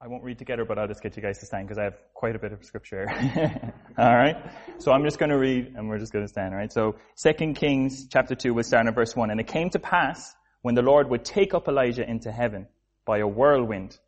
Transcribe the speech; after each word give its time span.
I 0.00 0.06
won't 0.06 0.22
read 0.22 0.38
together, 0.38 0.64
but 0.64 0.78
I'll 0.78 0.86
just 0.86 1.02
get 1.02 1.16
you 1.16 1.22
guys 1.22 1.38
to 1.38 1.46
stand 1.46 1.66
because 1.66 1.78
I 1.78 1.84
have 1.84 1.98
quite 2.14 2.36
a 2.36 2.38
bit 2.38 2.52
of 2.52 2.64
scripture 2.64 3.06
all 3.98 4.16
right. 4.16 4.36
So 4.78 4.92
I'm 4.92 5.02
just 5.02 5.18
going 5.18 5.30
to 5.30 5.38
read 5.38 5.74
and 5.74 5.88
we're 5.88 5.98
just 5.98 6.12
going 6.12 6.24
to 6.24 6.28
stand. 6.28 6.54
All 6.54 6.60
right. 6.60 6.72
So 6.72 6.94
Second 7.16 7.54
Kings 7.54 8.06
chapter 8.08 8.36
two, 8.36 8.54
we'll 8.54 8.62
start 8.62 8.86
in 8.86 8.94
verse 8.94 9.16
one. 9.16 9.30
And 9.30 9.40
it 9.40 9.48
came 9.48 9.70
to 9.70 9.80
pass 9.80 10.36
when 10.62 10.76
the 10.76 10.82
Lord 10.82 11.10
would 11.10 11.24
take 11.24 11.52
up 11.52 11.66
Elijah 11.66 12.08
into 12.08 12.30
heaven 12.30 12.68
by 13.04 13.18
a 13.18 13.26
whirlwind 13.26 13.98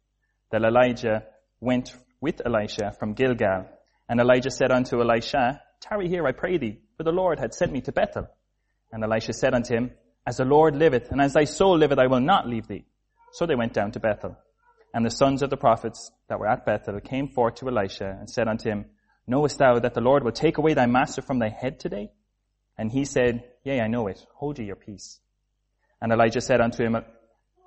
that 0.53 0.63
Elijah 0.63 1.25
went 1.59 1.93
with 2.21 2.41
Elisha 2.47 2.93
from 3.01 3.15
Gilgal. 3.15 3.67
And 4.09 4.21
Elijah 4.21 4.53
said 4.53 4.71
unto 4.71 5.01
Elisha, 5.01 5.61
Tarry 5.81 6.09
here, 6.09 6.25
I 6.25 6.33
pray 6.33 6.59
thee, 6.59 6.79
for 6.97 7.03
the 7.03 7.11
Lord 7.11 7.41
had 7.41 7.53
sent 7.53 7.73
me 7.73 7.81
to 7.81 7.93
Bethel. 7.93 8.29
And 8.93 9.03
Elisha 9.03 9.33
said 9.33 9.55
unto 9.55 9.75
him, 9.75 9.91
As 10.25 10.37
the 10.37 10.45
Lord 10.45 10.77
liveth, 10.77 11.11
and 11.11 11.21
as 11.21 11.33
thy 11.33 11.45
soul 11.45 11.79
liveth, 11.79 11.99
I 11.99 12.07
will 12.07 12.21
not 12.21 12.49
leave 12.49 12.69
thee. 12.69 12.85
So 13.33 13.47
they 13.47 13.57
went 13.57 13.73
down 13.73 13.91
to 13.93 14.01
Bethel. 14.01 14.37
And 14.93 15.05
the 15.05 15.11
sons 15.11 15.43
of 15.43 15.51
the 15.51 15.57
prophets 15.57 16.11
that 16.29 16.39
were 16.39 16.49
at 16.49 16.67
Bethel 16.67 17.01
came 17.01 17.29
forth 17.29 17.57
to 17.57 17.69
Elisha 17.69 18.17
and 18.19 18.29
said 18.29 18.49
unto 18.49 18.69
him, 18.69 18.87
Knowest 19.27 19.59
thou 19.59 19.79
that 19.79 19.95
the 19.95 20.01
Lord 20.01 20.25
will 20.25 20.33
take 20.33 20.59
away 20.59 20.75
thy 20.75 20.87
master 20.87 21.23
from 21.23 21.39
thy 21.39 21.49
head 21.49 21.79
today? 21.79 22.11
And 22.77 22.91
he 22.91 23.05
said, 23.05 23.45
Yea, 23.65 23.81
I 23.81 23.89
know 23.89 24.09
it. 24.09 24.25
Hold 24.35 24.59
ye 24.59 24.65
your 24.65 24.77
peace. 24.77 25.21
And 26.01 26.13
Elijah 26.13 26.41
said 26.41 26.61
unto 26.61 26.83
him, 26.83 26.97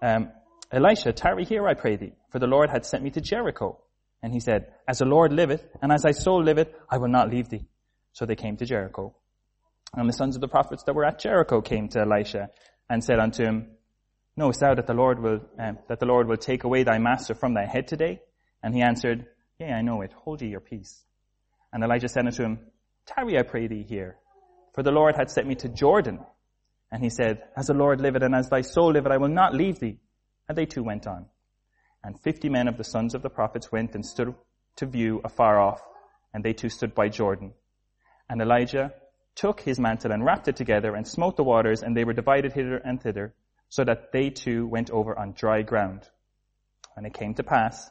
um, 0.01 0.31
Elisha, 0.71 1.13
tarry 1.13 1.45
here, 1.45 1.67
I 1.67 1.75
pray 1.75 1.95
thee, 1.95 2.13
for 2.31 2.39
the 2.39 2.47
Lord 2.47 2.69
had 2.69 2.85
sent 2.85 3.03
me 3.03 3.11
to 3.11 3.21
Jericho. 3.21 3.79
And 4.23 4.33
he 4.33 4.39
said, 4.39 4.73
As 4.87 4.99
the 4.99 5.05
Lord 5.05 5.31
liveth, 5.31 5.63
and 5.81 5.91
as 5.91 6.01
thy 6.01 6.11
soul 6.11 6.43
liveth, 6.43 6.69
I 6.89 6.97
will 6.97 7.09
not 7.09 7.29
leave 7.29 7.49
thee. 7.49 7.67
So 8.11 8.25
they 8.25 8.35
came 8.35 8.57
to 8.57 8.65
Jericho. 8.65 9.15
And 9.93 10.09
the 10.09 10.13
sons 10.13 10.35
of 10.35 10.41
the 10.41 10.47
prophets 10.47 10.83
that 10.85 10.95
were 10.95 11.05
at 11.05 11.19
Jericho 11.19 11.61
came 11.61 11.89
to 11.89 11.99
Elisha 11.99 12.49
and 12.89 13.03
said 13.03 13.19
unto 13.19 13.43
him, 13.43 13.67
Knowest 14.35 14.59
thou 14.59 14.73
that 14.73 14.87
the 14.87 14.93
Lord 14.93 15.21
will, 15.21 15.41
um, 15.59 15.77
that 15.87 15.99
the 15.99 16.05
Lord 16.05 16.27
will 16.27 16.37
take 16.37 16.63
away 16.63 16.83
thy 16.83 16.97
master 16.97 17.35
from 17.35 17.53
thy 17.53 17.65
head 17.65 17.87
today? 17.87 18.21
And 18.63 18.73
he 18.73 18.81
answered, 18.81 19.27
Yea, 19.59 19.73
I 19.73 19.81
know 19.81 20.01
it. 20.01 20.11
Hold 20.13 20.41
ye 20.41 20.49
your 20.49 20.59
peace. 20.59 21.03
And 21.71 21.83
Elijah 21.83 22.07
said 22.07 22.25
unto 22.25 22.43
him, 22.43 22.59
Tarry, 23.05 23.37
I 23.37 23.43
pray 23.43 23.67
thee 23.67 23.85
here, 23.87 24.17
for 24.73 24.83
the 24.83 24.91
Lord 24.91 25.15
hath 25.15 25.29
sent 25.29 25.47
me 25.47 25.55
to 25.55 25.69
Jordan. 25.69 26.19
And 26.91 27.03
he 27.03 27.09
said, 27.09 27.43
As 27.55 27.67
the 27.67 27.73
Lord 27.73 28.01
liveth 28.01 28.23
and 28.23 28.35
as 28.35 28.49
thy 28.49 28.61
soul 28.61 28.91
liveth, 28.93 29.11
I 29.11 29.17
will 29.17 29.29
not 29.29 29.53
leave 29.53 29.79
thee. 29.79 29.99
And 30.47 30.57
they 30.57 30.65
two 30.65 30.83
went 30.83 31.07
on. 31.07 31.25
And 32.03 32.19
fifty 32.19 32.49
men 32.49 32.67
of 32.67 32.77
the 32.77 32.83
sons 32.83 33.15
of 33.15 33.21
the 33.21 33.29
prophets 33.29 33.71
went 33.71 33.95
and 33.95 34.05
stood 34.05 34.33
to 34.77 34.85
view 34.85 35.21
afar 35.23 35.59
off, 35.59 35.81
and 36.33 36.43
they 36.43 36.53
two 36.53 36.69
stood 36.69 36.93
by 36.93 37.09
Jordan. 37.09 37.53
And 38.29 38.41
Elijah 38.41 38.93
took 39.35 39.61
his 39.61 39.79
mantle 39.79 40.11
and 40.11 40.23
wrapped 40.25 40.47
it 40.47 40.55
together 40.55 40.95
and 40.95 41.07
smote 41.07 41.37
the 41.37 41.43
waters, 41.43 41.81
and 41.81 41.95
they 41.95 42.03
were 42.03 42.13
divided 42.13 42.53
hither 42.53 42.77
and 42.77 43.01
thither, 43.01 43.33
so 43.73 43.83
that 43.83 44.11
they 44.11 44.29
too 44.29 44.67
went 44.67 44.91
over 44.91 45.17
on 45.17 45.31
dry 45.31 45.63
ground. 45.63 46.07
And 46.95 47.07
it 47.07 47.13
came 47.15 47.33
to 47.33 47.43
pass, 47.43 47.89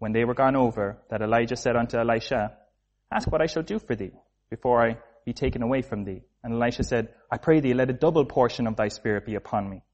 when 0.00 0.10
they 0.10 0.24
were 0.24 0.34
gone 0.34 0.56
over, 0.56 0.98
that 1.08 1.22
Elijah 1.22 1.54
said 1.54 1.76
unto 1.76 1.96
Elisha, 1.96 2.50
Ask 3.12 3.30
what 3.30 3.40
I 3.40 3.46
shall 3.46 3.62
do 3.62 3.78
for 3.78 3.94
thee, 3.94 4.10
before 4.50 4.84
I 4.84 4.96
be 5.24 5.32
taken 5.32 5.62
away 5.62 5.82
from 5.82 6.02
thee. 6.02 6.22
And 6.42 6.54
Elisha 6.54 6.82
said, 6.82 7.10
I 7.30 7.36
pray 7.36 7.60
thee, 7.60 7.74
let 7.74 7.90
a 7.90 7.92
double 7.92 8.24
portion 8.24 8.66
of 8.66 8.74
thy 8.74 8.88
spirit 8.88 9.24
be 9.24 9.36
upon 9.36 9.70
me. 9.70 9.84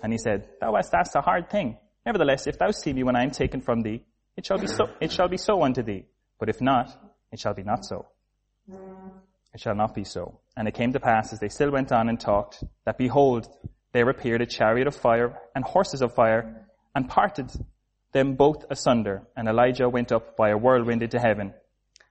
And 0.00 0.12
he 0.12 0.18
said, 0.18 0.48
Thou 0.60 0.76
hast 0.76 0.94
asked 0.94 1.16
a 1.16 1.22
hard 1.22 1.50
thing. 1.50 1.76
Nevertheless, 2.06 2.46
if 2.46 2.56
thou 2.56 2.70
see 2.70 2.92
me 2.92 3.02
when 3.02 3.16
I 3.16 3.24
am 3.24 3.32
taken 3.32 3.62
from 3.62 3.80
thee, 3.80 4.04
it 4.36 4.46
shall 4.46 4.58
be 4.58 4.68
so, 4.68 4.84
it 5.00 5.10
shall 5.10 5.28
be 5.28 5.38
so 5.38 5.64
unto 5.64 5.82
thee. 5.82 6.06
But 6.38 6.50
if 6.50 6.60
not, 6.60 6.86
it 7.32 7.40
shall 7.40 7.54
be 7.54 7.64
not 7.64 7.84
so. 7.84 8.06
It 9.52 9.60
shall 9.60 9.74
not 9.74 9.92
be 9.92 10.04
so. 10.04 10.38
And 10.56 10.68
it 10.68 10.74
came 10.74 10.92
to 10.92 11.00
pass, 11.00 11.32
as 11.32 11.40
they 11.40 11.48
still 11.48 11.72
went 11.72 11.90
on 11.90 12.08
and 12.08 12.20
talked, 12.20 12.62
that 12.84 12.96
behold, 12.96 13.48
there 13.92 14.08
appeared 14.08 14.40
a 14.40 14.46
chariot 14.46 14.86
of 14.86 14.96
fire 14.96 15.38
and 15.54 15.64
horses 15.64 16.02
of 16.02 16.14
fire 16.14 16.66
and 16.94 17.08
parted 17.08 17.50
them 18.12 18.34
both 18.34 18.64
asunder. 18.70 19.22
And 19.36 19.48
Elijah 19.48 19.88
went 19.88 20.12
up 20.12 20.36
by 20.36 20.50
a 20.50 20.56
whirlwind 20.56 21.02
into 21.02 21.18
heaven. 21.18 21.54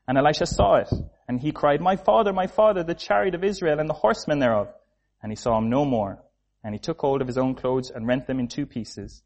And 0.08 0.18
Elisha 0.18 0.46
saw 0.46 0.76
it. 0.76 0.90
And 1.28 1.40
he 1.40 1.52
cried, 1.52 1.82
My 1.82 1.96
father, 1.96 2.34
my 2.34 2.48
father, 2.48 2.84
the 2.84 2.96
chariot 2.96 3.36
of 3.36 3.44
Israel 3.44 3.80
and 3.80 3.90
the 3.90 3.94
horsemen 3.94 4.40
thereof. 4.40 4.68
And 5.22 5.32
he 5.32 5.36
saw 5.36 5.58
him 5.58 5.70
no 5.70 5.86
more. 5.86 6.24
And 6.64 6.74
he 6.74 6.80
took 6.80 7.00
hold 7.00 7.22
of 7.22 7.28
his 7.28 7.38
own 7.38 7.56
clothes 7.56 7.90
and 7.90 8.08
rent 8.08 8.28
them 8.28 8.40
in 8.40 8.48
two 8.48 8.66
pieces. 8.66 9.24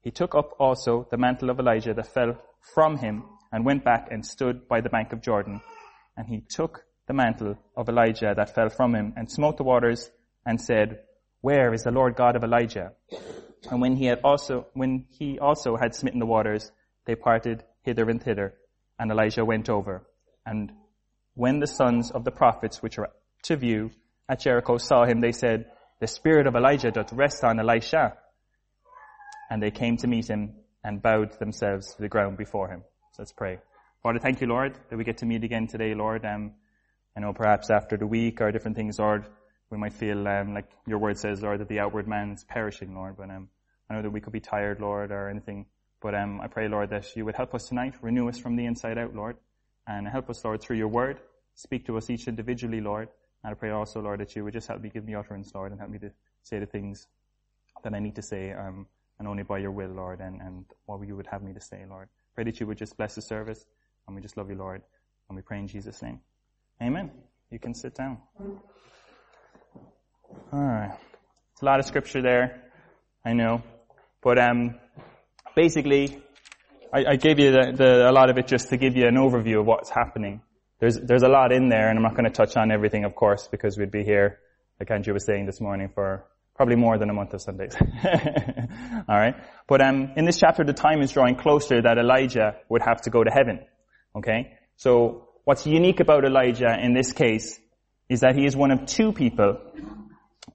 He 0.00 0.10
took 0.10 0.34
up 0.34 0.50
also 0.58 1.06
the 1.10 1.16
mantle 1.16 1.50
of 1.50 1.58
Elijah 1.58 1.94
that 1.94 2.12
fell 2.12 2.36
from 2.74 2.98
him 2.98 3.24
and 3.52 3.64
went 3.64 3.84
back 3.84 4.08
and 4.10 4.24
stood 4.24 4.68
by 4.68 4.80
the 4.80 4.90
bank 4.90 5.12
of 5.12 5.22
Jordan. 5.22 5.60
And 6.16 6.26
he 6.26 6.40
took 6.40 6.84
the 7.06 7.14
mantle 7.14 7.56
of 7.76 7.88
Elijah 7.88 8.34
that 8.36 8.54
fell 8.54 8.68
from 8.68 8.94
him 8.94 9.14
and 9.16 9.30
smote 9.30 9.56
the 9.56 9.64
waters 9.64 10.10
and 10.44 10.60
said, 10.60 11.00
where 11.44 11.74
is 11.74 11.82
the 11.82 11.90
Lord 11.90 12.16
God 12.16 12.36
of 12.36 12.42
Elijah? 12.42 12.92
And 13.70 13.82
when 13.82 13.96
he 13.96 14.06
had 14.06 14.20
also, 14.24 14.66
when 14.72 15.04
he 15.10 15.38
also 15.38 15.76
had 15.76 15.94
smitten 15.94 16.18
the 16.18 16.24
waters, 16.24 16.72
they 17.04 17.16
parted 17.16 17.62
hither 17.82 18.08
and 18.08 18.18
thither, 18.22 18.54
and 18.98 19.10
Elijah 19.10 19.44
went 19.44 19.68
over. 19.68 20.06
And 20.46 20.72
when 21.34 21.60
the 21.60 21.66
sons 21.66 22.10
of 22.10 22.24
the 22.24 22.30
prophets 22.30 22.82
which 22.82 22.98
are 22.98 23.10
to 23.42 23.56
view 23.58 23.90
at 24.26 24.40
Jericho 24.40 24.78
saw 24.78 25.04
him, 25.04 25.20
they 25.20 25.32
said, 25.32 25.66
the 26.00 26.06
spirit 26.06 26.46
of 26.46 26.56
Elijah 26.56 26.90
doth 26.90 27.12
rest 27.12 27.44
on 27.44 27.60
Elisha. 27.60 28.16
And 29.50 29.62
they 29.62 29.70
came 29.70 29.98
to 29.98 30.06
meet 30.06 30.30
him 30.30 30.54
and 30.82 31.02
bowed 31.02 31.38
themselves 31.38 31.94
to 31.94 32.00
the 32.00 32.08
ground 32.08 32.38
before 32.38 32.68
him. 32.68 32.84
So 33.12 33.22
let's 33.22 33.32
pray. 33.32 33.58
Father, 34.02 34.18
thank 34.18 34.40
you, 34.40 34.46
Lord, 34.46 34.78
that 34.88 34.96
we 34.96 35.04
get 35.04 35.18
to 35.18 35.26
meet 35.26 35.44
again 35.44 35.66
today, 35.66 35.94
Lord. 35.94 36.24
Um, 36.24 36.52
I 37.14 37.20
know 37.20 37.34
perhaps 37.34 37.68
after 37.70 37.98
the 37.98 38.06
week 38.06 38.40
or 38.40 38.50
different 38.50 38.78
things, 38.78 38.98
Lord, 38.98 39.26
we 39.70 39.78
might 39.78 39.92
feel 39.92 40.26
um, 40.28 40.54
like 40.54 40.70
your 40.86 40.98
word 40.98 41.18
says, 41.18 41.42
Lord, 41.42 41.60
that 41.60 41.68
the 41.68 41.80
outward 41.80 42.06
man 42.06 42.32
is 42.32 42.44
perishing, 42.44 42.94
Lord. 42.94 43.16
But 43.16 43.30
um, 43.30 43.48
I 43.88 43.94
know 43.94 44.02
that 44.02 44.10
we 44.10 44.20
could 44.20 44.32
be 44.32 44.40
tired, 44.40 44.80
Lord, 44.80 45.10
or 45.10 45.28
anything. 45.28 45.66
But 46.00 46.14
um, 46.14 46.40
I 46.40 46.48
pray, 46.48 46.68
Lord, 46.68 46.90
that 46.90 47.16
you 47.16 47.24
would 47.24 47.34
help 47.34 47.54
us 47.54 47.64
tonight, 47.68 47.94
renew 48.02 48.28
us 48.28 48.38
from 48.38 48.56
the 48.56 48.66
inside 48.66 48.98
out, 48.98 49.14
Lord, 49.14 49.36
and 49.86 50.06
help 50.06 50.28
us, 50.28 50.44
Lord, 50.44 50.60
through 50.60 50.76
your 50.76 50.88
word. 50.88 51.18
Speak 51.54 51.86
to 51.86 51.96
us 51.96 52.10
each 52.10 52.28
individually, 52.28 52.80
Lord. 52.80 53.08
And 53.42 53.50
I 53.50 53.54
pray 53.54 53.70
also, 53.70 54.00
Lord, 54.00 54.20
that 54.20 54.36
you 54.36 54.44
would 54.44 54.52
just 54.52 54.68
help 54.68 54.82
me 54.82 54.90
give 54.90 55.04
me 55.04 55.14
utterance, 55.14 55.54
Lord, 55.54 55.70
and 55.70 55.80
help 55.80 55.90
me 55.90 55.98
to 56.00 56.10
say 56.42 56.58
the 56.58 56.66
things 56.66 57.06
that 57.82 57.94
I 57.94 57.98
need 57.98 58.16
to 58.16 58.22
say, 58.22 58.52
um, 58.52 58.86
and 59.18 59.28
only 59.28 59.42
by 59.42 59.58
your 59.58 59.70
will, 59.70 59.90
Lord, 59.90 60.20
and, 60.20 60.40
and 60.40 60.64
what 60.86 61.06
you 61.06 61.16
would 61.16 61.26
have 61.26 61.42
me 61.42 61.52
to 61.52 61.60
say, 61.60 61.84
Lord. 61.88 62.08
Pray 62.34 62.44
that 62.44 62.60
you 62.60 62.66
would 62.66 62.78
just 62.78 62.96
bless 62.96 63.14
the 63.14 63.22
service, 63.22 63.64
and 64.06 64.16
we 64.16 64.22
just 64.22 64.36
love 64.36 64.50
you, 64.50 64.56
Lord, 64.56 64.82
and 65.28 65.36
we 65.36 65.42
pray 65.42 65.58
in 65.58 65.68
Jesus' 65.68 66.02
name. 66.02 66.20
Amen. 66.82 67.10
You 67.50 67.58
can 67.58 67.74
sit 67.74 67.94
down. 67.94 68.18
Alright. 70.52 70.92
It's 71.52 71.62
a 71.62 71.64
lot 71.64 71.80
of 71.80 71.86
scripture 71.86 72.22
there. 72.22 72.62
I 73.24 73.32
know. 73.32 73.62
But, 74.22 74.38
um, 74.38 74.76
basically, 75.54 76.22
I, 76.92 77.04
I 77.12 77.16
gave 77.16 77.38
you 77.38 77.52
the, 77.52 77.72
the, 77.76 78.10
a 78.10 78.12
lot 78.12 78.30
of 78.30 78.38
it 78.38 78.46
just 78.46 78.68
to 78.70 78.76
give 78.76 78.96
you 78.96 79.06
an 79.06 79.16
overview 79.16 79.60
of 79.60 79.66
what's 79.66 79.90
happening. 79.90 80.42
There's, 80.80 80.98
there's 80.98 81.22
a 81.22 81.28
lot 81.28 81.52
in 81.52 81.68
there 81.68 81.88
and 81.88 81.98
I'm 81.98 82.02
not 82.02 82.12
going 82.12 82.24
to 82.24 82.30
touch 82.30 82.56
on 82.56 82.70
everything, 82.70 83.04
of 83.04 83.14
course, 83.14 83.48
because 83.50 83.78
we'd 83.78 83.90
be 83.90 84.04
here, 84.04 84.38
like 84.78 84.90
Andrew 84.90 85.14
was 85.14 85.24
saying 85.24 85.46
this 85.46 85.60
morning, 85.60 85.90
for 85.94 86.24
probably 86.54 86.76
more 86.76 86.98
than 86.98 87.10
a 87.10 87.12
month 87.12 87.34
of 87.34 87.42
Sundays. 87.42 87.74
Alright? 89.08 89.34
But, 89.66 89.80
um, 89.80 90.12
in 90.16 90.24
this 90.24 90.38
chapter, 90.38 90.64
the 90.64 90.72
time 90.72 91.02
is 91.02 91.12
drawing 91.12 91.36
closer 91.36 91.82
that 91.82 91.98
Elijah 91.98 92.56
would 92.68 92.82
have 92.82 93.02
to 93.02 93.10
go 93.10 93.24
to 93.24 93.30
heaven. 93.30 93.60
Okay? 94.16 94.52
So, 94.76 95.28
what's 95.44 95.66
unique 95.66 96.00
about 96.00 96.24
Elijah 96.24 96.76
in 96.80 96.94
this 96.94 97.12
case 97.12 97.58
is 98.08 98.20
that 98.20 98.36
he 98.36 98.44
is 98.44 98.54
one 98.54 98.70
of 98.70 98.86
two 98.86 99.12
people 99.12 99.58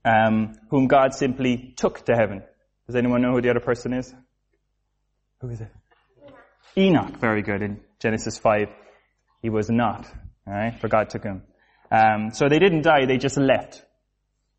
um, 0.06 0.54
whom 0.70 0.88
God 0.88 1.14
simply 1.14 1.74
took 1.76 2.06
to 2.06 2.16
heaven. 2.16 2.44
Does 2.88 2.96
anyone 2.96 3.22
know 3.22 3.34
who 3.34 3.42
the 3.42 3.50
other 3.50 3.60
person 3.60 3.94
is? 3.94 4.14
Who 5.42 5.50
is 5.50 5.62
it? 5.62 5.72
Enoch. 6.78 7.18
Very 7.20 7.42
good. 7.42 7.62
In 7.62 7.82
Genesis 8.00 8.38
5, 8.38 8.68
he 9.42 9.50
was 9.50 9.70
not. 9.70 10.08
Alright? 10.48 10.80
For 10.80 10.88
God 10.88 11.10
took 11.10 11.24
him. 11.24 11.44
Um, 11.92 12.32
so 12.34 12.50
they 12.50 12.60
didn't 12.60 12.82
die, 12.82 13.06
they 13.06 13.18
just 13.18 13.38
left. 13.38 13.84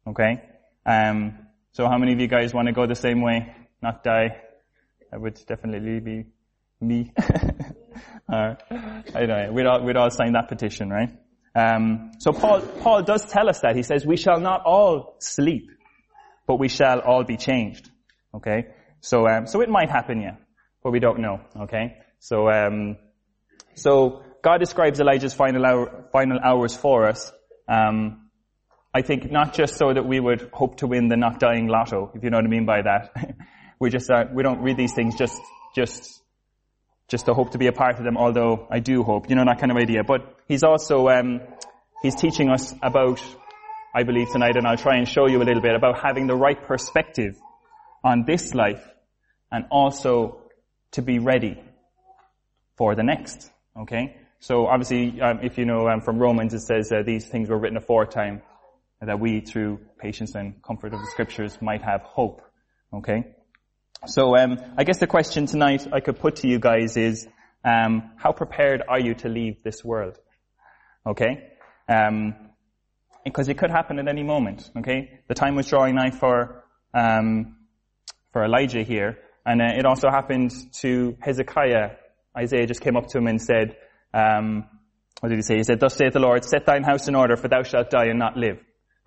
Okay? 0.07 0.43
Um, 0.85 1.39
so 1.73 1.87
how 1.87 1.99
many 1.99 2.13
of 2.13 2.21
you 2.21 2.29
guys 2.29 2.53
want 2.53 2.67
to 2.67 2.73
go 2.73 2.87
the 2.87 2.95
same 2.95 3.23
way? 3.23 3.55
Not 3.83 4.03
die? 4.03 4.37
That 5.11 5.21
would 5.21 5.41
definitely 5.47 6.01
be 6.01 6.27
me. 6.81 7.13
Alright. 8.33 8.63
I 9.15 9.27
know. 9.27 9.53
We'd 9.53 9.67
all, 9.67 9.85
we'd 9.85 9.97
all 9.97 10.11
sign 10.11 10.33
that 10.33 10.49
petition, 10.49 10.91
right? 10.91 11.11
Um, 11.55 12.13
so 12.19 12.33
Paul, 12.33 12.61
Paul 12.61 13.03
does 13.03 13.27
tell 13.27 13.49
us 13.49 13.61
that. 13.61 13.77
He 13.77 13.83
says, 13.83 14.07
we 14.07 14.17
shall 14.17 14.41
not 14.41 14.63
all 14.65 15.17
sleep, 15.19 15.71
but 16.47 16.57
we 16.57 16.69
shall 16.69 17.01
all 17.01 17.25
be 17.25 17.37
changed. 17.37 17.91
Okay? 18.35 18.69
So, 19.01 19.27
um, 19.27 19.47
so 19.47 19.61
it 19.61 19.69
might 19.69 19.91
happen, 19.91 20.21
yeah. 20.21 20.37
But 20.83 20.93
we 20.93 21.01
don't 21.01 21.21
know. 21.21 21.41
Okay? 21.63 21.97
So, 22.21 22.49
um, 22.49 22.97
so 23.75 24.23
God 24.43 24.59
describes 24.59 25.01
Elijah's 25.01 25.35
final 25.35 25.65
hour, 25.67 26.07
final 26.13 26.39
hours 26.43 26.77
for 26.77 27.07
us. 27.07 27.33
Um, 27.69 28.31
I 28.93 29.03
think 29.03 29.31
not 29.31 29.55
just 29.55 29.77
so 29.77 29.93
that 29.93 30.07
we 30.07 30.19
would 30.19 30.51
hope 30.53 30.79
to 30.79 30.87
win 30.87 31.09
the 31.09 31.17
not 31.17 31.39
dying 31.39 31.69
lotto, 31.69 32.11
if 32.15 32.25
you 32.25 32.31
know 32.31 32.39
what 32.39 32.45
I 32.45 32.49
mean 32.49 32.67
by 32.67 32.83
that. 32.83 33.37
we 33.79 33.91
just, 33.91 34.11
uh, 34.11 34.25
we 34.33 34.43
don't 34.43 34.63
read 34.63 34.77
these 34.77 34.93
things 34.93 35.17
just, 35.17 35.41
just 35.75 36.20
just 37.11 37.27
to 37.27 37.35
hope 37.35 37.51
to 37.51 37.59
be 37.59 37.67
a 37.67 37.73
part 37.73 37.99
of 37.99 38.05
them, 38.05 38.17
although 38.17 38.69
I 38.71 38.79
do 38.79 39.03
hope, 39.03 39.29
you 39.29 39.35
know, 39.35 39.45
that 39.45 39.59
kind 39.59 39.73
of 39.73 39.77
idea. 39.77 40.05
But 40.05 40.37
he's 40.47 40.63
also, 40.63 41.09
um, 41.09 41.41
he's 42.03 42.15
teaching 42.15 42.49
us 42.49 42.73
about, 42.81 43.21
I 43.95 44.05
believe 44.05 44.31
tonight, 44.31 44.57
and 44.57 44.67
I'll 44.67 44.77
try 44.77 44.97
and 44.97 45.09
show 45.09 45.27
you 45.27 45.43
a 45.43 45.45
little 45.45 45.61
bit 45.61 45.75
about 45.75 46.01
having 46.01 46.29
the 46.29 46.37
right 46.37 46.63
perspective 46.63 47.37
on 48.05 48.25
this 48.27 48.55
life 48.55 48.83
and 49.51 49.65
also 49.73 50.43
to 50.93 51.03
be 51.03 51.19
ready 51.19 51.61
for 52.77 52.95
the 52.95 53.03
next. 53.03 53.51
Okay? 53.77 54.17
So 54.39 54.69
obviously, 54.69 55.21
um, 55.21 55.41
if 55.43 55.59
you 55.59 55.65
know 55.65 55.89
um, 55.89 56.01
from 56.01 56.19
Romans, 56.19 56.55
it 56.55 56.61
says 56.61 56.93
uh, 56.93 57.03
these 57.05 57.27
things 57.27 57.49
were 57.49 57.59
written 57.59 57.77
aforetime 57.77 58.41
that 59.03 59.19
we, 59.19 59.41
through 59.41 59.81
patience 59.99 60.37
and 60.37 60.63
comfort 60.63 60.95
of 60.95 61.01
the 61.01 61.07
scriptures, 61.07 61.59
might 61.61 61.83
have 61.83 62.03
hope. 62.03 62.41
Okay? 62.95 63.25
So 64.07 64.35
um, 64.35 64.59
I 64.79 64.85
guess 64.85 64.99
the 64.99 65.07
question 65.07 65.45
tonight 65.45 65.87
I 65.93 66.01
could 66.01 66.19
put 66.19 66.37
to 66.37 66.49
you 66.49 66.59
guys 66.59 66.97
is, 66.97 67.29
um, 67.63 68.13
how 68.17 68.33
prepared 68.33 68.83
are 68.89 68.99
you 68.99 69.15
to 69.17 69.29
leave 69.29 69.63
this 69.63 69.85
world? 69.85 70.17
Okay? 71.07 71.51
Um, 71.87 72.35
because 73.25 73.51
it 73.51 73.59
could 73.59 73.71
happen 73.71 73.99
at 73.99 74.09
any 74.09 74.23
moment. 74.23 74.71
Okay? 74.79 75.21
The 75.29 75.35
time 75.35 75.55
was 75.55 75.69
drawing 75.69 75.97
nigh 75.97 76.13
for 76.13 76.65
um, 76.95 77.57
for 78.33 78.45
Elijah 78.45 78.83
here, 78.83 79.19
and 79.45 79.61
uh, 79.61 79.77
it 79.77 79.85
also 79.85 80.09
happened 80.09 80.53
to 80.81 81.17
Hezekiah. 81.21 81.91
Isaiah 82.37 82.67
just 82.67 82.81
came 82.81 82.97
up 82.97 83.09
to 83.09 83.19
him 83.19 83.27
and 83.27 83.41
said, 83.41 83.77
um, 84.15 84.65
"What 85.21 85.29
did 85.29 85.37
he 85.37 85.43
say?" 85.43 85.57
He 85.57 85.65
said, 85.65 85.79
"Thus 85.79 85.95
saith 85.95 86.15
the 86.15 86.21
Lord: 86.21 86.45
Set 86.45 86.65
thine 86.65 86.85
house 86.85 87.07
in 87.07 87.15
order, 87.15 87.37
for 87.37 87.49
thou 87.49 87.63
shalt 87.63 87.91
die 87.91 88.07
and 88.07 88.19
not 88.19 88.37
live." 88.37 88.59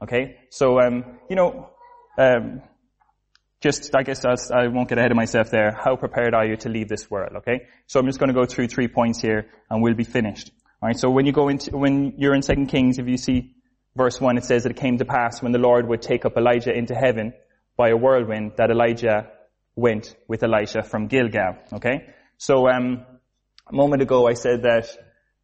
Okay? 0.01 0.38
So, 0.50 0.80
um, 0.80 1.18
you 1.30 1.36
know, 1.36 1.69
um, 2.18 2.62
just, 3.63 3.95
I 3.95 4.04
guess 4.04 4.25
I 4.25 4.68
won't 4.68 4.89
get 4.89 4.98
ahead 4.98 5.12
of 5.12 5.15
myself 5.15 5.50
there. 5.50 5.71
How 5.71 5.95
prepared 5.95 6.33
are 6.33 6.45
you 6.45 6.57
to 6.57 6.69
leave 6.69 6.89
this 6.89 7.10
world? 7.10 7.38
Okay? 7.38 7.62
So 7.88 7.98
I'm 7.98 8.06
just 8.06 8.19
going 8.19 8.27
to 8.27 8.33
go 8.33 8.45
through 8.45 8.68
three 8.68 8.89
points 8.89 9.21
here 9.21 9.48
and 9.69 9.81
we'll 9.81 9.94
be 9.94 10.04
finished. 10.04 10.51
Alright, 10.81 11.00
so 11.00 11.10
when 11.10 11.25
you 11.25 11.31
go 11.31 11.48
into, 11.48 11.77
when 11.77 12.15
you're 12.18 12.36
in 12.36 12.42
2 12.42 12.65
Kings, 12.65 13.00
if 13.00 13.07
you 13.07 13.15
see 13.15 13.56
verse 13.95 14.19
1, 14.19 14.38
it 14.38 14.44
says 14.44 14.63
that 14.63 14.71
it 14.71 14.75
came 14.75 14.98
to 14.98 15.06
pass 15.06 15.42
when 15.42 15.54
the 15.54 15.60
Lord 15.60 15.88
would 15.88 16.01
take 16.01 16.25
up 16.25 16.36
Elijah 16.36 16.74
into 16.74 16.94
heaven 16.94 17.31
by 17.77 17.89
a 17.89 17.95
whirlwind 17.95 18.51
that 18.57 18.69
Elijah 18.69 19.30
went 19.77 20.13
with 20.27 20.44
Elisha 20.44 20.83
from 20.83 21.07
Gilgal. 21.07 21.56
Okay? 21.71 22.07
So, 22.38 22.68
um, 22.68 23.06
a 23.66 23.74
moment 23.74 24.01
ago 24.01 24.27
I 24.27 24.33
said 24.33 24.63
that 24.63 24.89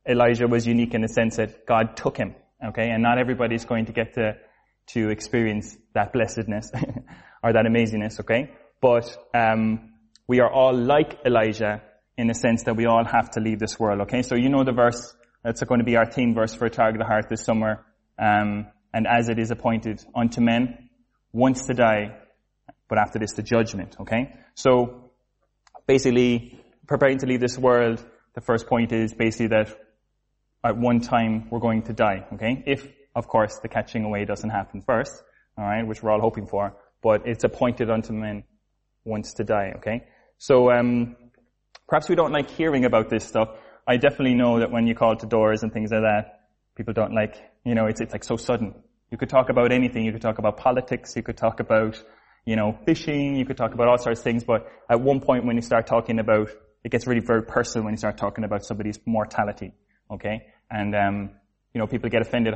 Elijah 0.06 0.46
was 0.46 0.68
unique 0.68 0.94
in 0.94 1.02
the 1.02 1.08
sense 1.08 1.38
that 1.38 1.66
God 1.66 1.96
took 1.96 2.18
him. 2.18 2.36
Okay? 2.68 2.90
And 2.90 3.02
not 3.02 3.18
everybody's 3.18 3.64
going 3.64 3.86
to 3.86 3.94
get 3.94 4.16
to 4.16 4.34
to 4.88 5.10
experience 5.10 5.78
that 5.94 6.12
blessedness 6.12 6.72
or 7.44 7.54
that 7.54 7.66
amazingness, 7.66 8.20
okay? 8.22 8.52
But 8.82 9.16
um, 9.34 9.94
we 10.28 10.40
are 10.40 10.52
all 10.52 10.76
like 10.76 11.20
Elijah 11.26 11.82
in 12.18 12.28
the 12.28 12.34
sense 12.34 12.64
that 12.64 12.76
we 12.76 12.86
all 12.86 13.06
have 13.06 13.30
to 13.32 13.40
leave 13.40 13.60
this 13.60 13.80
world, 13.80 14.02
okay? 14.02 14.22
So 14.22 14.36
you 14.36 14.50
know 14.50 14.64
the 14.64 14.74
verse, 14.74 15.16
that's 15.44 15.64
going 15.64 15.80
to 15.80 15.86
be 15.86 15.96
our 15.96 16.10
theme 16.10 16.34
verse 16.34 16.54
for 16.54 16.70
Target 16.70 17.00
the 17.00 17.06
Heart 17.06 17.30
this 17.30 17.44
summer. 17.44 17.86
Um, 18.18 18.68
and 18.94 19.08
as 19.08 19.30
it 19.30 19.40
is 19.40 19.52
appointed 19.52 20.04
unto 20.16 20.42
men, 20.42 20.90
once 21.32 21.66
to 21.68 21.74
die, 21.74 22.18
but 22.88 22.98
after 22.98 23.20
this 23.20 23.34
the 23.34 23.44
judgment, 23.44 23.96
okay? 24.02 24.34
So 24.56 25.12
basically, 25.88 26.60
preparing 26.88 27.20
to 27.20 27.26
leave 27.26 27.40
this 27.40 27.58
world, 27.58 28.04
the 28.34 28.42
first 28.42 28.68
point 28.68 28.92
is 28.92 29.14
basically 29.14 29.48
that 29.48 29.78
at 30.64 30.76
one 30.76 31.00
time 31.00 31.48
we're 31.50 31.60
going 31.60 31.84
to 31.84 31.94
die, 31.94 32.26
okay? 32.34 32.64
If 32.66 32.86
of 33.16 33.28
course, 33.28 33.60
the 33.62 33.68
catching 33.68 34.06
away 34.06 34.26
doesn't 34.26 34.50
happen 34.50 34.82
first, 34.82 35.12
alright, 35.58 35.86
which 35.86 36.02
we're 36.02 36.12
all 36.12 36.22
hoping 36.22 36.48
for, 36.48 36.76
but 37.02 37.28
it's 37.28 37.44
appointed 37.44 37.90
unto 37.90 38.14
men 38.14 38.44
once 39.06 39.34
to 39.36 39.44
die, 39.44 39.74
okay? 39.78 40.06
So, 40.38 40.72
um, 40.72 41.16
perhaps 41.88 42.10
we 42.10 42.16
don't 42.16 42.32
like 42.32 42.50
hearing 42.50 42.86
about 42.86 43.10
this 43.10 43.26
stuff. 43.26 43.50
I 43.88 43.98
definitely 43.98 44.36
know 44.36 44.60
that 44.60 44.72
when 44.72 44.88
you 44.88 44.96
call 44.96 45.16
to 45.16 45.26
doors 45.26 45.64
and 45.64 45.74
things 45.74 45.92
like 45.92 46.02
that, 46.02 46.42
people 46.76 46.94
don't 46.94 47.14
like, 47.14 47.36
you 47.66 47.76
know, 47.76 47.88
it's, 47.88 48.02
it's 48.02 48.14
like 48.14 48.24
so 48.24 48.38
sudden. 48.38 48.74
You 49.12 49.18
could 49.18 49.30
talk 49.30 49.50
about 49.50 49.72
anything. 49.72 50.06
You 50.06 50.12
could 50.12 50.22
talk 50.22 50.38
about 50.38 50.58
politics. 50.58 51.16
You 51.16 51.24
could 51.24 51.38
talk 51.38 51.60
about, 51.60 52.02
you 52.46 52.56
know, 52.56 52.78
fishing. 52.86 53.36
You 53.36 53.46
could 53.46 53.58
talk 53.58 53.74
about 53.74 53.88
all 53.88 53.98
sorts 53.98 54.20
of 54.20 54.24
things. 54.24 54.44
But 54.44 54.68
at 54.90 55.02
one 55.02 55.20
point 55.20 55.46
when 55.46 55.56
you 55.56 55.64
start 55.64 55.88
talking 55.88 56.20
about, 56.20 56.50
it 56.84 56.92
gets 56.92 57.08
really 57.08 57.22
very 57.22 57.44
personal 57.44 57.86
when 57.86 57.94
you 57.94 57.98
start 57.98 58.18
talking 58.18 58.44
about 58.44 58.64
somebody's 58.64 59.00
mortality. 59.06 59.74
Okay? 60.12 60.44
And, 60.70 60.96
um, 60.96 61.32
you 61.74 61.80
know, 61.80 61.88
people 61.88 62.10
get 62.10 62.22
offended 62.22 62.54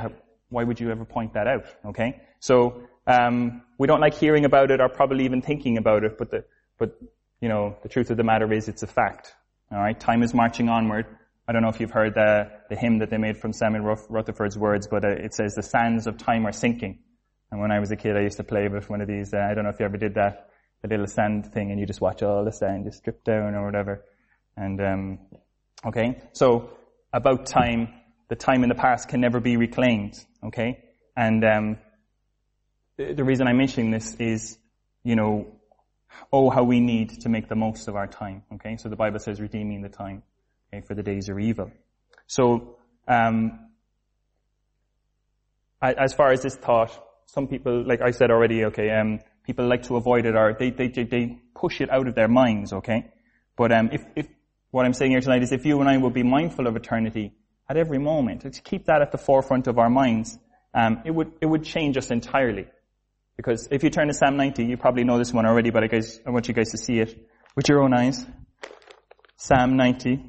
why 0.54 0.64
would 0.64 0.80
you 0.80 0.92
ever 0.92 1.04
point 1.04 1.34
that 1.34 1.48
out? 1.48 1.66
Okay, 1.88 2.22
so 2.40 2.84
um, 3.08 3.64
we 3.78 3.88
don't 3.88 4.00
like 4.00 4.14
hearing 4.14 4.46
about 4.46 4.72
it 4.72 4.80
or 4.80 4.90
probably 4.90 5.26
even 5.26 5.42
thinking 5.42 5.78
about 5.78 6.04
it, 6.04 6.18
but 6.18 6.32
the 6.32 6.46
but 6.78 6.98
you 7.42 7.50
know 7.50 7.76
the 7.84 7.90
truth 7.90 8.10
of 8.10 8.18
the 8.18 8.24
matter 8.24 8.52
is 8.52 8.68
it's 8.68 8.84
a 8.84 8.88
fact. 8.88 9.34
All 9.72 9.80
right, 9.80 10.00
time 10.00 10.24
is 10.24 10.34
marching 10.34 10.70
onward. 10.70 11.06
I 11.48 11.52
don't 11.52 11.62
know 11.62 11.70
if 11.70 11.80
you've 11.80 11.92
heard 11.92 12.14
the 12.14 12.50
the 12.70 12.76
hymn 12.76 13.00
that 13.00 13.10
they 13.10 13.18
made 13.18 13.38
from 13.38 13.52
Samuel 13.52 13.98
Rutherford's 14.10 14.58
words, 14.58 14.88
but 14.88 15.04
uh, 15.04 15.10
it 15.10 15.34
says 15.34 15.56
the 15.56 15.64
sands 15.64 16.08
of 16.08 16.18
time 16.18 16.48
are 16.48 16.54
sinking. 16.54 17.00
And 17.52 17.60
when 17.60 17.72
I 17.72 17.80
was 17.80 17.92
a 17.92 17.96
kid, 17.96 18.18
I 18.18 18.22
used 18.22 18.38
to 18.38 18.44
play 18.44 18.68
with 18.68 18.90
one 18.90 19.02
of 19.02 19.08
these. 19.08 19.34
Uh, 19.34 19.38
I 19.38 19.54
don't 19.54 19.64
know 19.64 19.70
if 19.70 19.80
you 19.80 19.86
ever 19.86 19.98
did 19.98 20.16
that, 20.16 20.50
the 20.82 20.88
little 20.88 21.06
sand 21.06 21.54
thing, 21.54 21.72
and 21.72 21.80
you 21.80 21.86
just 21.86 22.02
watch 22.02 22.24
all 22.24 22.44
the 22.46 22.52
sand 22.52 22.86
just 22.86 23.04
drip 23.04 23.24
down 23.24 23.54
or 23.54 23.66
whatever. 23.66 24.06
And 24.56 24.82
um, 24.82 25.20
okay, 25.86 26.22
so 26.32 26.70
about 27.12 27.46
time 27.46 27.90
the 28.30 28.36
time 28.36 28.64
in 28.64 28.70
the 28.70 28.76
past 28.76 29.10
can 29.10 29.20
never 29.20 29.40
be 29.40 29.58
reclaimed. 29.58 30.18
Okay, 30.46 30.84
and 31.16 31.44
um, 31.44 31.78
the 32.98 33.24
reason 33.24 33.48
I'm 33.48 33.58
mentioning 33.58 33.92
this 33.92 34.16
is, 34.16 34.58
you 35.04 35.16
know, 35.16 35.48
oh 36.32 36.50
how 36.50 36.64
we 36.64 36.80
need 36.80 37.22
to 37.22 37.30
make 37.30 37.50
the 37.50 37.56
most 37.56 37.88
of 37.88 37.96
our 37.96 38.08
time. 38.08 38.44
Okay, 38.56 38.78
so 38.78 38.90
the 38.90 38.96
Bible 38.96 39.20
says 39.20 39.42
redeeming 39.42 39.82
the 39.82 39.90
time, 39.90 40.24
okay, 40.68 40.86
for 40.86 40.94
the 40.94 41.04
days 41.04 41.30
are 41.30 41.40
evil. 41.40 41.72
So, 42.28 42.78
um, 43.08 43.68
as 45.82 46.14
far 46.14 46.32
as 46.32 46.42
this 46.42 46.56
thought, 46.56 46.92
some 47.26 47.48
people, 47.48 47.86
like 47.86 48.02
I 48.02 48.12
said 48.12 48.32
already, 48.32 48.66
okay, 48.66 48.90
um, 48.92 49.20
people 49.44 49.68
like 49.68 49.84
to 49.84 49.98
avoid 49.98 50.26
it 50.26 50.36
or 50.36 50.56
they, 50.58 50.70
they, 50.70 50.88
they 50.88 51.40
push 51.54 51.82
it 51.82 51.90
out 51.90 52.08
of 52.08 52.16
their 52.16 52.30
minds, 52.30 52.72
okay? 52.72 53.12
But 53.58 53.74
um, 53.74 53.90
if, 53.92 54.06
if 54.16 54.28
what 54.72 54.86
I'm 54.86 54.94
saying 54.94 55.12
here 55.12 55.20
tonight 55.20 55.44
is 55.44 55.52
if 55.52 55.66
you 55.66 55.82
and 55.82 55.90
I 55.90 55.98
will 55.98 56.10
be 56.10 56.24
mindful 56.24 56.68
of 56.68 56.76
eternity, 56.78 57.34
at 57.70 57.78
every 57.78 57.98
moment. 57.98 58.42
To 58.42 58.62
keep 58.62 58.86
that 58.86 59.02
at 59.02 59.12
the 59.12 59.18
forefront 59.18 59.68
of 59.68 59.80
our 59.80 59.90
minds, 59.90 60.38
um, 60.74 61.02
it 61.06 61.12
would 61.12 61.34
it 61.42 61.46
would 61.46 61.64
change 61.64 61.98
us 61.98 62.12
entirely. 62.12 62.68
Because 63.36 63.68
if 63.72 63.84
you 63.84 63.90
turn 63.90 64.08
to 64.08 64.14
Psalm 64.14 64.38
90, 64.38 64.66
you 64.66 64.78
probably 64.78 65.04
know 65.04 65.18
this 65.18 65.34
one 65.34 65.46
already, 65.46 65.72
but 65.72 65.84
I, 65.84 65.88
guess, 65.88 66.20
I 66.26 66.30
want 66.30 66.48
you 66.48 66.54
guys 66.54 66.72
to 66.72 66.78
see 66.78 67.00
it 67.00 67.28
with 67.56 67.68
your 67.68 67.82
own 67.82 67.94
eyes. 67.94 68.26
Psalm 69.38 69.76
90. 69.76 70.24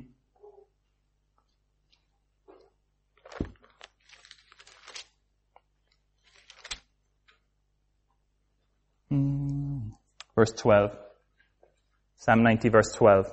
Hmm. 9.11 9.79
Verse 10.35 10.53
12. 10.53 10.91
Psalm 12.17 12.43
90 12.43 12.69
verse 12.71 12.93
12. 12.97 13.27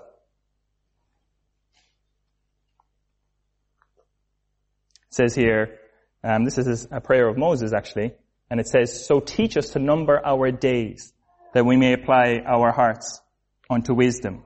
says 5.11 5.35
here, 5.35 5.78
um, 6.23 6.45
this 6.45 6.57
is 6.57 6.87
a 6.90 7.01
prayer 7.01 7.28
of 7.28 7.37
Moses 7.37 7.73
actually, 7.73 8.13
and 8.51 8.59
it 8.59 8.67
says, 8.67 9.07
So 9.07 9.21
teach 9.21 9.55
us 9.57 9.69
to 9.69 9.79
number 9.79 10.21
our 10.23 10.51
days, 10.51 11.13
that 11.53 11.65
we 11.65 11.77
may 11.77 11.93
apply 11.93 12.41
our 12.45 12.71
hearts 12.71 13.21
unto 13.69 13.93
wisdom. 13.93 14.43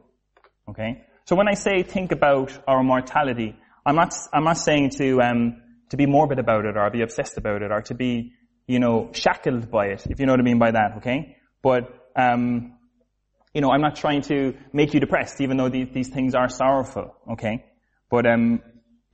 Okay? 0.70 1.02
So 1.26 1.36
when 1.36 1.48
I 1.48 1.56
say 1.56 1.82
think 1.82 2.12
about 2.12 2.58
our 2.68 2.84
mortality, 2.84 3.58
I'm 3.84 3.96
not, 3.96 4.14
I'm 4.32 4.44
not 4.44 4.60
saying 4.60 4.92
to, 4.98 5.22
um, 5.22 5.62
to 5.90 5.98
be 5.98 6.06
morbid 6.06 6.38
about 6.38 6.66
it 6.66 6.78
or 6.78 6.88
be 6.92 7.02
obsessed 7.02 7.38
about 7.38 7.64
it 7.64 7.72
or 7.72 7.82
to 7.82 7.96
be, 7.96 8.34
you 8.68 8.80
know, 8.80 9.10
shackled 9.12 9.72
by 9.72 9.88
it, 9.88 10.06
if 10.08 10.20
you 10.20 10.28
know 10.28 10.34
what 10.34 10.40
I 10.40 10.44
mean 10.44 10.60
by 10.60 10.72
that, 10.72 10.98
okay? 10.98 11.38
But, 11.64 11.90
um, 12.16 12.78
you 13.56 13.62
know, 13.62 13.72
I'm 13.72 13.82
not 13.82 13.96
trying 13.96 14.22
to 14.24 14.56
make 14.72 14.94
you 14.94 15.00
depressed, 15.00 15.42
even 15.42 15.58
though 15.58 15.70
these, 15.70 15.88
these 15.94 16.10
things 16.10 16.36
are 16.36 16.50
sorrowful, 16.50 17.16
okay? 17.34 17.66
But, 18.12 18.28
um, 18.28 18.62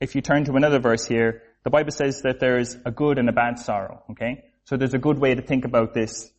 if 0.00 0.14
you 0.14 0.20
turn 0.20 0.44
to 0.44 0.52
another 0.54 0.80
verse 0.80 1.06
here, 1.06 1.42
the 1.64 1.70
Bible 1.70 1.92
says 1.92 2.22
that 2.22 2.40
there's 2.40 2.76
a 2.84 2.90
good 2.90 3.18
and 3.18 3.28
a 3.28 3.32
bad 3.32 3.58
sorrow, 3.58 4.02
okay? 4.10 4.51
So 4.64 4.76
there's 4.76 4.94
a 4.94 4.98
good 4.98 5.18
way 5.18 5.34
to 5.34 5.42
think 5.42 5.64
about 5.64 5.92
this, 5.92 6.30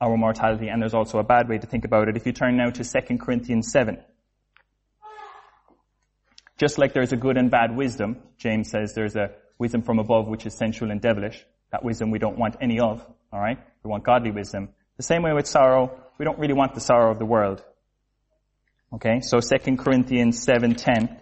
our 0.00 0.16
mortality, 0.16 0.68
and 0.68 0.80
there's 0.80 0.94
also 0.94 1.18
a 1.18 1.24
bad 1.24 1.48
way 1.48 1.58
to 1.58 1.66
think 1.66 1.84
about 1.84 2.08
it. 2.08 2.16
If 2.16 2.26
you 2.26 2.32
turn 2.32 2.56
now 2.56 2.70
to 2.70 2.84
2 2.84 3.18
Corinthians 3.18 3.70
7. 3.72 3.98
Just 6.58 6.76
like 6.76 6.92
there's 6.92 7.12
a 7.12 7.16
good 7.16 7.38
and 7.38 7.50
bad 7.50 7.74
wisdom, 7.74 8.18
James 8.36 8.70
says 8.70 8.92
there's 8.94 9.16
a 9.16 9.30
wisdom 9.58 9.82
from 9.82 9.98
above 9.98 10.28
which 10.28 10.44
is 10.44 10.54
sensual 10.54 10.90
and 10.90 11.00
devilish. 11.00 11.42
That 11.72 11.82
wisdom 11.82 12.10
we 12.10 12.18
don't 12.18 12.38
want 12.38 12.56
any 12.60 12.80
of, 12.80 13.04
alright? 13.32 13.58
We 13.82 13.90
want 13.90 14.04
godly 14.04 14.30
wisdom. 14.30 14.68
The 14.98 15.02
same 15.02 15.22
way 15.22 15.32
with 15.32 15.46
sorrow, 15.46 15.98
we 16.18 16.26
don't 16.26 16.38
really 16.38 16.52
want 16.52 16.74
the 16.74 16.80
sorrow 16.80 17.10
of 17.10 17.18
the 17.18 17.24
world. 17.24 17.64
Okay, 18.92 19.20
so 19.20 19.40
2 19.40 19.76
Corinthians 19.76 20.44
7.10 20.44 21.20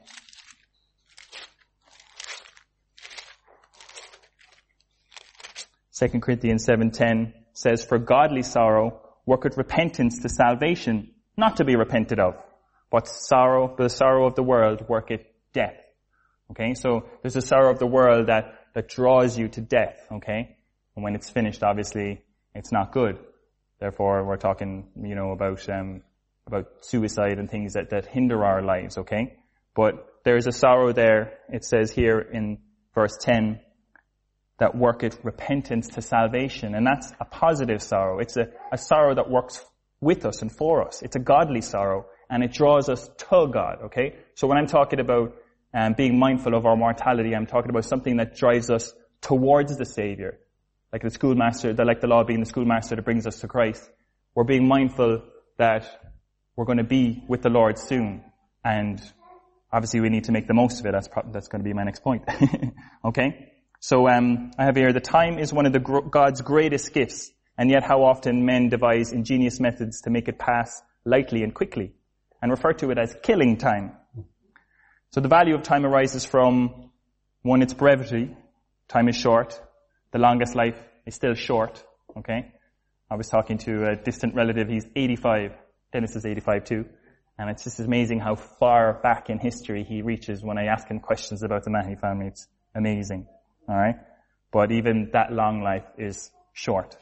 2 5.98 6.20
Corinthians 6.20 6.64
7.10 6.66 7.32
says, 7.54 7.84
For 7.84 7.98
godly 7.98 8.42
sorrow 8.42 9.00
worketh 9.26 9.56
repentance 9.56 10.20
to 10.22 10.28
salvation, 10.28 11.10
not 11.36 11.56
to 11.56 11.64
be 11.64 11.76
repented 11.76 12.20
of, 12.20 12.34
but 12.90 13.08
sorrow, 13.08 13.74
the 13.76 13.88
sorrow 13.88 14.26
of 14.26 14.34
the 14.34 14.42
world 14.42 14.88
worketh 14.88 15.22
death. 15.52 15.76
Okay, 16.52 16.74
so 16.74 17.04
there's 17.22 17.36
a 17.36 17.42
sorrow 17.42 17.70
of 17.70 17.78
the 17.78 17.86
world 17.86 18.28
that, 18.28 18.54
that 18.74 18.88
draws 18.88 19.36
you 19.36 19.48
to 19.48 19.60
death, 19.60 19.98
okay? 20.12 20.56
And 20.94 21.04
when 21.04 21.14
it's 21.14 21.28
finished, 21.28 21.62
obviously, 21.62 22.22
it's 22.54 22.72
not 22.72 22.92
good. 22.92 23.18
Therefore, 23.80 24.24
we're 24.24 24.36
talking, 24.36 24.88
you 25.02 25.14
know, 25.14 25.32
about, 25.32 25.68
um, 25.68 26.02
about 26.46 26.66
suicide 26.80 27.38
and 27.38 27.50
things 27.50 27.74
that, 27.74 27.90
that 27.90 28.06
hinder 28.06 28.44
our 28.44 28.62
lives, 28.62 28.98
okay? 28.98 29.36
But 29.74 30.06
there 30.24 30.36
is 30.36 30.46
a 30.46 30.52
sorrow 30.52 30.92
there, 30.92 31.38
it 31.48 31.64
says 31.64 31.90
here 31.90 32.20
in 32.20 32.58
verse 32.94 33.16
10, 33.20 33.60
that 34.58 34.76
worketh 34.76 35.18
repentance 35.24 35.88
to 35.88 36.02
salvation. 36.02 36.74
And 36.74 36.86
that's 36.86 37.12
a 37.20 37.24
positive 37.24 37.82
sorrow. 37.82 38.18
It's 38.18 38.36
a, 38.36 38.48
a 38.72 38.78
sorrow 38.78 39.14
that 39.14 39.30
works 39.30 39.64
with 40.00 40.24
us 40.24 40.42
and 40.42 40.50
for 40.50 40.86
us. 40.86 41.02
It's 41.02 41.16
a 41.16 41.20
godly 41.20 41.60
sorrow 41.60 42.06
and 42.28 42.42
it 42.42 42.52
draws 42.52 42.88
us 42.88 43.08
to 43.08 43.48
God, 43.52 43.78
okay? 43.86 44.16
So 44.34 44.46
when 44.46 44.58
I'm 44.58 44.66
talking 44.66 45.00
about 45.00 45.34
um, 45.72 45.94
being 45.94 46.18
mindful 46.18 46.54
of 46.54 46.66
our 46.66 46.76
mortality, 46.76 47.34
I'm 47.34 47.46
talking 47.46 47.70
about 47.70 47.84
something 47.84 48.16
that 48.16 48.36
drives 48.36 48.70
us 48.70 48.92
towards 49.20 49.76
the 49.76 49.86
Savior. 49.86 50.38
Like 50.92 51.02
the 51.02 51.10
schoolmaster, 51.10 51.72
like 51.74 52.00
the 52.00 52.06
law 52.06 52.24
being 52.24 52.40
the 52.40 52.46
schoolmaster 52.46 52.96
that 52.96 53.04
brings 53.04 53.26
us 53.26 53.40
to 53.40 53.48
Christ. 53.48 53.88
We're 54.34 54.44
being 54.44 54.66
mindful 54.66 55.22
that 55.58 55.86
we're 56.56 56.64
going 56.64 56.78
to 56.78 56.84
be 56.84 57.22
with 57.28 57.42
the 57.42 57.50
Lord 57.50 57.78
soon. 57.78 58.24
And 58.64 59.00
obviously 59.72 60.00
we 60.00 60.08
need 60.08 60.24
to 60.24 60.32
make 60.32 60.46
the 60.46 60.54
most 60.54 60.80
of 60.80 60.86
it. 60.86 60.92
That's, 60.92 61.08
pro- 61.08 61.30
that's 61.30 61.48
going 61.48 61.62
to 61.62 61.64
be 61.64 61.74
my 61.74 61.84
next 61.84 62.02
point. 62.02 62.24
okay? 63.04 63.52
So 63.80 64.08
um, 64.08 64.50
I 64.58 64.64
have 64.64 64.76
here, 64.76 64.92
the 64.92 65.00
time 65.00 65.38
is 65.38 65.52
one 65.52 65.66
of 65.66 65.82
gr- 65.82 66.00
God's 66.00 66.40
greatest 66.42 66.92
gifts, 66.92 67.30
and 67.56 67.70
yet 67.70 67.84
how 67.84 68.04
often 68.04 68.44
men 68.44 68.68
devise 68.68 69.12
ingenious 69.12 69.60
methods 69.60 70.02
to 70.02 70.10
make 70.10 70.28
it 70.28 70.38
pass 70.38 70.82
lightly 71.04 71.42
and 71.42 71.54
quickly, 71.54 71.92
and 72.42 72.50
refer 72.50 72.72
to 72.74 72.90
it 72.90 72.98
as 72.98 73.16
killing 73.22 73.56
time. 73.56 73.92
So 75.10 75.20
the 75.20 75.28
value 75.28 75.54
of 75.54 75.62
time 75.62 75.86
arises 75.86 76.24
from, 76.24 76.90
one, 77.42 77.62
its 77.62 77.72
brevity. 77.72 78.36
Time 78.88 79.08
is 79.08 79.16
short. 79.16 79.60
The 80.12 80.18
longest 80.18 80.54
life 80.54 80.78
is 81.06 81.14
still 81.14 81.34
short. 81.34 81.82
Okay? 82.16 82.52
I 83.10 83.14
was 83.14 83.28
talking 83.28 83.58
to 83.58 83.90
a 83.90 83.96
distant 83.96 84.34
relative, 84.34 84.68
he's 84.68 84.86
85. 84.94 85.52
Dennis 85.92 86.16
is 86.16 86.26
85 86.26 86.64
too. 86.64 86.84
And 87.38 87.48
it's 87.48 87.62
just 87.62 87.78
amazing 87.78 88.18
how 88.18 88.34
far 88.34 89.00
back 89.02 89.30
in 89.30 89.38
history 89.38 89.84
he 89.84 90.02
reaches 90.02 90.42
when 90.42 90.58
I 90.58 90.64
ask 90.64 90.88
him 90.88 90.98
questions 90.98 91.42
about 91.42 91.62
the 91.62 91.70
Mahi 91.70 91.94
family. 91.94 92.26
It's 92.26 92.48
amazing. 92.74 93.28
Alright? 93.68 93.96
But 94.50 94.72
even 94.72 95.10
that 95.12 95.32
long 95.32 95.62
life 95.62 95.84
is 95.98 96.30
short. 96.52 96.96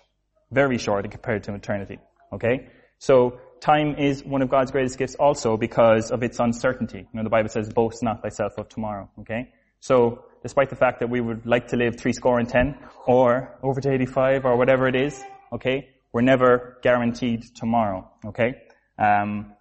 Very 0.50 0.78
short 0.78 1.10
compared 1.10 1.44
to 1.44 1.54
eternity. 1.54 1.98
Okay? 2.32 2.68
So, 2.98 3.38
time 3.60 3.94
is 3.96 4.24
one 4.24 4.42
of 4.42 4.48
God's 4.48 4.70
greatest 4.70 4.98
gifts 4.98 5.14
also 5.14 5.56
because 5.56 6.10
of 6.10 6.22
its 6.22 6.38
uncertainty. 6.40 6.98
You 6.98 7.08
know, 7.12 7.22
the 7.22 7.30
Bible 7.30 7.48
says, 7.48 7.72
boast 7.72 8.02
not 8.02 8.22
thyself 8.22 8.58
of 8.58 8.68
tomorrow. 8.68 9.08
Okay? 9.20 9.52
So, 9.80 10.24
despite 10.42 10.70
the 10.70 10.76
fact 10.76 11.00
that 11.00 11.10
we 11.10 11.20
would 11.20 11.46
like 11.46 11.68
to 11.68 11.76
live 11.76 11.96
three 11.96 12.12
score 12.12 12.38
and 12.38 12.48
ten, 12.48 12.76
or 13.06 13.56
over 13.62 13.80
to 13.80 13.92
85, 13.92 14.44
or 14.44 14.56
whatever 14.56 14.88
it 14.88 14.96
is, 14.96 15.22
okay? 15.52 15.88
We're 16.12 16.22
never 16.22 16.78
guaranteed 16.82 17.44
tomorrow, 17.54 18.10
okay? 18.24 18.62
Um, 18.98 19.52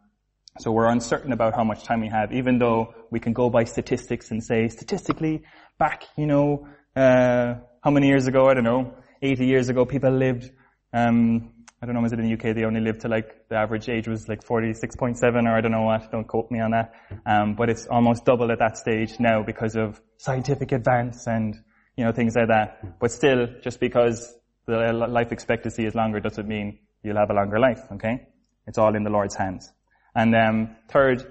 so 0.57 0.71
we're 0.71 0.87
uncertain 0.87 1.33
about 1.33 1.53
how 1.53 1.65
much 1.65 1.83
time 1.83 1.99
we 1.99 2.07
have, 2.07 2.31
even 2.31 2.59
though 2.59 2.93
we 3.11 3.19
can 3.19 3.33
go 3.33 3.49
by 3.49 3.65
statistics 3.65 4.31
and 4.31 4.41
say, 4.41 4.69
statistically, 4.69 5.43
back, 5.77 6.05
you 6.15 6.25
know, 6.25 6.67
uh, 6.95 7.55
how 7.83 7.91
many 7.91 8.07
years 8.07 8.27
ago? 8.27 8.47
I 8.47 8.53
don't 8.53 8.63
know. 8.63 8.93
80 9.21 9.45
years 9.45 9.69
ago, 9.69 9.85
people 9.85 10.11
lived, 10.11 10.49
um, 10.93 11.51
I 11.81 11.85
don't 11.85 11.95
know, 11.95 12.01
was 12.01 12.13
it 12.13 12.19
in 12.19 12.29
the 12.29 12.33
UK? 12.33 12.55
They 12.55 12.63
only 12.63 12.81
lived 12.81 13.01
to 13.01 13.07
like, 13.07 13.47
the 13.49 13.55
average 13.55 13.89
age 13.89 14.07
was 14.07 14.27
like 14.27 14.43
46.7 14.43 15.21
or 15.23 15.57
I 15.57 15.61
don't 15.61 15.71
know 15.71 15.83
what. 15.83 16.11
Don't 16.11 16.27
quote 16.27 16.49
me 16.51 16.59
on 16.59 16.71
that. 16.71 16.93
Um, 17.25 17.55
but 17.55 17.69
it's 17.69 17.87
almost 17.87 18.25
double 18.25 18.51
at 18.51 18.59
that 18.59 18.77
stage 18.77 19.19
now 19.19 19.43
because 19.43 19.75
of 19.75 19.99
scientific 20.17 20.71
advance 20.71 21.27
and, 21.27 21.55
you 21.97 22.05
know, 22.05 22.11
things 22.11 22.35
like 22.35 22.47
that. 22.47 22.99
But 22.99 23.11
still, 23.11 23.47
just 23.61 23.79
because 23.79 24.33
the 24.65 24.93
life 24.93 25.31
expectancy 25.31 25.85
is 25.85 25.95
longer 25.95 26.19
doesn't 26.19 26.47
mean 26.47 26.79
you'll 27.03 27.17
have 27.17 27.29
a 27.29 27.33
longer 27.33 27.59
life, 27.59 27.81
okay? 27.93 28.27
It's 28.67 28.77
all 28.77 28.95
in 28.95 29.03
the 29.03 29.11
Lord's 29.11 29.35
hands. 29.35 29.71
And 30.15 30.33
um, 30.35 30.75
third, 30.89 31.23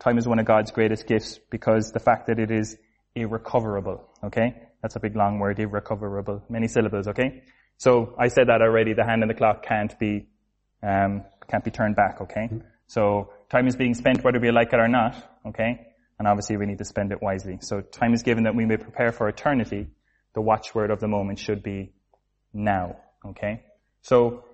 time 0.00 0.18
is 0.18 0.26
one 0.26 0.38
of 0.38 0.46
God's 0.46 0.72
greatest 0.72 1.06
gifts 1.06 1.38
because 1.50 1.92
the 1.92 2.00
fact 2.00 2.26
that 2.26 2.38
it 2.38 2.50
is 2.50 2.76
irrecoverable, 3.14 4.08
okay? 4.24 4.63
That's 4.84 4.96
a 4.96 5.00
big 5.00 5.16
long 5.16 5.38
word, 5.38 5.58
irrecoverable. 5.58 6.42
Many 6.50 6.68
syllables, 6.68 7.08
okay? 7.08 7.42
So 7.78 8.14
I 8.18 8.28
said 8.28 8.48
that 8.48 8.60
already, 8.60 8.92
the 8.92 9.02
hand 9.02 9.22
and 9.22 9.30
the 9.30 9.34
clock 9.34 9.64
can't 9.64 9.98
be, 9.98 10.26
um, 10.82 11.24
can't 11.50 11.64
be 11.64 11.70
turned 11.70 11.96
back, 11.96 12.20
okay? 12.20 12.48
Mm-hmm. 12.52 12.58
So 12.86 13.30
time 13.48 13.66
is 13.66 13.76
being 13.76 13.94
spent 13.94 14.22
whether 14.22 14.38
we 14.38 14.50
like 14.50 14.74
it 14.74 14.78
or 14.78 14.88
not, 14.88 15.16
okay? 15.46 15.86
And 16.18 16.28
obviously 16.28 16.58
we 16.58 16.66
need 16.66 16.76
to 16.76 16.84
spend 16.84 17.12
it 17.12 17.22
wisely. 17.22 17.60
So 17.62 17.80
time 17.80 18.12
is 18.12 18.22
given 18.22 18.44
that 18.44 18.54
we 18.54 18.66
may 18.66 18.76
prepare 18.76 19.10
for 19.10 19.26
eternity. 19.26 19.86
The 20.34 20.42
watchword 20.42 20.90
of 20.90 21.00
the 21.00 21.08
moment 21.08 21.38
should 21.38 21.62
be 21.62 21.94
now, 22.52 22.98
okay? 23.24 23.62
So 24.02 24.44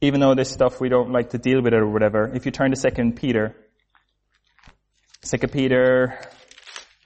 even 0.00 0.18
though 0.18 0.34
this 0.34 0.50
stuff 0.50 0.80
we 0.80 0.88
don't 0.88 1.12
like 1.12 1.30
to 1.30 1.38
deal 1.38 1.62
with 1.62 1.74
it 1.74 1.78
or 1.78 1.88
whatever, 1.88 2.28
if 2.34 2.44
you 2.44 2.50
turn 2.50 2.72
to 2.72 2.76
Second 2.76 3.14
Peter, 3.14 3.54
Second 5.22 5.52
Peter 5.52 6.18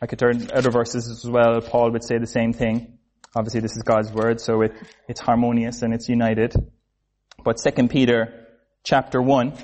I 0.03 0.07
could 0.07 0.19
turn 0.19 0.51
other 0.53 0.73
verses 0.73 1.09
as 1.09 1.25
well. 1.25 1.61
Paul 1.61 1.93
would 1.93 2.03
say 2.03 2.19
the 2.19 2.27
same 2.27 2.53
thing. 2.53 2.99
Obviously 3.37 3.61
this 3.61 3.77
is 3.77 3.85
God's 3.85 4.11
word, 4.11 4.41
so 4.41 4.63
it, 4.63 4.73
it's 5.09 5.21
harmonious 5.21 5.83
and 5.83 5.95
it's 5.95 6.09
united. 6.09 6.55
But 7.45 7.61
second 7.61 7.89
Peter 7.89 8.49
chapter 8.83 9.23
1, 9.23 9.55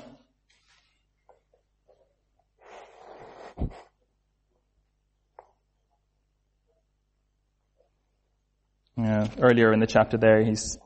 Yeah, 9.01 9.29
earlier 9.39 9.71
in 9.71 9.79
the 9.79 9.87
chapter 9.87 10.17
there, 10.17 10.43
he's 10.43 10.77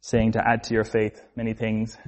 saying 0.00 0.32
to 0.32 0.42
add 0.46 0.64
to 0.64 0.74
your 0.74 0.84
faith 0.84 1.22
many 1.36 1.52
things. 1.52 1.98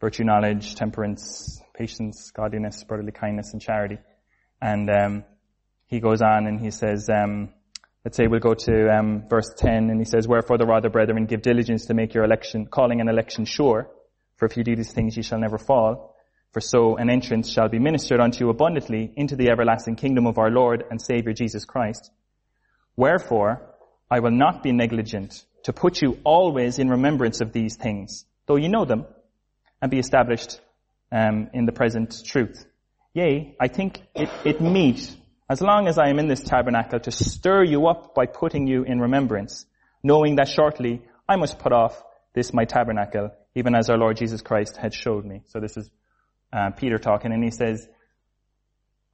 Virtue, 0.00 0.24
knowledge, 0.24 0.74
temperance, 0.74 1.60
patience, 1.74 2.30
godliness, 2.30 2.82
brotherly 2.84 3.12
kindness, 3.12 3.52
and 3.52 3.60
charity. 3.60 3.98
And 4.64 4.88
um, 4.88 5.24
he 5.88 6.00
goes 6.00 6.22
on 6.22 6.46
and 6.46 6.58
he 6.58 6.70
says, 6.70 7.10
um, 7.10 7.50
let's 8.02 8.16
say 8.16 8.28
we'll 8.28 8.40
go 8.40 8.54
to 8.54 8.88
um, 8.88 9.24
verse 9.28 9.52
10, 9.58 9.90
and 9.90 10.00
he 10.00 10.06
says, 10.06 10.26
Wherefore 10.26 10.56
the 10.56 10.64
rather, 10.64 10.88
brethren, 10.88 11.26
give 11.26 11.42
diligence 11.42 11.84
to 11.86 11.94
make 11.94 12.14
your 12.14 12.24
election, 12.24 12.64
calling 12.64 13.02
an 13.02 13.10
election 13.10 13.44
sure. 13.44 13.90
For 14.36 14.46
if 14.46 14.56
you 14.56 14.64
do 14.64 14.74
these 14.74 14.90
things, 14.90 15.18
ye 15.18 15.22
shall 15.22 15.38
never 15.38 15.58
fall. 15.58 16.16
For 16.52 16.62
so 16.62 16.96
an 16.96 17.10
entrance 17.10 17.52
shall 17.52 17.68
be 17.68 17.78
ministered 17.78 18.20
unto 18.20 18.42
you 18.42 18.48
abundantly 18.48 19.12
into 19.16 19.36
the 19.36 19.50
everlasting 19.50 19.96
kingdom 19.96 20.26
of 20.26 20.38
our 20.38 20.50
Lord 20.50 20.82
and 20.90 20.98
Savior 20.98 21.34
Jesus 21.34 21.66
Christ. 21.66 22.10
Wherefore, 22.96 23.60
I 24.10 24.20
will 24.20 24.30
not 24.30 24.62
be 24.62 24.72
negligent 24.72 25.44
to 25.64 25.74
put 25.74 26.00
you 26.00 26.18
always 26.24 26.78
in 26.78 26.88
remembrance 26.88 27.42
of 27.42 27.52
these 27.52 27.76
things, 27.76 28.24
though 28.46 28.56
you 28.56 28.70
know 28.70 28.86
them, 28.86 29.04
and 29.82 29.90
be 29.90 29.98
established 29.98 30.58
um, 31.12 31.50
in 31.52 31.66
the 31.66 31.72
present 31.72 32.24
truth. 32.24 32.64
Yea, 33.14 33.54
I 33.60 33.68
think 33.68 34.02
it, 34.14 34.28
it 34.44 34.60
meet, 34.60 35.16
as 35.48 35.60
long 35.60 35.86
as 35.86 35.98
I 35.98 36.08
am 36.08 36.18
in 36.18 36.26
this 36.26 36.40
tabernacle, 36.40 36.98
to 36.98 37.12
stir 37.12 37.62
you 37.62 37.86
up 37.86 38.12
by 38.12 38.26
putting 38.26 38.66
you 38.66 38.82
in 38.82 39.00
remembrance, 39.00 39.66
knowing 40.02 40.36
that 40.36 40.48
shortly 40.48 41.00
I 41.28 41.36
must 41.36 41.60
put 41.60 41.72
off 41.72 42.02
this 42.34 42.52
my 42.52 42.64
tabernacle, 42.64 43.30
even 43.54 43.76
as 43.76 43.88
our 43.88 43.96
Lord 43.96 44.16
Jesus 44.16 44.42
Christ 44.42 44.76
had 44.76 44.92
showed 44.92 45.24
me. 45.24 45.42
So 45.46 45.60
this 45.60 45.76
is 45.76 45.88
uh, 46.52 46.70
Peter 46.70 46.98
talking, 46.98 47.32
and 47.32 47.42
he 47.42 47.52
says, 47.52 47.88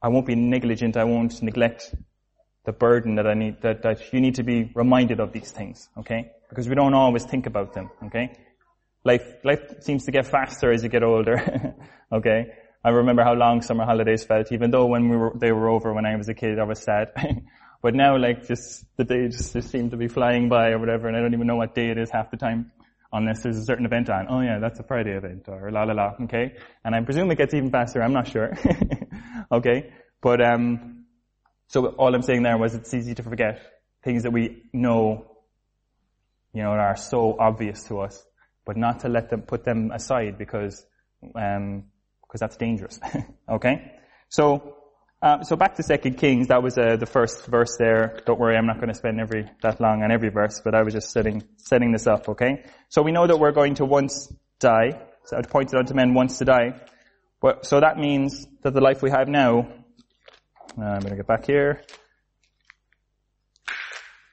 I 0.01 0.09
won't 0.09 0.25
be 0.25 0.33
negligent, 0.35 0.97
I 0.97 1.03
won't 1.03 1.39
neglect 1.43 1.93
the 2.65 2.71
burden 2.71 3.15
that 3.15 3.27
I 3.27 3.35
need, 3.35 3.61
that, 3.61 3.83
that 3.83 4.11
you 4.11 4.19
need 4.19 4.35
to 4.35 4.43
be 4.43 4.71
reminded 4.73 5.19
of 5.19 5.31
these 5.31 5.51
things, 5.51 5.89
okay? 5.99 6.31
Because 6.49 6.67
we 6.67 6.73
don't 6.73 6.95
always 6.95 7.23
think 7.23 7.45
about 7.45 7.73
them, 7.73 7.91
okay? 8.05 8.33
Life, 9.03 9.25
life 9.43 9.81
seems 9.81 10.05
to 10.05 10.11
get 10.11 10.25
faster 10.25 10.71
as 10.71 10.81
you 10.81 10.89
get 10.89 11.03
older, 11.03 11.75
okay? 12.11 12.47
I 12.83 12.89
remember 12.89 13.23
how 13.23 13.33
long 13.33 13.61
summer 13.61 13.85
holidays 13.85 14.23
felt, 14.23 14.51
even 14.51 14.71
though 14.71 14.87
when 14.87 15.07
we 15.09 15.15
were, 15.15 15.31
they 15.35 15.51
were 15.51 15.69
over 15.69 15.93
when 15.93 16.05
I 16.05 16.15
was 16.15 16.27
a 16.29 16.33
kid, 16.33 16.57
I 16.57 16.63
was 16.63 16.81
sad. 16.81 17.11
but 17.81 17.93
now, 17.93 18.17
like, 18.17 18.47
just, 18.47 18.85
the 18.97 19.03
days 19.03 19.37
just, 19.37 19.53
just 19.53 19.69
seem 19.69 19.91
to 19.91 19.97
be 19.97 20.07
flying 20.07 20.49
by 20.49 20.69
or 20.69 20.79
whatever, 20.79 21.07
and 21.07 21.15
I 21.15 21.19
don't 21.19 21.33
even 21.33 21.45
know 21.45 21.57
what 21.57 21.75
day 21.75 21.89
it 21.91 21.99
is 21.99 22.09
half 22.09 22.31
the 22.31 22.37
time, 22.37 22.71
unless 23.13 23.43
there's 23.43 23.57
a 23.57 23.65
certain 23.65 23.85
event 23.85 24.09
on. 24.09 24.25
Oh 24.29 24.41
yeah, 24.41 24.57
that's 24.59 24.79
a 24.79 24.83
Friday 24.83 25.11
event, 25.11 25.45
or 25.47 25.71
la 25.71 25.83
la 25.83 25.93
la, 25.93 26.13
okay? 26.23 26.55
And 26.83 26.95
I 26.95 27.01
presume 27.01 27.29
it 27.29 27.37
gets 27.37 27.53
even 27.53 27.69
faster, 27.69 28.01
I'm 28.01 28.13
not 28.13 28.27
sure. 28.27 28.57
okay? 29.51 29.93
But, 30.19 30.41
um, 30.41 31.05
so 31.67 31.85
all 31.85 32.15
I'm 32.15 32.23
saying 32.23 32.41
there 32.41 32.57
was 32.57 32.73
it's 32.73 32.93
easy 32.95 33.13
to 33.13 33.23
forget 33.23 33.61
things 34.03 34.23
that 34.23 34.31
we 34.31 34.63
know, 34.73 35.27
you 36.51 36.63
know, 36.63 36.69
are 36.69 36.95
so 36.95 37.37
obvious 37.39 37.83
to 37.83 37.99
us, 37.99 38.25
but 38.65 38.75
not 38.75 39.01
to 39.01 39.07
let 39.07 39.29
them, 39.29 39.43
put 39.43 39.63
them 39.63 39.91
aside 39.91 40.39
because, 40.39 40.83
um, 41.35 41.83
because 42.31 42.39
that's 42.39 42.55
dangerous. 42.55 42.97
okay? 43.49 43.91
So, 44.29 44.77
uh, 45.21 45.43
so 45.43 45.57
back 45.57 45.75
to 45.75 45.83
Second 45.83 46.17
Kings, 46.17 46.47
that 46.47 46.63
was 46.63 46.77
uh, 46.77 46.95
the 46.95 47.05
first 47.05 47.45
verse 47.45 47.75
there. 47.77 48.21
Don't 48.25 48.39
worry, 48.39 48.55
I'm 48.55 48.65
not 48.65 48.77
going 48.77 48.87
to 48.87 48.95
spend 48.95 49.19
every 49.19 49.49
that 49.61 49.81
long 49.81 50.01
on 50.01 50.11
every 50.11 50.29
verse, 50.29 50.61
but 50.63 50.73
I 50.73 50.83
was 50.83 50.93
just 50.93 51.11
setting 51.11 51.43
setting 51.57 51.91
this 51.91 52.07
up. 52.07 52.29
Okay, 52.29 52.63
so 52.87 53.01
we 53.01 53.11
know 53.11 53.27
that 53.27 53.37
we're 53.37 53.51
going 53.51 53.75
to 53.75 53.85
once 53.85 54.33
die. 54.59 55.01
So 55.25 55.37
I 55.37 55.41
pointed 55.41 55.77
out 55.77 55.87
to 55.87 55.93
men 55.93 56.13
once 56.13 56.37
to 56.37 56.45
die. 56.45 56.79
But, 57.41 57.65
so 57.65 57.79
that 57.79 57.97
means 57.97 58.47
that 58.61 58.73
the 58.73 58.81
life 58.81 59.01
we 59.01 59.09
have 59.09 59.27
now, 59.27 59.67
uh, 60.77 60.81
I'm 60.81 60.99
going 60.99 61.09
to 61.09 61.15
get 61.15 61.27
back 61.27 61.45
here, 61.45 61.81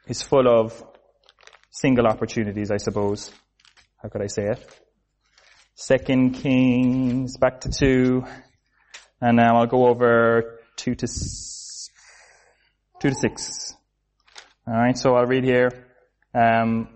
is 0.07 0.23
full 0.23 0.47
of 0.47 0.85
single 1.71 2.07
opportunities, 2.07 2.71
I 2.71 2.76
suppose. 2.76 3.33
How 4.02 4.11
could 4.11 4.23
I 4.23 4.26
say 4.26 4.45
it? 4.45 4.88
Second 5.80 6.32
Kings, 6.32 7.37
back 7.37 7.61
to 7.61 7.68
two. 7.68 8.25
And 9.20 9.37
now 9.37 9.58
I'll 9.58 9.68
go 9.68 9.87
over 9.87 10.58
two 10.75 10.97
to, 10.97 11.06
two 11.06 13.11
to 13.11 13.14
six. 13.14 13.75
Alright, 14.66 14.99
so 14.99 15.14
I'll 15.14 15.26
read 15.26 15.44
here. 15.44 15.70
Um, 16.35 16.88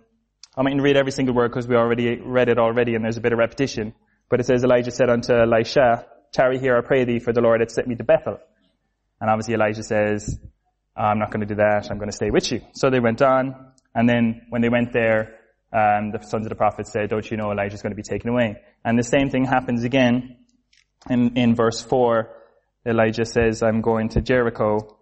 I 0.57 0.63
mightn't 0.63 0.83
read 0.83 0.97
every 0.97 1.13
single 1.13 1.33
word 1.33 1.53
because 1.53 1.69
we 1.69 1.77
already 1.77 2.21
read 2.21 2.49
it 2.49 2.59
already 2.59 2.97
and 2.97 3.05
there's 3.05 3.17
a 3.17 3.21
bit 3.21 3.33
of 3.33 3.39
repetition. 3.39 3.95
But 4.29 4.41
it 4.41 4.47
says 4.47 4.65
Elijah 4.65 4.91
said 4.91 5.09
unto 5.09 5.33
Elisha, 5.33 6.05
tarry 6.33 6.59
here, 6.59 6.77
I 6.77 6.81
pray 6.81 7.05
thee, 7.05 7.21
for 7.21 7.33
the 7.33 7.41
Lord 7.41 7.61
hath 7.61 7.71
sent 7.71 7.87
me 7.87 7.95
to 7.95 8.05
Bethel. 8.05 8.41
And 9.21 9.31
obviously 9.31 9.55
Elijah 9.55 9.85
says, 9.85 10.41
I'm 10.97 11.21
not 11.21 11.31
going 11.31 11.47
to 11.47 11.49
do 11.55 11.55
that, 11.55 11.89
I'm 11.89 11.99
going 11.99 12.11
to 12.11 12.17
stay 12.17 12.33
with 12.33 12.51
you. 12.51 12.63
So 12.73 12.91
they 12.91 12.99
went 12.99 13.23
on, 13.23 13.75
and 13.95 14.09
then 14.09 14.47
when 14.49 14.61
they 14.61 14.71
went 14.71 14.93
there, 14.93 15.39
um, 15.73 16.11
the 16.11 16.21
sons 16.23 16.45
of 16.45 16.51
the 16.51 16.55
prophet 16.55 16.87
said, 16.87 17.09
don't 17.09 17.29
you 17.31 17.37
know 17.37 17.51
Elijah's 17.51 17.83
going 17.83 17.93
to 17.93 17.97
be 17.97 18.03
taken 18.03 18.31
away? 18.31 18.57
And 18.85 18.99
the 18.99 19.05
same 19.05 19.31
thing 19.31 19.45
happens 19.45 19.85
again 19.85 20.37
in, 21.09 21.37
in 21.37 21.55
verse 21.55 21.83
4. 21.83 22.29
Elijah 22.87 23.25
says, 23.25 23.63
I'm 23.63 23.81
going 23.81 24.11
to 24.11 24.21
Jericho. 24.21 24.99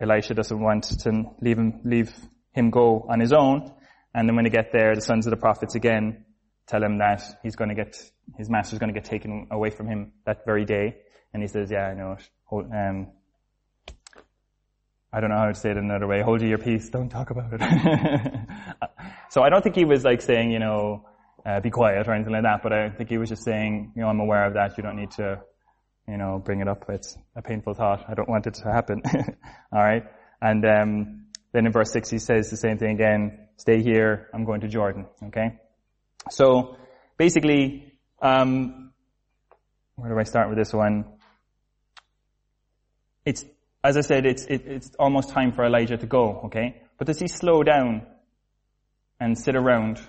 Elisha 0.00 0.34
doesn't 0.34 0.60
want 0.60 0.84
to 0.84 1.24
leave 1.40 1.58
him, 1.58 1.80
leave 1.84 2.14
him 2.52 2.70
go 2.70 3.06
on 3.10 3.20
his 3.20 3.32
own. 3.32 3.72
And 4.14 4.28
then 4.28 4.36
when 4.36 4.44
they 4.44 4.50
get 4.50 4.70
there, 4.72 4.94
the 4.94 5.00
sons 5.00 5.26
of 5.26 5.30
the 5.30 5.36
prophets 5.36 5.74
again 5.74 6.24
tell 6.66 6.82
him 6.82 6.98
that 6.98 7.22
he's 7.42 7.56
going 7.56 7.70
to 7.70 7.74
get, 7.74 7.96
his 8.36 8.48
master's 8.48 8.78
going 8.78 8.92
to 8.92 8.98
get 8.98 9.08
taken 9.08 9.48
away 9.50 9.70
from 9.70 9.88
him 9.88 10.12
that 10.26 10.44
very 10.46 10.64
day. 10.64 10.96
And 11.32 11.42
he 11.42 11.48
says, 11.48 11.70
yeah, 11.70 11.86
I 11.86 11.94
know 11.94 12.12
it. 12.12 12.28
Hold, 12.44 12.66
um, 12.72 13.08
I 15.12 15.20
don't 15.20 15.30
know 15.30 15.38
how 15.38 15.46
to 15.46 15.54
say 15.54 15.70
it 15.70 15.76
another 15.76 16.06
way. 16.06 16.22
Hold 16.22 16.42
your 16.42 16.58
peace. 16.58 16.88
Don't 16.88 17.08
talk 17.08 17.30
about 17.30 17.52
it. 17.52 17.60
so 19.34 19.42
I 19.42 19.48
don't 19.48 19.62
think 19.62 19.74
he 19.74 19.84
was 19.84 20.04
like 20.04 20.22
saying, 20.22 20.52
you 20.52 20.60
know, 20.60 21.08
uh, 21.44 21.58
be 21.58 21.68
quiet 21.68 22.06
or 22.06 22.14
anything 22.14 22.32
like 22.32 22.44
that, 22.44 22.62
but 22.62 22.72
I 22.72 22.90
think 22.90 23.10
he 23.10 23.18
was 23.18 23.28
just 23.28 23.42
saying, 23.42 23.92
you 23.96 24.02
know, 24.02 24.08
I'm 24.08 24.20
aware 24.20 24.46
of 24.46 24.54
that. 24.54 24.76
You 24.76 24.84
don't 24.84 24.94
need 24.94 25.10
to, 25.16 25.40
you 26.06 26.16
know, 26.16 26.38
bring 26.38 26.60
it 26.60 26.68
up. 26.68 26.84
It's 26.88 27.18
a 27.34 27.42
painful 27.42 27.74
thought. 27.74 28.04
I 28.08 28.14
don't 28.14 28.28
want 28.28 28.46
it 28.46 28.54
to 28.54 28.70
happen. 28.70 29.02
All 29.72 29.82
right. 29.82 30.04
And, 30.40 30.64
um, 30.64 31.24
then 31.52 31.66
in 31.66 31.72
verse 31.72 31.90
six, 31.90 32.10
he 32.10 32.20
says 32.20 32.48
the 32.48 32.56
same 32.56 32.78
thing 32.78 32.92
again. 32.92 33.48
Stay 33.56 33.82
here. 33.82 34.28
I'm 34.32 34.44
going 34.44 34.60
to 34.60 34.68
Jordan. 34.68 35.06
Okay. 35.24 35.58
So 36.30 36.76
basically, 37.18 37.92
um, 38.22 38.92
where 39.96 40.10
do 40.10 40.16
I 40.16 40.22
start 40.22 40.48
with 40.48 40.58
this 40.58 40.72
one? 40.72 41.06
It's, 43.24 43.44
as 43.82 43.96
I 43.96 44.02
said, 44.02 44.26
it's, 44.26 44.44
it, 44.44 44.62
it's 44.64 44.92
almost 44.96 45.30
time 45.30 45.50
for 45.50 45.64
Elijah 45.64 45.96
to 45.96 46.06
go, 46.06 46.42
okay? 46.44 46.82
But 46.98 47.08
does 47.08 47.18
he 47.18 47.26
slow 47.26 47.64
down 47.64 48.06
and 49.20 49.38
sit 49.38 49.56
around? 49.56 50.00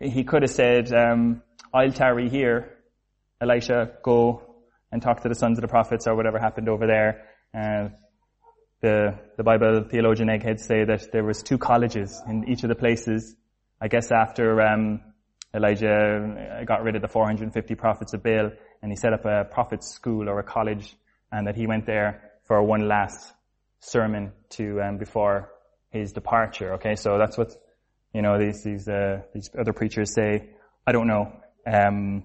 He 0.00 0.24
could 0.24 0.42
have 0.42 0.50
said, 0.50 0.92
um, 0.92 1.42
I'll 1.72 1.92
tarry 1.92 2.28
here. 2.28 2.78
Elisha, 3.40 3.92
go 4.02 4.42
and 4.90 5.00
talk 5.00 5.22
to 5.22 5.28
the 5.28 5.34
sons 5.34 5.58
of 5.58 5.62
the 5.62 5.68
prophets 5.68 6.06
or 6.06 6.14
whatever 6.14 6.38
happened 6.38 6.68
over 6.68 6.86
there. 6.86 7.28
Uh, 7.54 7.88
the, 8.80 9.18
the 9.36 9.42
Bible 9.44 9.84
theologian 9.88 10.28
eggheads 10.28 10.64
say 10.64 10.84
that 10.84 11.12
there 11.12 11.24
was 11.24 11.42
two 11.42 11.58
colleges 11.58 12.20
in 12.28 12.48
each 12.48 12.62
of 12.62 12.68
the 12.68 12.74
places. 12.74 13.36
I 13.80 13.88
guess 13.88 14.10
after, 14.10 14.60
um, 14.60 15.00
Elijah 15.54 16.64
got 16.66 16.82
rid 16.82 16.96
of 16.96 17.02
the 17.02 17.08
450 17.08 17.74
prophets 17.74 18.14
of 18.14 18.22
Baal 18.22 18.50
and 18.82 18.90
he 18.90 18.96
set 18.96 19.12
up 19.12 19.24
a 19.24 19.44
prophet's 19.44 19.92
school 19.92 20.28
or 20.28 20.38
a 20.38 20.42
college 20.42 20.96
and 21.30 21.46
that 21.46 21.56
he 21.56 21.66
went 21.66 21.86
there 21.86 22.32
for 22.46 22.62
one 22.62 22.88
last 22.88 23.32
sermon 23.80 24.32
to 24.50 24.80
um, 24.80 24.98
before 24.98 25.51
his 25.92 26.12
departure. 26.12 26.74
Okay, 26.74 26.96
so 26.96 27.18
that's 27.18 27.36
what 27.36 27.52
you 28.14 28.22
know 28.22 28.38
these 28.38 28.62
these 28.64 28.88
uh, 28.88 29.22
these 29.34 29.50
other 29.58 29.72
preachers 29.72 30.14
say. 30.14 30.48
I 30.86 30.92
don't 30.92 31.06
know, 31.06 31.32
um, 31.66 32.24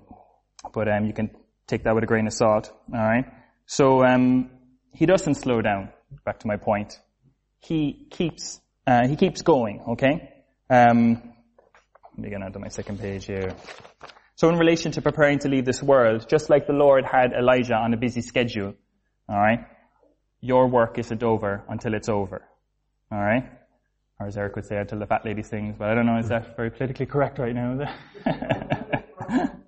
but 0.74 0.88
um, 0.88 1.06
you 1.06 1.14
can 1.14 1.30
take 1.68 1.84
that 1.84 1.94
with 1.94 2.04
a 2.04 2.08
grain 2.08 2.28
of 2.28 2.34
salt. 2.34 2.72
All 2.94 3.00
right. 3.00 3.26
So 3.66 4.04
um, 4.04 4.50
he 4.94 5.06
doesn't 5.06 5.36
slow 5.36 5.62
down. 5.62 5.90
Back 6.26 6.40
to 6.40 6.48
my 6.48 6.58
point. 6.58 6.98
He 7.60 8.08
keeps 8.10 8.60
uh, 8.86 9.08
he 9.08 9.16
keeps 9.16 9.42
going. 9.42 9.84
Okay. 9.90 10.34
Um, 10.70 11.34
let 12.18 12.24
me 12.24 12.30
get 12.30 12.42
onto 12.42 12.60
my 12.60 12.70
second 12.70 13.00
page 13.00 13.26
here. 13.26 13.54
So 14.36 14.50
in 14.50 14.58
relation 14.58 14.92
to 14.94 15.02
preparing 15.02 15.40
to 15.40 15.50
leave 15.50 15.66
this 15.66 15.82
world, 15.82 16.28
just 16.30 16.50
like 16.50 16.68
the 16.68 16.74
Lord 16.74 17.06
had 17.06 17.32
Elijah 17.34 17.76
on 17.76 17.94
a 17.94 17.98
busy 17.98 18.22
schedule, 18.22 18.76
alright, 19.30 19.60
your 20.42 20.68
work 20.68 20.98
isn't 21.00 21.24
over 21.24 21.64
until 21.68 21.94
it's 21.94 22.10
over. 22.10 22.44
Alright? 23.12 23.50
Or 24.20 24.28
as 24.28 24.38
Eric 24.38 24.56
would 24.56 24.66
say, 24.66 24.78
until 24.78 25.00
the 25.00 25.06
fat 25.06 25.26
lady 25.26 25.44
sings, 25.44 25.76
but 25.78 25.90
I 25.90 25.96
don't 25.96 26.06
know, 26.06 26.18
is 26.18 26.30
that 26.30 26.56
very 26.56 26.72
politically 26.72 27.06
correct 27.06 27.38
right 27.38 27.54
now? 27.54 27.86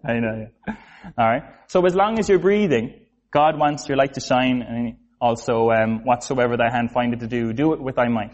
I 0.03 0.19
know, 0.19 0.47
yeah. 0.67 0.75
Alright? 1.19 1.43
So 1.67 1.85
as 1.85 1.93
long 1.93 2.17
as 2.17 2.29
you're 2.29 2.39
breathing, 2.39 3.05
God 3.31 3.59
wants 3.59 3.87
your 3.87 3.97
light 3.97 4.15
to 4.15 4.21
shine 4.21 4.63
and 4.63 4.97
also, 5.21 5.69
um, 5.69 6.05
whatsoever 6.05 6.57
thy 6.57 6.71
hand 6.71 6.91
findeth 6.91 7.19
to 7.19 7.27
do, 7.27 7.53
do 7.53 7.73
it 7.73 7.81
with 7.81 7.95
thy 7.95 8.07
might. 8.07 8.33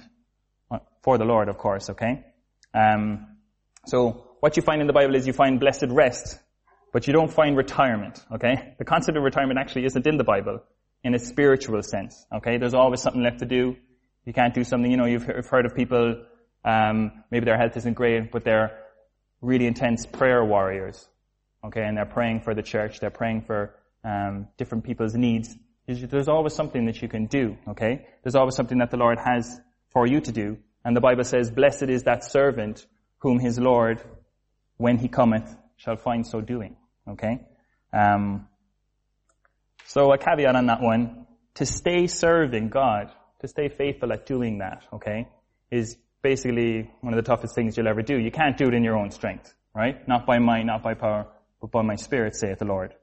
For 1.03 1.17
the 1.17 1.25
Lord, 1.25 1.49
of 1.49 1.57
course, 1.57 1.89
okay? 1.91 2.23
Um, 2.73 3.27
so 3.85 4.25
what 4.39 4.57
you 4.57 4.63
find 4.63 4.81
in 4.81 4.87
the 4.87 4.93
Bible 4.93 5.15
is 5.15 5.27
you 5.27 5.33
find 5.33 5.59
blessed 5.59 5.87
rest, 5.89 6.39
but 6.93 7.07
you 7.07 7.13
don't 7.13 7.31
find 7.31 7.57
retirement, 7.57 8.23
okay? 8.33 8.75
The 8.79 8.85
concept 8.85 9.17
of 9.17 9.23
retirement 9.23 9.59
actually 9.59 9.85
isn't 9.85 10.07
in 10.07 10.17
the 10.17 10.23
Bible 10.23 10.61
in 11.03 11.13
a 11.13 11.19
spiritual 11.19 11.81
sense, 11.83 12.25
okay? 12.37 12.57
There's 12.57 12.73
always 12.73 13.01
something 13.01 13.21
left 13.21 13.39
to 13.39 13.45
do. 13.45 13.75
You 14.25 14.33
can't 14.33 14.53
do 14.53 14.63
something, 14.63 14.89
you 14.89 14.97
know, 14.97 15.05
you've 15.05 15.25
heard 15.25 15.65
of 15.65 15.75
people, 15.75 16.25
um, 16.63 17.23
maybe 17.29 17.45
their 17.45 17.57
health 17.57 17.77
isn't 17.77 17.93
great, 17.93 18.31
but 18.31 18.43
they're 18.43 18.77
really 19.41 19.67
intense 19.67 20.05
prayer 20.05 20.43
warriors, 20.43 21.07
okay? 21.63 21.83
And 21.83 21.95
they're 21.95 22.05
praying 22.05 22.41
for 22.41 22.55
the 22.55 22.63
church, 22.63 22.99
they're 22.99 23.11
praying 23.11 23.43
for 23.43 23.75
um, 24.03 24.47
different 24.57 24.83
people's 24.83 25.13
needs. 25.13 25.55
There's 25.87 26.27
always 26.27 26.53
something 26.55 26.85
that 26.87 27.01
you 27.01 27.07
can 27.07 27.27
do, 27.27 27.55
okay? 27.67 28.07
There's 28.23 28.35
always 28.35 28.55
something 28.55 28.79
that 28.79 28.89
the 28.89 28.97
Lord 28.97 29.19
has 29.19 29.59
for 29.91 30.07
you 30.07 30.19
to 30.21 30.31
do. 30.31 30.57
And 30.83 30.95
the 30.95 31.01
Bible 31.01 31.23
says, 31.23 31.51
blessed 31.51 31.83
is 31.83 32.03
that 32.03 32.23
servant 32.23 32.85
whom 33.19 33.39
his 33.39 33.59
Lord, 33.59 34.01
when 34.77 34.97
he 34.97 35.07
cometh, 35.07 35.55
shall 35.77 35.97
find 35.97 36.25
so 36.25 36.41
doing. 36.41 36.75
Okay? 37.07 37.41
Um, 37.93 38.47
so 39.85 40.11
a 40.11 40.17
caveat 40.17 40.55
on 40.55 40.65
that 40.65 40.81
one, 40.81 41.27
to 41.55 41.65
stay 41.65 42.07
serving 42.07 42.69
God, 42.69 43.11
to 43.41 43.47
stay 43.47 43.69
faithful 43.69 44.11
at 44.13 44.25
doing 44.25 44.59
that, 44.59 44.83
okay, 44.93 45.27
is 45.71 45.97
basically 46.21 46.89
one 47.01 47.13
of 47.13 47.17
the 47.17 47.27
toughest 47.29 47.55
things 47.55 47.77
you'll 47.77 47.87
ever 47.87 48.01
do. 48.01 48.17
You 48.17 48.31
can't 48.31 48.57
do 48.57 48.67
it 48.67 48.73
in 48.73 48.83
your 48.83 48.97
own 48.97 49.11
strength, 49.11 49.53
right? 49.73 50.07
Not 50.07 50.25
by 50.25 50.39
might, 50.39 50.65
not 50.65 50.81
by 50.81 50.93
power, 50.93 51.27
but 51.61 51.71
by 51.71 51.81
my 51.81 51.95
spirit, 51.95 52.35
saith 52.35 52.59
the 52.59 52.65
Lord. 52.65 52.93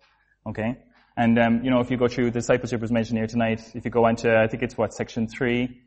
Okay? 0.46 0.78
And, 1.16 1.38
um, 1.38 1.62
you 1.62 1.70
know, 1.70 1.80
if 1.80 1.90
you 1.90 1.96
go 1.96 2.08
through, 2.08 2.30
discipleship 2.30 2.80
was 2.80 2.90
mentioned 2.90 3.18
here 3.18 3.26
tonight, 3.26 3.60
if 3.74 3.84
you 3.84 3.90
go 3.90 4.06
into, 4.06 4.34
I 4.34 4.48
think 4.48 4.62
it's 4.62 4.76
what, 4.76 4.94
section 4.94 5.28
3, 5.28 5.80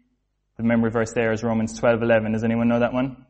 the 0.58 0.64
memory 0.64 0.92
verse 0.92 1.12
there 1.14 1.34
is 1.34 1.44
Romans 1.44 1.78
12, 1.78 2.04
11. 2.04 2.32
Does 2.32 2.44
anyone 2.44 2.68
know 2.68 2.80
that 2.80 2.94
one? 2.94 3.26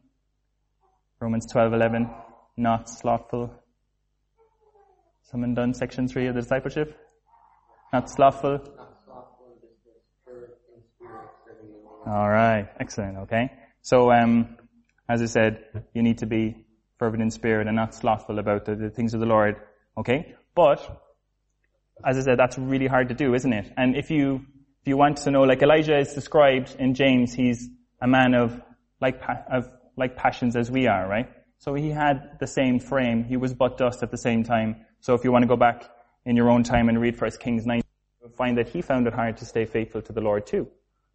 Romans 1.20 1.48
12:11, 1.52 2.14
not 2.58 2.90
slothful. 2.90 3.52
Someone 5.24 5.54
done 5.54 5.74
section 5.74 6.08
3 6.08 6.28
of 6.28 6.36
the 6.36 6.42
discipleship? 6.42 6.96
Not 7.94 8.10
slothful? 8.10 8.60
Alright, 12.08 12.68
excellent, 12.80 13.18
okay. 13.20 13.52
So, 13.82 14.12
um, 14.12 14.58
as 15.10 15.22
I 15.22 15.26
said, 15.26 15.64
you 15.94 16.04
need 16.04 16.20
to 16.20 16.26
be 16.26 16.56
fervent 17.00 17.24
in 17.24 17.32
spirit 17.32 17.68
and 17.68 17.76
not 17.76 17.96
slothful 17.96 18.40
about 18.40 18.66
the, 18.66 18.76
the 18.76 18.90
things 18.90 19.14
of 19.14 19.20
the 19.20 19.26
Lord, 19.26 19.56
okay? 19.98 20.36
But, 20.54 20.80
as 22.06 22.18
I 22.18 22.22
said, 22.22 22.38
that's 22.38 22.58
really 22.58 22.88
hard 22.88 23.10
to 23.10 23.16
do, 23.16 23.34
isn't 23.34 23.52
it? 23.52 23.72
And 23.76 23.96
if 23.96 24.12
you, 24.12 24.46
if 24.82 24.88
you 24.88 24.98
want 24.98 25.18
to 25.18 25.32
know, 25.32 25.42
like 25.42 25.62
Elijah 25.62 25.98
is 25.98 26.14
described 26.14 26.76
in 26.78 26.94
James, 26.94 27.34
he's 27.34 27.70
a 28.02 28.08
man 28.08 28.36
of, 28.36 28.62
like, 29.02 29.20
of 29.52 29.68
like 29.98 30.16
passions 30.16 30.56
as 30.56 30.70
we 30.70 30.88
are, 30.88 31.08
right? 31.08 31.30
So 31.58 31.74
he 31.74 31.90
had 31.90 32.38
the 32.40 32.48
same 32.48 32.80
frame. 32.80 33.24
He 33.24 33.38
was 33.38 33.54
but 33.54 33.78
dust 33.78 34.04
at 34.04 34.12
the 34.12 34.18
same 34.18 34.44
time. 34.44 34.86
So 35.00 35.14
if 35.14 35.24
you 35.24 35.32
want 35.32 35.44
to 35.44 35.48
go 35.48 35.56
back 35.56 35.90
in 36.26 36.36
your 36.36 36.50
own 36.50 36.64
time 36.64 36.90
and 36.90 37.00
read 37.00 37.18
First 37.18 37.40
Kings 37.40 37.66
9, 37.66 37.82
you'll 38.22 38.30
find 38.32 38.58
that 38.58 38.70
he 38.70 38.82
found 38.82 39.08
it 39.08 39.14
hard 39.14 39.38
to 39.38 39.46
stay 39.46 39.66
faithful 39.66 40.02
to 40.02 40.14
the 40.14 40.22
Lord 40.22 40.46
too. 40.46 40.68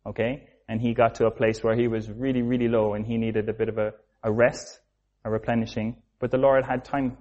Okay? 0.06 0.48
And 0.70 0.80
he 0.80 0.94
got 0.94 1.16
to 1.16 1.26
a 1.26 1.32
place 1.32 1.64
where 1.64 1.74
he 1.74 1.88
was 1.88 2.08
really, 2.08 2.42
really 2.42 2.68
low 2.68 2.94
and 2.94 3.04
he 3.04 3.16
needed 3.18 3.48
a 3.48 3.52
bit 3.52 3.68
of 3.68 3.76
a, 3.76 3.92
a 4.22 4.30
rest, 4.30 4.78
a 5.24 5.30
replenishing. 5.30 5.96
But 6.20 6.30
the 6.30 6.38
Lord 6.38 6.64
had 6.64 6.84
time, 6.84 7.18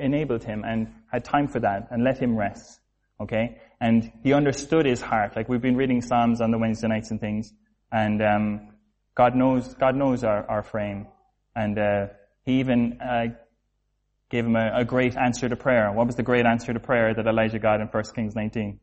enabled 0.00 0.42
him 0.42 0.64
and 0.66 0.88
had 1.12 1.22
time 1.22 1.48
for 1.48 1.60
that 1.60 1.88
and 1.90 2.02
let 2.02 2.18
him 2.18 2.34
rest. 2.34 2.80
Okay? 3.20 3.58
And 3.78 4.10
he 4.22 4.32
understood 4.32 4.86
his 4.86 5.02
heart. 5.02 5.36
Like 5.36 5.50
we've 5.50 5.60
been 5.60 5.76
reading 5.76 6.00
Psalms 6.00 6.40
on 6.40 6.50
the 6.50 6.56
Wednesday 6.56 6.88
nights 6.88 7.10
and 7.10 7.20
things. 7.20 7.52
And, 7.92 8.22
um, 8.22 8.72
God 9.14 9.36
knows, 9.36 9.74
God 9.74 9.94
knows 9.94 10.24
our, 10.24 10.48
our 10.48 10.62
frame. 10.62 11.06
And, 11.54 11.78
uh, 11.78 12.06
he 12.46 12.60
even, 12.60 13.00
uh, 13.02 13.34
gave 14.30 14.46
him 14.46 14.56
a, 14.56 14.78
a, 14.78 14.84
great 14.86 15.14
answer 15.14 15.46
to 15.46 15.56
prayer. 15.56 15.92
What 15.92 16.06
was 16.06 16.16
the 16.16 16.22
great 16.22 16.46
answer 16.46 16.72
to 16.72 16.80
prayer 16.80 17.12
that 17.14 17.26
Elijah 17.26 17.58
got 17.58 17.82
in 17.82 17.86
1 17.88 18.02
Kings 18.14 18.34
19? 18.34 18.80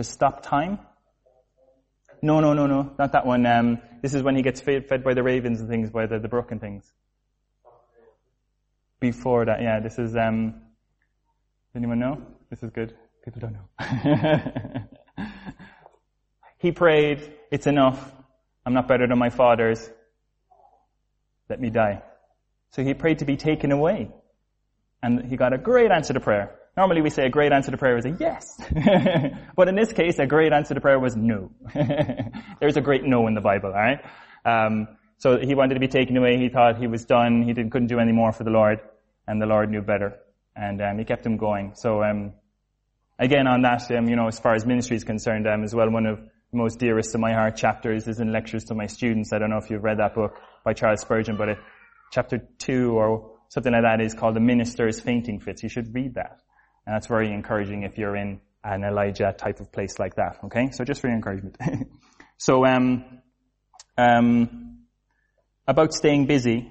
To 0.00 0.04
stop 0.04 0.42
time? 0.42 0.78
No, 2.22 2.40
no, 2.40 2.54
no, 2.54 2.66
no, 2.66 2.94
not 2.98 3.12
that 3.12 3.26
one. 3.26 3.44
Um, 3.44 3.82
this 4.00 4.14
is 4.14 4.22
when 4.22 4.34
he 4.34 4.40
gets 4.40 4.58
fed, 4.62 4.88
by 4.88 5.12
the 5.12 5.22
ravens 5.22 5.60
and 5.60 5.68
things, 5.68 5.90
by 5.90 6.06
the, 6.06 6.18
the 6.18 6.58
things. 6.58 6.90
before 8.98 9.44
that. 9.44 9.60
Yeah, 9.60 9.80
this 9.80 9.98
is, 9.98 10.16
um, 10.16 10.62
anyone 11.76 11.98
know? 11.98 12.22
This 12.48 12.62
is 12.62 12.70
good. 12.70 12.96
People 13.26 13.42
don't 13.42 13.52
know. 13.52 14.82
he 16.56 16.72
prayed, 16.72 17.34
it's 17.50 17.66
enough. 17.66 18.00
I'm 18.64 18.72
not 18.72 18.88
better 18.88 19.06
than 19.06 19.18
my 19.18 19.28
fathers. 19.28 19.86
Let 21.50 21.60
me 21.60 21.68
die. 21.68 22.00
So 22.70 22.82
he 22.82 22.94
prayed 22.94 23.18
to 23.18 23.26
be 23.26 23.36
taken 23.36 23.70
away. 23.70 24.10
And 25.02 25.26
he 25.26 25.36
got 25.36 25.52
a 25.52 25.58
great 25.58 25.90
answer 25.90 26.14
to 26.14 26.20
prayer. 26.20 26.56
Normally 26.76 27.02
we 27.02 27.10
say 27.10 27.26
a 27.26 27.30
great 27.30 27.52
answer 27.52 27.70
to 27.70 27.76
prayer 27.76 27.96
is 27.98 28.06
a 28.06 28.16
yes. 28.18 28.56
but 29.56 29.68
in 29.68 29.74
this 29.74 29.92
case, 29.92 30.18
a 30.18 30.26
great 30.26 30.52
answer 30.52 30.74
to 30.74 30.80
prayer 30.80 30.98
was 30.98 31.16
no. 31.16 31.50
There's 32.60 32.76
a 32.76 32.80
great 32.80 33.04
no 33.04 33.26
in 33.26 33.34
the 33.34 33.40
Bible, 33.40 33.70
alright? 33.70 34.00
Um, 34.44 34.88
so 35.18 35.38
he 35.38 35.54
wanted 35.54 35.74
to 35.74 35.80
be 35.80 35.88
taken 35.88 36.16
away. 36.16 36.38
He 36.38 36.48
thought 36.48 36.78
he 36.78 36.86
was 36.86 37.04
done. 37.04 37.42
He 37.42 37.52
couldn't 37.52 37.88
do 37.88 37.98
any 37.98 38.12
more 38.12 38.32
for 38.32 38.44
the 38.44 38.50
Lord. 38.50 38.80
And 39.26 39.42
the 39.42 39.46
Lord 39.46 39.70
knew 39.70 39.82
better. 39.82 40.18
And 40.56 40.80
um, 40.80 40.98
he 40.98 41.04
kept 41.04 41.26
him 41.26 41.36
going. 41.36 41.72
So 41.74 42.02
um, 42.02 42.32
again, 43.18 43.46
on 43.46 43.62
that, 43.62 43.90
um, 43.90 44.08
you 44.08 44.16
know, 44.16 44.28
as 44.28 44.38
far 44.38 44.54
as 44.54 44.64
ministry 44.64 44.96
is 44.96 45.04
concerned, 45.04 45.46
um, 45.46 45.62
as 45.62 45.74
well, 45.74 45.90
one 45.90 46.06
of 46.06 46.18
the 46.18 46.56
most 46.56 46.78
dearest 46.78 47.12
to 47.12 47.18
my 47.18 47.32
heart 47.32 47.56
chapters 47.56 48.08
is 48.08 48.20
in 48.20 48.32
Lectures 48.32 48.64
to 48.64 48.74
My 48.74 48.86
Students. 48.86 49.32
I 49.32 49.38
don't 49.38 49.50
know 49.50 49.58
if 49.58 49.70
you've 49.70 49.84
read 49.84 49.98
that 49.98 50.14
book 50.14 50.40
by 50.64 50.72
Charles 50.72 51.02
Spurgeon, 51.02 51.36
but 51.36 51.50
it, 51.50 51.58
chapter 52.12 52.38
two 52.58 52.92
or 52.92 53.32
something 53.48 53.72
like 53.72 53.82
that 53.82 54.00
is 54.00 54.14
called 54.14 54.36
The 54.36 54.40
Minister's 54.40 55.00
Fainting 55.00 55.40
Fits. 55.40 55.62
You 55.62 55.68
should 55.68 55.94
read 55.94 56.14
that. 56.14 56.40
And 56.90 56.96
that's 56.96 57.06
very 57.06 57.32
encouraging 57.32 57.84
if 57.84 57.98
you're 57.98 58.16
in 58.16 58.40
an 58.64 58.82
Elijah 58.82 59.32
type 59.32 59.60
of 59.60 59.70
place 59.70 60.00
like 60.00 60.16
that. 60.16 60.38
Okay? 60.46 60.70
So 60.72 60.82
just 60.82 61.00
for 61.00 61.06
your 61.06 61.14
encouragement. 61.14 61.56
so, 62.36 62.66
um, 62.66 63.04
um, 63.96 64.80
about 65.68 65.92
staying 65.92 66.26
busy, 66.26 66.68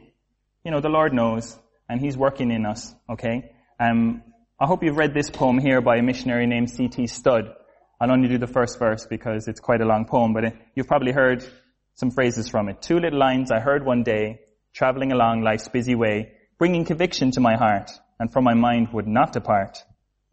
you 0.65 0.71
know, 0.71 0.81
the 0.81 0.89
Lord 0.89 1.13
knows, 1.13 1.57
and 1.87 2.01
He's 2.01 2.17
working 2.17 2.51
in 2.51 2.65
us. 2.65 2.93
Okay? 3.09 3.53
Um, 3.79 4.21
I 4.59 4.65
hope 4.65 4.83
you've 4.83 4.97
read 4.97 5.13
this 5.13 5.29
poem 5.29 5.57
here 5.57 5.79
by 5.79 5.95
a 5.95 6.01
missionary 6.01 6.47
named 6.47 6.69
C.T. 6.69 7.07
Studd. 7.07 7.53
I'll 8.01 8.11
only 8.11 8.27
do 8.27 8.37
the 8.37 8.45
first 8.45 8.77
verse 8.77 9.07
because 9.09 9.47
it's 9.47 9.61
quite 9.61 9.79
a 9.79 9.85
long 9.85 10.03
poem, 10.03 10.33
but 10.33 10.43
it, 10.43 10.53
you've 10.75 10.87
probably 10.87 11.13
heard 11.13 11.45
some 11.93 12.11
phrases 12.11 12.49
from 12.49 12.67
it. 12.67 12.81
Two 12.81 12.99
little 12.99 13.19
lines 13.19 13.53
I 13.53 13.61
heard 13.61 13.85
one 13.85 14.03
day, 14.03 14.41
traveling 14.73 15.13
along 15.13 15.43
life's 15.43 15.69
busy 15.69 15.95
way, 15.95 16.33
bringing 16.57 16.83
conviction 16.83 17.31
to 17.31 17.39
my 17.39 17.55
heart, 17.55 17.89
and 18.19 18.29
from 18.33 18.43
my 18.43 18.53
mind 18.53 18.89
would 18.91 19.07
not 19.07 19.31
depart. 19.31 19.81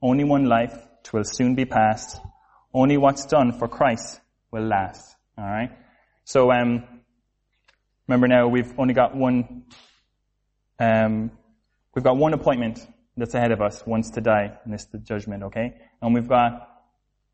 Only 0.03 0.25
one 0.25 0.45
life, 0.45 0.77
twill 1.03 1.25
soon 1.25 1.55
be 1.55 1.65
past. 1.65 2.21
Only 2.73 2.97
what's 2.97 3.27
done 3.27 3.59
for 3.59 3.69
Christ 3.69 4.21
will 4.51 4.67
last. 4.67 5.17
Alright? 5.39 5.71
So, 6.25 6.51
um, 6.51 6.85
remember 8.07 8.29
now 8.29 8.49
we've 8.49 8.73
only 8.79 8.95
got 8.95 9.17
one, 9.17 9.65
um, 10.79 11.31
we've 11.95 12.05
got 12.05 12.17
one 12.17 12.35
appointment 12.35 12.87
that's 13.17 13.35
ahead 13.35 13.53
of 13.53 13.63
us 13.63 13.83
once 13.87 14.11
to 14.11 14.21
die, 14.21 14.59
and 14.65 14.75
this 14.75 14.85
the 14.87 14.99
judgment, 14.99 15.45
okay? 15.45 15.75
And 16.03 16.15
we've 16.15 16.29
got 16.29 16.69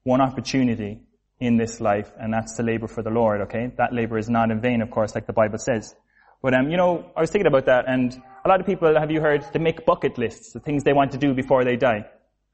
one 0.04 0.20
opportunity 0.20 1.00
in 1.40 1.56
this 1.56 1.80
life, 1.80 2.12
and 2.20 2.32
that's 2.32 2.56
to 2.56 2.62
labor 2.62 2.86
for 2.86 3.02
the 3.02 3.10
Lord, 3.10 3.40
okay? 3.42 3.72
That 3.78 3.92
labor 3.92 4.18
is 4.18 4.28
not 4.28 4.50
in 4.50 4.60
vain, 4.60 4.80
of 4.80 4.90
course, 4.90 5.14
like 5.14 5.26
the 5.26 5.32
Bible 5.32 5.58
says. 5.58 5.94
But, 6.40 6.54
um, 6.54 6.70
you 6.70 6.76
know, 6.76 7.10
I 7.16 7.20
was 7.20 7.30
thinking 7.30 7.48
about 7.48 7.66
that, 7.66 7.86
and 7.88 8.16
a 8.44 8.48
lot 8.48 8.60
of 8.60 8.66
people, 8.66 8.94
have 8.98 9.10
you 9.10 9.20
heard, 9.20 9.44
they 9.52 9.58
make 9.58 9.84
bucket 9.84 10.18
lists, 10.18 10.52
the 10.52 10.60
things 10.60 10.84
they 10.84 10.92
want 10.92 11.12
to 11.12 11.18
do 11.18 11.34
before 11.34 11.64
they 11.64 11.76
die. 11.76 12.06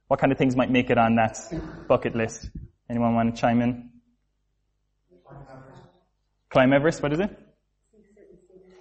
What 0.09 0.21
kind 0.21 0.33
of 0.33 0.39
things 0.39 0.57
might 0.57 0.71
make 0.71 0.91
it 0.91 0.99
on 0.99 1.17
that 1.17 1.39
bucket 1.87 2.17
list? 2.17 2.49
Anyone 2.91 3.15
want 3.15 3.35
to 3.35 3.41
chime 3.41 3.61
in? 3.61 3.91
Climb 6.51 6.73
Everest, 6.73 7.03
what 7.03 7.13
is 7.13 7.21
it? 7.21 7.39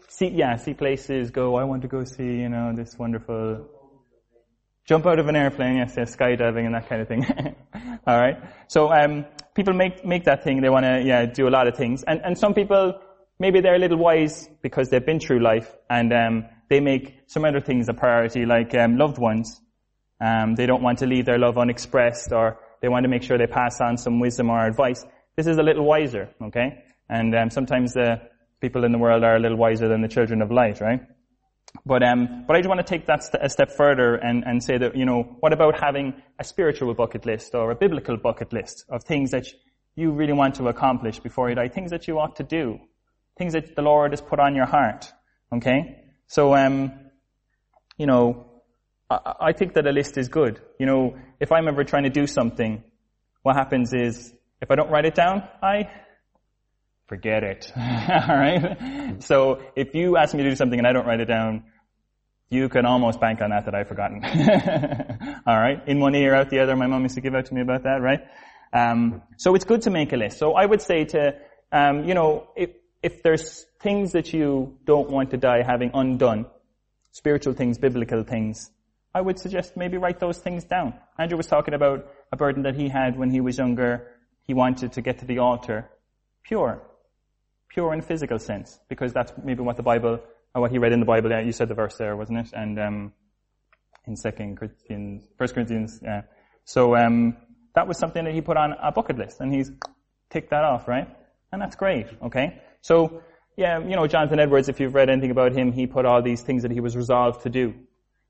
See, 0.07 0.29
yeah, 0.29 0.55
see 0.55 0.73
places, 0.73 1.31
go, 1.31 1.57
I 1.57 1.65
want 1.65 1.81
to 1.81 1.89
go 1.89 2.05
see, 2.05 2.23
you 2.23 2.47
know, 2.47 2.73
this 2.73 2.97
wonderful, 2.97 3.67
jump 4.85 5.05
out 5.05 5.19
of 5.19 5.27
an 5.27 5.35
airplane, 5.35 5.77
yes, 5.77 5.95
yes, 5.97 6.15
skydiving 6.15 6.65
and 6.65 6.73
that 6.73 6.87
kind 6.87 7.01
of 7.01 7.09
thing. 7.09 7.25
Alright? 8.07 8.37
So, 8.69 8.89
um, 8.91 9.25
people 9.53 9.73
make, 9.73 10.05
make 10.05 10.23
that 10.23 10.45
thing, 10.45 10.61
they 10.61 10.69
want 10.69 10.85
to, 10.85 11.03
yeah, 11.05 11.25
do 11.25 11.49
a 11.49 11.51
lot 11.51 11.67
of 11.67 11.75
things. 11.75 12.03
And, 12.03 12.21
and 12.23 12.37
some 12.37 12.53
people, 12.53 12.99
maybe 13.37 13.59
they're 13.59 13.75
a 13.75 13.79
little 13.79 13.97
wise 13.97 14.49
because 14.61 14.89
they've 14.89 15.05
been 15.05 15.19
through 15.19 15.43
life 15.43 15.75
and, 15.89 16.13
um, 16.13 16.45
they 16.69 16.79
make 16.79 17.19
some 17.27 17.43
other 17.43 17.59
things 17.59 17.89
a 17.89 17.93
priority, 17.93 18.45
like, 18.45 18.73
um, 18.75 18.97
loved 18.97 19.17
ones. 19.17 19.61
Um, 20.19 20.55
they 20.55 20.65
don't 20.65 20.81
want 20.81 20.99
to 20.99 21.05
leave 21.05 21.25
their 21.25 21.37
love 21.37 21.57
unexpressed 21.57 22.31
or 22.31 22.59
they 22.81 22.89
want 22.89 23.03
to 23.03 23.09
make 23.09 23.23
sure 23.23 23.37
they 23.37 23.47
pass 23.47 23.79
on 23.81 23.97
some 23.97 24.19
wisdom 24.19 24.49
or 24.49 24.65
advice. 24.65 25.05
This 25.35 25.47
is 25.47 25.57
a 25.57 25.63
little 25.63 25.85
wiser, 25.85 26.29
okay? 26.41 26.83
And 27.09 27.35
um, 27.35 27.49
sometimes 27.49 27.93
the 27.93 28.21
people 28.59 28.83
in 28.83 28.91
the 28.91 28.97
world 28.97 29.23
are 29.23 29.35
a 29.35 29.39
little 29.39 29.57
wiser 29.57 29.87
than 29.87 30.01
the 30.01 30.07
children 30.07 30.41
of 30.41 30.51
light, 30.51 30.81
right? 30.81 31.01
But 31.85 32.01
um, 32.03 32.45
but 32.47 32.55
I 32.55 32.59
just 32.59 32.69
want 32.69 32.79
to 32.79 32.85
take 32.85 33.05
that 33.07 33.23
st- 33.23 33.43
a 33.43 33.49
step 33.49 33.71
further 33.71 34.15
and, 34.15 34.43
and 34.45 34.63
say 34.63 34.77
that 34.77 34.95
you 34.95 35.05
know 35.05 35.37
what 35.39 35.53
about 35.53 35.79
having 35.79 36.13
a 36.39 36.43
spiritual 36.43 36.93
bucket 36.93 37.25
list 37.25 37.53
or 37.53 37.71
a 37.71 37.75
biblical 37.75 38.17
bucket 38.17 38.53
list 38.53 38.85
of 38.89 39.03
things 39.03 39.31
that 39.31 39.45
you 39.95 40.11
really 40.11 40.33
want 40.33 40.55
to 40.55 40.67
accomplish 40.67 41.19
before 41.19 41.49
you 41.49 41.55
die, 41.55 41.67
things 41.67 41.91
that 41.91 42.07
you 42.07 42.19
ought 42.19 42.37
to 42.37 42.43
do, 42.43 42.79
things 43.37 43.53
that 43.53 43.75
the 43.75 43.81
Lord 43.81 44.11
has 44.11 44.21
put 44.21 44.39
on 44.39 44.55
your 44.55 44.65
heart. 44.65 45.11
Okay, 45.53 46.03
so 46.27 46.55
um, 46.55 46.91
you 47.97 48.05
know, 48.05 48.56
I, 49.09 49.53
think 49.53 49.73
that 49.75 49.87
a 49.87 49.91
list 49.91 50.17
is 50.17 50.27
good. 50.27 50.59
You 50.79 50.85
know, 50.85 51.15
if 51.39 51.51
I'm 51.51 51.67
ever 51.67 51.83
trying 51.83 52.03
to 52.03 52.09
do 52.09 52.27
something, 52.27 52.83
what 53.41 53.55
happens 53.55 53.93
is 53.93 54.33
if 54.61 54.69
I 54.69 54.75
don't 54.75 54.89
write 54.89 55.05
it 55.05 55.15
down, 55.15 55.47
I 55.61 55.89
forget 57.07 57.43
it. 57.43 57.71
Alright? 57.77 59.23
So 59.23 59.61
if 59.75 59.93
you 59.93 60.17
ask 60.17 60.33
me 60.33 60.43
to 60.43 60.49
do 60.49 60.55
something 60.55 60.77
and 60.77 60.87
I 60.87 60.91
don't 60.91 61.05
write 61.05 61.21
it 61.21 61.27
down, 61.27 61.63
you 62.49 62.67
can 62.67 62.85
almost 62.85 63.21
bank 63.21 63.41
on 63.41 63.51
that 63.51 63.65
that 63.65 63.75
I've 63.75 63.87
forgotten. 63.87 64.23
Alright? 65.47 65.87
In 65.87 65.99
one 65.99 66.13
ear, 66.15 66.35
out 66.35 66.49
the 66.49 66.59
other, 66.59 66.75
my 66.75 66.87
mom 66.87 67.03
used 67.03 67.15
to 67.15 67.21
give 67.21 67.33
out 67.33 67.45
to 67.45 67.53
me 67.53 67.61
about 67.61 67.83
that, 67.83 68.01
right? 68.01 68.21
Um, 68.73 69.21
so 69.37 69.55
it's 69.55 69.65
good 69.65 69.83
to 69.83 69.89
make 69.89 70.11
a 70.11 70.17
list. 70.17 70.37
So 70.37 70.53
I 70.53 70.65
would 70.65 70.81
say 70.81 71.05
to, 71.05 71.35
um, 71.71 72.03
you 72.03 72.13
know, 72.13 72.49
if, 72.57 72.71
if 73.01 73.23
there's 73.23 73.65
things 73.81 74.11
that 74.11 74.33
you 74.33 74.77
don't 74.85 75.09
want 75.09 75.31
to 75.31 75.37
die 75.37 75.63
having 75.65 75.91
undone, 75.93 76.47
spiritual 77.11 77.53
things, 77.53 77.77
biblical 77.77 78.23
things, 78.23 78.69
I 79.17 79.21
would 79.25 79.37
suggest 79.45 79.67
maybe 79.83 79.97
write 79.97 80.19
those 80.25 80.39
things 80.45 80.63
down. 80.75 80.93
Andrew 81.17 81.37
was 81.37 81.47
talking 81.55 81.73
about 81.79 81.99
a 82.31 82.37
burden 82.43 82.61
that 82.67 82.75
he 82.81 82.87
had 82.99 83.11
when 83.21 83.29
he 83.35 83.41
was 83.47 83.57
younger. 83.63 83.93
He 84.47 84.53
wanted 84.63 84.89
to 84.95 85.01
get 85.07 85.15
to 85.21 85.25
the 85.31 85.39
altar 85.47 85.79
pure 86.49 86.71
pure 87.77 87.93
in 87.93 88.01
physical 88.01 88.39
sense, 88.39 88.79
because 88.89 89.13
that's 89.13 89.31
maybe 89.43 89.61
what 89.61 89.77
the 89.77 89.83
Bible, 89.83 90.19
or 90.55 90.61
what 90.61 90.71
he 90.71 90.79
read 90.79 90.93
in 90.93 90.99
the 90.99 91.05
Bible. 91.05 91.29
You 91.43 91.51
said 91.51 91.67
the 91.67 91.75
verse 91.75 91.95
there, 91.97 92.15
wasn't 92.15 92.39
it? 92.39 92.49
And 92.53 92.79
um, 92.79 93.13
in 94.07 94.15
Second 94.15 94.57
Corinthians, 94.57 95.27
First 95.37 95.53
Corinthians. 95.53 95.99
Yeah. 96.03 96.21
So 96.65 96.95
um, 96.95 97.37
that 97.75 97.87
was 97.87 97.97
something 97.99 98.23
that 98.25 98.33
he 98.33 98.41
put 98.41 98.57
on 98.57 98.73
a 98.81 98.91
bucket 98.91 99.17
list, 99.17 99.41
and 99.41 99.53
he's 99.53 99.71
ticked 100.31 100.49
that 100.49 100.63
off, 100.63 100.87
right? 100.87 101.07
And 101.51 101.61
that's 101.61 101.75
great. 101.75 102.07
Okay. 102.23 102.61
So 102.81 103.21
yeah, 103.57 103.79
you 103.79 103.95
know, 103.95 104.07
Jonathan 104.07 104.39
Edwards. 104.39 104.69
If 104.69 104.79
you've 104.79 104.95
read 104.95 105.09
anything 105.09 105.31
about 105.31 105.51
him, 105.53 105.71
he 105.71 105.87
put 105.87 106.05
all 106.05 106.21
these 106.21 106.41
things 106.41 106.63
that 106.63 106.71
he 106.71 106.79
was 106.79 106.95
resolved 106.95 107.43
to 107.43 107.49
do, 107.49 107.75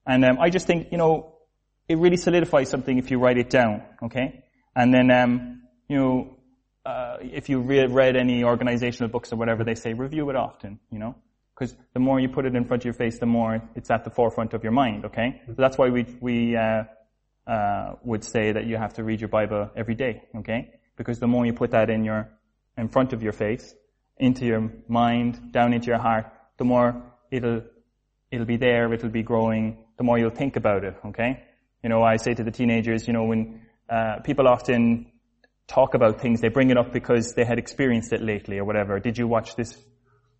and 0.08 0.26
um, 0.26 0.39
I 0.39 0.50
just 0.50 0.65
think 0.65 0.88
you 0.91 0.98
know 0.98 1.36
it 1.88 1.98
really 1.98 2.17
solidifies 2.17 2.70
something 2.70 2.98
if 2.98 3.12
you 3.12 3.20
write 3.20 3.38
it 3.38 3.50
down. 3.50 3.84
Okay. 4.04 4.43
And 4.76 4.93
then 4.93 5.12
um, 5.12 5.62
you 5.88 5.98
know 5.98 6.38
uh, 6.88 7.17
if 7.22 7.50
you 7.50 7.60
read, 7.60 7.91
read 7.91 8.15
any 8.15 8.46
organizational 8.46 9.10
books 9.10 9.34
or 9.34 9.36
whatever, 9.36 9.65
they 9.65 9.76
say 9.76 9.91
review 9.91 10.30
it 10.30 10.38
often, 10.38 10.80
you 10.89 10.98
know? 10.98 11.15
Because 11.54 11.76
the 11.93 12.00
more 12.00 12.17
you 12.17 12.30
put 12.30 12.46
it 12.46 12.56
in 12.56 12.63
front 12.63 12.84
of 12.84 12.86
your 12.86 12.93
face, 12.93 13.20
the 13.20 13.26
more 13.26 13.62
it's 13.76 13.91
at 13.91 14.06
the 14.06 14.10
forefront 14.10 14.54
of 14.54 14.63
your 14.63 14.72
mind, 14.72 15.04
okay? 15.04 15.41
So 15.48 15.56
that's 15.58 15.78
why 15.78 15.89
we, 15.89 16.06
we, 16.22 16.56
uh, 16.56 16.84
uh, 17.46 17.96
would 18.04 18.24
say 18.24 18.54
that 18.54 18.67
you 18.67 18.78
have 18.78 18.93
to 18.93 19.04
read 19.04 19.20
your 19.20 19.28
Bible 19.28 19.70
every 19.76 19.96
day, 19.96 20.24
okay? 20.38 20.76
Because 20.96 21.20
the 21.20 21.28
more 21.28 21.46
you 21.46 21.52
put 21.52 21.72
that 21.72 21.89
in 21.89 22.06
your, 22.06 22.30
in 22.78 22.88
front 22.88 23.12
of 23.12 23.22
your 23.22 23.34
face, 23.34 23.74
into 24.17 24.46
your 24.46 24.72
mind, 24.88 25.52
down 25.52 25.74
into 25.74 25.88
your 25.88 26.00
heart, 26.00 26.32
the 26.58 26.63
more 26.63 27.04
it'll, 27.32 27.63
it'll 28.32 28.46
be 28.46 28.58
there, 28.58 28.93
it'll 28.93 29.10
be 29.10 29.24
growing, 29.24 29.84
the 29.97 30.03
more 30.03 30.17
you'll 30.17 30.29
think 30.29 30.55
about 30.55 30.83
it, 30.83 30.95
okay? 31.07 31.43
You 31.83 31.89
know, 31.89 32.01
I 32.03 32.17
say 32.17 32.33
to 32.33 32.43
the 32.43 32.51
teenagers, 32.51 33.07
you 33.07 33.13
know, 33.13 33.23
when, 33.23 33.62
uh, 33.89 34.19
people 34.23 34.47
often 34.47 35.12
talk 35.67 35.93
about 35.93 36.21
things, 36.21 36.41
they 36.41 36.49
bring 36.49 36.69
it 36.69 36.77
up 36.77 36.93
because 36.93 37.33
they 37.33 37.43
had 37.43 37.60
experienced 37.60 38.13
it 38.13 38.21
lately 38.21 38.57
or 38.57 38.65
whatever. 38.65 38.99
Did 38.99 39.17
you 39.17 39.27
watch 39.27 39.55
this 39.55 39.77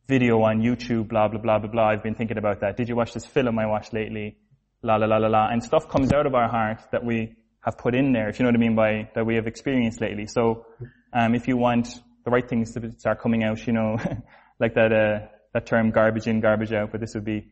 video 0.08 0.42
on 0.42 0.62
YouTube? 0.62 1.10
Blah, 1.10 1.28
blah, 1.28 1.40
blah, 1.40 1.60
blah, 1.60 1.70
blah. 1.70 1.90
I've 1.90 2.04
been 2.04 2.16
thinking 2.16 2.38
about 2.38 2.62
that. 2.62 2.78
Did 2.78 2.90
you 2.90 2.96
watch 2.96 3.14
this 3.14 3.26
film 3.26 3.60
I 3.60 3.66
watched 3.66 3.94
lately? 3.94 4.38
La, 4.82 4.96
la, 4.96 5.06
la, 5.06 5.18
la, 5.18 5.28
la. 5.28 5.50
And 5.50 5.64
stuff 5.64 5.90
comes 5.90 6.14
out 6.14 6.26
of 6.26 6.36
our 6.36 6.50
heart 6.50 6.82
that 6.92 7.04
we 7.04 7.36
have 7.62 7.78
put 7.78 7.96
in 7.96 8.14
there, 8.14 8.30
if 8.30 8.40
you 8.40 8.44
know 8.44 8.50
what 8.50 8.56
I 8.56 8.60
mean 8.60 8.76
by 8.76 9.10
that 9.14 9.26
we 9.26 9.36
have 9.36 9.48
experienced 9.48 10.00
lately. 10.00 10.26
So, 10.26 10.66
um, 11.12 11.36
if 11.36 11.48
you 11.48 11.58
want 11.58 11.90
the 12.24 12.32
right 12.32 12.48
things 12.48 12.74
to 12.74 12.94
start 12.98 13.20
coming 13.20 13.44
out, 13.44 13.66
you 13.68 13.74
know, 13.74 13.98
like 14.60 14.76
that, 14.76 14.94
uh, 14.94 15.28
that 15.54 15.66
term 15.66 15.92
garbage 15.92 16.28
in, 16.28 16.40
garbage 16.40 16.72
out, 16.72 16.92
but 16.92 17.02
this 17.02 17.14
would 17.16 17.26
be, 17.26 17.48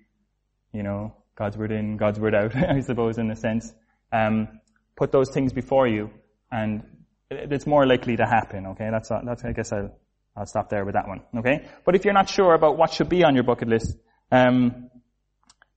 you 0.71 0.83
know, 0.83 1.15
God's 1.35 1.57
word 1.57 1.71
in, 1.71 1.97
God's 1.97 2.19
word 2.19 2.35
out, 2.35 2.55
I 2.69 2.79
suppose, 2.81 3.17
in 3.17 3.29
a 3.31 3.35
sense. 3.35 3.73
Um, 4.11 4.59
put 4.95 5.11
those 5.11 5.29
things 5.29 5.51
before 5.51 5.87
you 5.87 6.09
and 6.51 6.83
it's 7.29 7.65
more 7.65 7.85
likely 7.85 8.17
to 8.17 8.25
happen. 8.25 8.67
Okay, 8.67 8.89
that's 8.91 9.09
that's. 9.09 9.43
I 9.43 9.51
guess 9.51 9.71
I'll 9.71 9.97
I'll 10.35 10.45
stop 10.45 10.69
there 10.69 10.85
with 10.85 10.93
that 10.93 11.07
one. 11.07 11.21
Okay, 11.37 11.67
but 11.85 11.95
if 11.95 12.05
you're 12.05 12.13
not 12.13 12.29
sure 12.29 12.53
about 12.53 12.77
what 12.77 12.93
should 12.93 13.09
be 13.09 13.23
on 13.23 13.35
your 13.35 13.43
bucket 13.43 13.67
list, 13.67 13.97
um, 14.31 14.89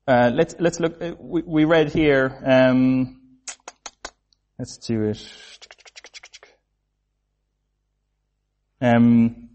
uh, 0.07 0.31
let's 0.35 0.55
let's 0.59 0.81
look. 0.81 1.01
Uh, 1.01 1.13
we, 1.19 1.43
we 1.43 1.65
read 1.65 1.93
here. 1.93 2.43
Um, 2.45 3.21
let's 4.59 4.79
do 4.79 5.05
it. 5.05 5.29
Um, 8.81 9.49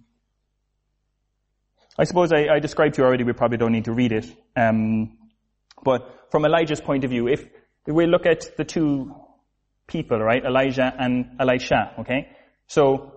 I 1.98 2.04
suppose 2.04 2.34
I, 2.34 2.48
I, 2.56 2.60
described 2.60 2.96
to 2.96 3.02
you 3.02 3.06
already. 3.06 3.24
We 3.24 3.32
probably 3.32 3.58
don't 3.58 3.72
need 3.72 3.86
to 3.86 3.94
read 3.94 4.12
it. 4.12 4.26
Um, 4.58 5.18
but 5.84 6.28
from 6.32 6.46
Elijah's 6.46 6.82
point 6.82 7.04
of 7.04 7.10
view, 7.10 7.28
if, 7.28 7.46
we 7.86 8.06
look 8.06 8.26
at 8.26 8.56
the 8.56 8.63
two 8.63 9.13
people, 9.88 10.17
right, 10.19 10.43
Elijah 10.46 10.93
and 10.98 11.36
Elisha, 11.39 11.93
okay. 12.00 12.30
So 12.67 13.13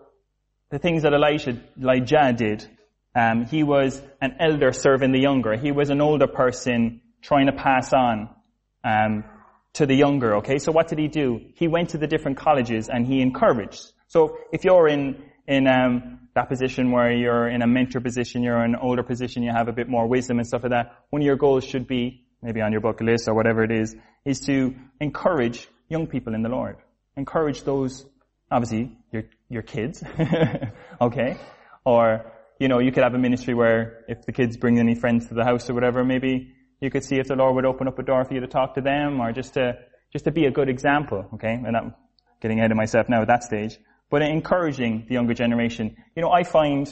the 0.71 0.79
things 0.79 1.03
that 1.03 1.13
Elijah, 1.13 1.63
Elijah 1.81 2.33
did, 2.37 2.69
um, 3.15 3.45
he 3.47 3.63
was 3.63 4.03
an 4.21 4.37
elder 4.41 4.73
serving 4.73 5.13
the 5.13 5.21
younger. 5.21 5.57
He 5.57 5.71
was 5.73 5.91
an 5.91 6.01
older 6.01 6.27
person 6.27 7.01
trying 7.23 7.47
to 7.47 7.53
pass 7.53 7.93
on 7.93 8.29
um, 8.85 9.25
to 9.75 9.87
the 9.87 9.95
younger. 9.95 10.37
Okay, 10.39 10.59
so 10.59 10.73
what 10.73 10.89
did 10.89 10.99
he 10.99 11.09
do? 11.09 11.41
He 11.55 11.69
went 11.69 11.91
to 11.91 11.99
the 11.99 12.07
different 12.07 12.39
colleges 12.39 12.89
and 12.89 13.07
he 13.07 13.21
encouraged. 13.21 13.93
So 14.09 14.37
if 14.53 14.65
you're 14.65 14.89
in 14.89 15.23
in 15.49 15.67
um, 15.69 16.29
that 16.35 16.49
position 16.49 16.91
where 16.91 17.13
you're 17.13 17.49
in 17.49 17.63
a 17.63 17.67
mentor 17.67 18.01
position, 18.01 18.43
you're 18.43 18.65
in 18.65 18.75
an 18.75 18.81
older 18.81 19.03
position, 19.03 19.43
you 19.43 19.53
have 19.53 19.69
a 19.69 19.73
bit 19.73 19.89
more 19.89 20.07
wisdom 20.07 20.39
and 20.39 20.47
stuff 20.47 20.63
like 20.63 20.73
that. 20.73 21.05
One 21.11 21.23
of 21.23 21.27
your 21.27 21.37
goals 21.37 21.65
should 21.65 21.87
be, 21.87 22.26
maybe 22.47 22.61
on 22.63 22.73
your 22.73 22.81
bucket 22.81 23.07
list 23.07 23.29
or 23.29 23.35
whatever 23.35 23.63
it 23.65 23.73
is, 23.73 23.95
is 24.25 24.41
to 24.41 24.75
encourage 25.01 25.69
young 25.89 26.07
people 26.07 26.35
in 26.35 26.43
the 26.43 26.49
Lord. 26.49 26.77
Encourage 27.17 27.63
those, 27.65 28.07
obviously, 28.51 28.97
your 29.13 29.25
your 29.49 29.63
kids, 29.63 30.03
okay, 31.01 31.37
or 31.85 32.33
you 32.59 32.69
know, 32.69 32.79
you 32.79 32.93
could 32.93 33.03
have 33.03 33.15
a 33.15 33.19
ministry 33.19 33.55
where 33.55 34.05
if 34.09 34.25
the 34.25 34.33
kids 34.33 34.57
bring 34.57 34.79
any 34.79 34.95
friends 34.95 35.29
to 35.29 35.35
the 35.35 35.45
house 35.45 35.69
or 35.69 35.75
whatever, 35.75 36.05
maybe 36.05 36.55
you 36.81 36.91
could 36.91 37.05
see 37.05 37.17
if 37.17 37.29
the 37.29 37.37
Lord 37.37 37.55
would 37.57 37.67
open 37.67 37.89
up 37.89 37.99
a 37.99 38.03
door 38.03 38.25
for 38.25 38.35
you 38.35 38.41
to 38.41 38.47
talk 38.47 38.75
to 38.75 38.81
them 38.81 39.21
or 39.21 39.33
just 39.33 39.55
to, 39.55 39.77
just 40.13 40.25
to 40.25 40.31
be 40.31 40.47
a 40.47 40.51
good 40.51 40.69
example, 40.69 41.29
okay? 41.35 41.53
And 41.53 41.77
I'm 41.77 41.95
getting 42.41 42.59
ahead 42.59 42.71
of 42.71 42.77
myself 42.77 43.09
now 43.09 43.21
at 43.23 43.29
that 43.29 43.45
stage. 43.45 43.79
But 44.11 44.23
encouraging 44.23 45.05
the 45.09 45.15
younger 45.15 45.35
generation. 45.35 45.97
You 46.15 46.23
know, 46.23 46.31
I 46.31 46.45
find 46.45 46.89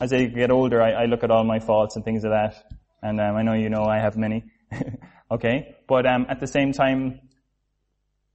as 0.00 0.12
I 0.12 0.26
get 0.26 0.50
older, 0.50 0.80
I, 0.82 0.90
I 0.90 1.04
look 1.06 1.24
at 1.24 1.30
all 1.30 1.44
my 1.44 1.58
faults 1.58 1.96
and 1.96 2.04
things 2.04 2.24
like 2.24 2.32
that. 2.32 2.72
And 3.02 3.20
um, 3.20 3.36
I 3.36 3.42
know 3.42 3.54
you 3.54 3.70
know 3.70 3.84
I 3.84 3.98
have 3.98 4.16
many. 4.16 4.44
okay? 5.30 5.76
But 5.86 6.06
um, 6.06 6.26
at 6.28 6.40
the 6.40 6.46
same 6.46 6.72
time, 6.72 7.20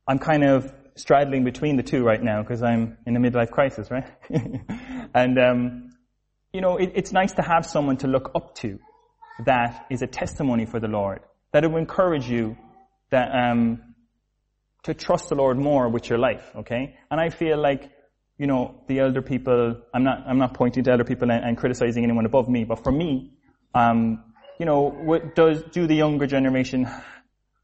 I'm 0.08 0.20
kind 0.20 0.44
of 0.44 0.74
straddling 0.96 1.44
between 1.44 1.78
the 1.78 1.84
two 1.84 2.04
right 2.04 2.22
now 2.22 2.42
because 2.42 2.62
I'm 2.62 2.98
in 3.06 3.16
a 3.16 3.20
midlife 3.20 3.52
crisis, 3.52 3.90
right? 3.90 4.06
and 5.14 5.40
um, 5.40 5.90
you 6.54 6.62
know, 6.62 6.78
it, 6.78 6.92
it's 6.96 7.12
nice 7.12 7.34
to 7.34 7.42
have 7.42 7.66
someone 7.66 7.98
to 7.98 8.08
look 8.08 8.32
up 8.36 8.56
to 8.56 8.80
that 9.46 9.88
is 9.90 10.02
a 10.02 10.08
testimony 10.08 10.66
for 10.66 10.80
the 10.80 10.88
Lord. 10.88 11.22
That 11.52 11.64
it 11.64 11.68
will 11.68 11.80
encourage 11.80 12.30
you 12.30 12.56
that, 13.10 13.30
um, 13.34 13.82
to 14.84 14.94
trust 14.94 15.30
the 15.30 15.36
Lord 15.36 15.58
more 15.58 15.90
with 15.90 16.10
your 16.10 16.20
life, 16.20 16.44
okay? 16.58 16.96
And 17.10 17.20
I 17.20 17.30
feel 17.30 17.58
like, 17.58 17.90
you 18.38 18.48
know, 18.48 18.76
the 18.88 19.00
elder 19.00 19.22
people, 19.22 19.82
I'm 19.94 20.04
not, 20.04 20.24
I'm 20.28 20.38
not 20.38 20.54
pointing 20.54 20.84
to 20.84 20.92
elder 20.92 21.04
people 21.04 21.32
and, 21.32 21.44
and 21.44 21.58
criticizing 21.58 22.04
anyone 22.04 22.26
above 22.26 22.50
me, 22.50 22.66
but 22.66 22.84
for 22.84 22.92
me, 22.92 23.34
um, 23.74 24.24
you 24.60 24.66
know, 24.66 24.90
what 24.90 25.36
does, 25.36 25.64
do 25.72 25.88
the 25.88 25.96
younger 25.96 26.28
generation, 26.28 26.88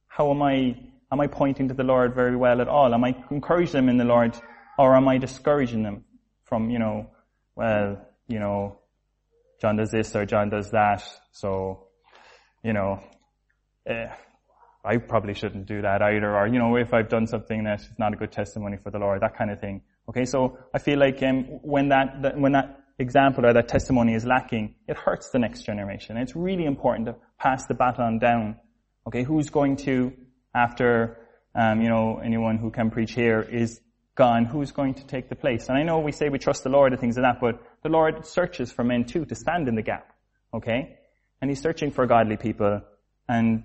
how 0.08 0.32
am 0.32 0.41
I, 0.41 0.75
am 1.12 1.19
I 1.19 1.28
pointing 1.28 1.67
to 1.67 1.73
the 1.73 1.84
Lord 1.84 2.15
very 2.15 2.36
well 2.36 2.62
at 2.62 2.67
all? 2.67 2.93
Am 2.93 3.04
I 3.04 3.15
encouraging 3.32 3.73
them 3.73 3.89
in 3.89 3.97
the 3.97 4.06
Lord, 4.06 4.36
or 4.78 4.95
am 4.95 5.08
I 5.08 5.17
discouraging 5.17 5.84
them 5.84 6.04
from, 6.43 6.69
you 6.69 6.80
know, 6.80 7.10
well, 7.56 8.06
you 8.28 8.39
know, 8.39 8.80
John 9.62 9.75
does 9.75 9.91
this 9.91 10.15
or 10.15 10.25
John 10.25 10.49
does 10.49 10.71
that. 10.71 11.04
So, 11.32 11.88
you 12.63 12.73
know, 12.73 13.04
eh, 13.86 14.08
I 14.84 14.97
probably 14.97 15.34
shouldn't 15.34 15.67
do 15.67 15.82
that 15.82 16.02
either. 16.02 16.36
Or, 16.36 16.47
you 16.47 16.58
know, 16.58 16.78
if 16.78 16.93
I've 16.93 17.10
done 17.10 17.28
something 17.28 17.65
that 17.65 17.82
is 17.82 17.89
not 17.97 18.13
a 18.13 18.15
good 18.15 18.32
testimony 18.32 18.78
for 18.78 18.91
the 18.91 18.99
Lord, 18.99 19.21
that 19.21 19.38
kind 19.38 19.52
of 19.52 19.60
thing. 19.60 19.82
Okay, 20.08 20.25
so 20.25 20.58
I 20.73 20.80
feel 20.80 20.97
like 20.97 21.21
um, 21.21 21.43
when 21.62 21.89
that, 21.89 22.21
that 22.23 22.39
when 22.39 22.54
that 22.54 22.80
example 22.99 23.45
or 23.45 23.53
that 23.53 23.67
testimony 23.67 24.13
is 24.13 24.25
lacking, 24.25 24.75
it 24.88 24.97
hurts 24.97 25.29
the 25.29 25.39
next 25.39 25.63
generation. 25.63 26.17
It's 26.17 26.35
really 26.35 26.65
important 26.65 27.07
to 27.07 27.15
pass 27.39 27.65
the 27.65 27.73
baton 27.73 28.19
down. 28.19 28.57
Okay, 29.07 29.23
who's 29.23 29.49
going 29.49 29.77
to, 29.77 30.13
after, 30.53 31.17
um, 31.55 31.81
you 31.81 31.89
know, 31.89 32.19
anyone 32.23 32.57
who 32.57 32.69
can 32.69 32.91
preach 32.91 33.13
here 33.13 33.41
is 33.41 33.79
gone, 34.15 34.45
who's 34.45 34.71
going 34.71 34.93
to 34.95 35.07
take 35.07 35.29
the 35.29 35.35
place? 35.35 35.69
And 35.69 35.77
I 35.77 35.83
know 35.83 35.99
we 35.99 36.12
say 36.12 36.29
we 36.29 36.38
trust 36.38 36.63
the 36.63 36.69
Lord 36.69 36.91
and 36.91 36.99
things 36.99 37.17
like 37.17 37.23
that, 37.23 37.41
but 37.41 37.62
the 37.81 37.89
Lord 37.89 38.25
searches 38.25 38.71
for 38.71 38.83
men 38.83 39.05
too 39.05 39.25
to 39.25 39.35
stand 39.35 39.67
in 39.67 39.75
the 39.75 39.81
gap. 39.81 40.13
Okay? 40.53 40.97
And 41.41 41.49
He's 41.49 41.62
searching 41.62 41.91
for 41.91 42.05
godly 42.05 42.35
people, 42.35 42.81
and 43.27 43.63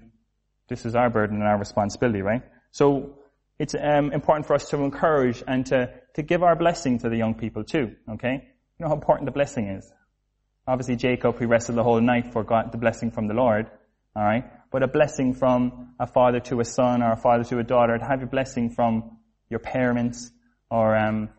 this 0.68 0.87
is 0.87 0.94
our 0.94 1.11
burden 1.11 1.37
and 1.38 1.47
our 1.47 1.59
responsibility, 1.59 2.23
right? 2.23 2.42
So 2.70 3.18
it's 3.59 3.75
um, 3.75 4.12
important 4.12 4.47
for 4.47 4.55
us 4.55 4.68
to 4.70 4.79
encourage 4.83 5.42
and 5.47 5.66
to, 5.66 5.90
to 6.14 6.23
give 6.23 6.42
our 6.42 6.57
blessing 6.57 6.99
to 7.01 7.09
the 7.09 7.16
young 7.16 7.35
people 7.35 7.64
too. 7.64 7.97
Okay? 8.12 8.49
You 8.79 8.85
know 8.85 8.89
how 8.89 8.95
important 8.95 9.27
the 9.27 9.33
blessing 9.33 9.69
is. 9.69 9.91
Obviously, 10.67 10.97
Jacob, 10.97 11.39
he 11.39 11.47
rested 11.47 11.75
the 11.75 11.83
whole 11.83 12.01
night 12.01 12.33
for 12.33 12.43
God, 12.43 12.73
the 12.73 12.79
blessing 12.79 13.11
from 13.11 13.29
the 13.29 13.35
Lord. 13.35 13.71
All 14.17 14.25
right, 14.25 14.45
but 14.71 14.83
a 14.83 14.89
blessing 14.89 15.35
from 15.35 15.95
a 15.99 16.07
father 16.07 16.41
to 16.41 16.61
a 16.61 16.65
son 16.65 17.03
or 17.03 17.13
a 17.13 17.17
father 17.17 17.45
to 17.45 17.59
a 17.59 17.65
daughter, 17.65 17.99
to 17.99 18.05
have 18.05 18.23
a 18.23 18.27
blessing 18.27 18.71
from 18.71 19.19
your 19.51 19.59
parents, 19.59 20.31
or 20.71 20.97
um, 20.97 21.31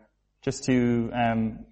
just 0.42 0.64
to 0.64 1.10
um, 1.14 1.64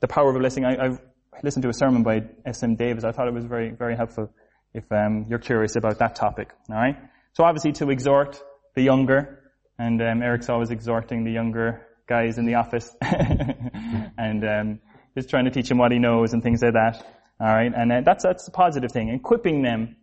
the 0.00 0.08
power 0.08 0.30
of 0.30 0.36
a 0.36 0.38
blessing. 0.38 0.64
I, 0.64 0.84
have 0.84 1.00
listened 1.42 1.62
to 1.64 1.68
a 1.68 1.74
sermon 1.74 2.02
by 2.02 2.22
S.M. 2.44 2.76
Davis. 2.76 3.04
I 3.04 3.12
thought 3.12 3.28
it 3.28 3.34
was 3.34 3.44
very, 3.44 3.70
very 3.70 3.96
helpful 3.96 4.30
if 4.74 4.84
um, 4.90 5.26
you're 5.28 5.38
curious 5.38 5.76
about 5.76 5.98
that 5.98 6.14
topic. 6.14 6.50
All 6.70 6.76
right. 6.76 6.96
So 7.34 7.44
obviously 7.44 7.72
to 7.72 7.90
exhort 7.90 8.42
the 8.74 8.82
younger, 8.82 9.52
and 9.78 10.00
um, 10.00 10.22
Eric's 10.22 10.48
always 10.48 10.70
exhorting 10.70 11.24
the 11.24 11.32
younger 11.32 11.85
guys 12.06 12.38
in 12.38 12.46
the 12.46 12.54
office, 12.54 12.94
and 13.00 14.44
um, 14.44 14.80
just 15.14 15.30
trying 15.30 15.44
to 15.44 15.50
teach 15.50 15.70
him 15.70 15.78
what 15.78 15.92
he 15.92 15.98
knows 15.98 16.32
and 16.32 16.42
things 16.42 16.62
like 16.62 16.74
that. 16.74 17.04
All 17.40 17.46
right, 17.46 17.72
and 17.74 17.92
uh, 17.92 18.00
that's 18.02 18.22
that's 18.22 18.48
a 18.48 18.50
positive 18.50 18.92
thing, 18.92 19.10
equipping 19.10 19.62
them 19.62 19.96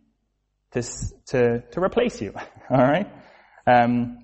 to 0.72 0.82
to 1.26 1.60
to 1.72 1.80
replace 1.80 2.20
you. 2.20 2.34
All 2.70 2.78
right. 2.78 3.10
Um, 3.66 4.18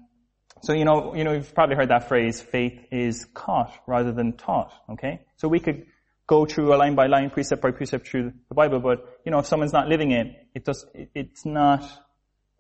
so, 0.63 0.75
you 0.75 0.85
know, 0.85 1.15
you 1.15 1.25
know, 1.25 1.33
you've 1.33 1.55
probably 1.55 1.77
heard 1.77 1.89
that 1.89 2.09
phrase, 2.09 2.41
faith 2.41 2.79
is 2.93 3.25
caught 3.33 3.73
rather 3.87 4.13
than 4.13 4.35
taught, 4.35 4.73
okay? 4.91 5.21
So 5.37 5.49
we 5.49 5.59
could 5.59 5.87
go 6.27 6.45
through 6.45 6.75
a 6.75 6.77
line 6.77 6.95
by 6.95 7.07
line, 7.07 7.31
precept 7.31 7.63
by 7.63 7.71
precept 7.71 8.07
through 8.07 8.33
the 8.49 8.55
Bible, 8.55 8.79
but, 8.79 9.21
you 9.25 9.33
know, 9.33 9.39
if 9.39 9.47
someone's 9.47 9.73
not 9.73 9.89
living 9.89 10.11
it, 10.13 10.27
it 10.55 10.65
does, 10.65 10.85
it's 10.95 11.47
not 11.47 11.83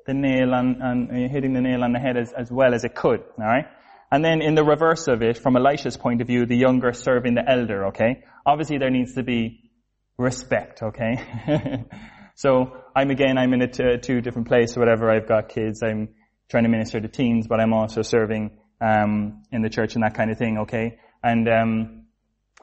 the 0.06 0.14
nail 0.14 0.54
on, 0.54 0.80
on 0.80 1.10
uh, 1.10 1.28
hitting 1.28 1.52
the 1.52 1.60
nail 1.60 1.84
on 1.84 1.92
the 1.92 1.98
head 1.98 2.16
as, 2.16 2.32
as 2.32 2.50
well 2.50 2.72
as 2.72 2.84
it 2.84 2.94
could, 2.94 3.22
alright? 3.38 3.66
And 4.10 4.24
then 4.24 4.42
in 4.42 4.54
the 4.54 4.64
reverse 4.64 5.06
of 5.08 5.22
it, 5.22 5.38
from 5.38 5.56
Elisha's 5.56 5.96
point 5.96 6.20
of 6.20 6.26
view, 6.26 6.46
the 6.46 6.56
younger 6.56 6.92
serving 6.92 7.34
the 7.34 7.48
elder, 7.48 7.86
okay? 7.86 8.24
Obviously 8.44 8.78
there 8.78 8.90
needs 8.90 9.14
to 9.14 9.22
be 9.22 9.70
respect, 10.18 10.82
okay? 10.82 11.84
so 12.34 12.72
I'm 12.94 13.10
again, 13.10 13.38
I'm 13.38 13.52
in 13.54 13.62
a 13.62 13.68
t- 13.68 13.98
two 14.02 14.20
different 14.20 14.48
place, 14.48 14.76
whatever, 14.76 15.10
I've 15.10 15.28
got 15.28 15.48
kids, 15.48 15.82
I'm 15.82 16.08
trying 16.48 16.64
to 16.64 16.68
minister 16.68 17.00
to 17.00 17.08
teens, 17.08 17.46
but 17.46 17.60
I'm 17.60 17.72
also 17.72 18.02
serving 18.02 18.58
um, 18.80 19.42
in 19.52 19.62
the 19.62 19.70
church 19.70 19.94
and 19.94 20.02
that 20.02 20.14
kind 20.14 20.30
of 20.30 20.38
thing. 20.38 20.58
Okay, 20.58 20.98
and 21.22 21.48
um, 21.48 22.06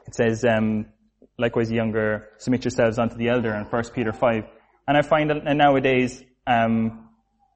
it 0.06 0.14
says 0.14 0.44
um, 0.44 0.86
likewise, 1.38 1.70
younger 1.70 2.28
submit 2.38 2.64
yourselves 2.64 2.98
unto 2.98 3.16
the 3.16 3.28
elder 3.28 3.54
in 3.54 3.64
First 3.66 3.94
Peter 3.94 4.12
five. 4.12 4.44
And 4.86 4.96
I 4.96 5.02
find 5.02 5.30
that 5.30 5.44
nowadays, 5.56 6.22
um, 6.46 7.07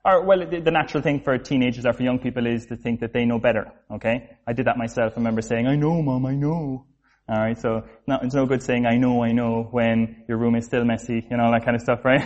or 0.04 0.22
well, 0.22 0.44
the, 0.46 0.70
natural 0.70 1.02
thing 1.02 1.20
for 1.20 1.38
teenagers 1.38 1.86
or 1.86 1.92
for 1.92 2.02
young 2.02 2.18
people 2.18 2.46
is 2.46 2.66
to 2.66 2.76
think 2.76 3.00
that 3.00 3.12
they 3.12 3.24
know 3.24 3.38
better. 3.38 3.72
Okay, 3.90 4.36
I 4.46 4.52
did 4.52 4.66
that 4.66 4.76
myself. 4.76 5.12
I 5.14 5.20
remember 5.20 5.42
saying, 5.42 5.66
"I 5.66 5.76
know, 5.76 6.02
mom, 6.02 6.26
I 6.26 6.34
know." 6.34 6.86
All 7.28 7.38
right, 7.38 7.56
so 7.58 7.84
no, 8.08 8.18
it's 8.20 8.34
no 8.34 8.46
good 8.46 8.62
saying 8.62 8.84
"I 8.84 8.96
know, 8.96 9.22
I 9.22 9.30
know" 9.30 9.68
when 9.70 10.24
your 10.28 10.38
room 10.38 10.56
is 10.56 10.66
still 10.66 10.84
messy, 10.84 11.24
you 11.30 11.36
know, 11.36 11.52
that 11.52 11.64
kind 11.64 11.76
of 11.76 11.82
stuff, 11.82 12.04
right? 12.04 12.20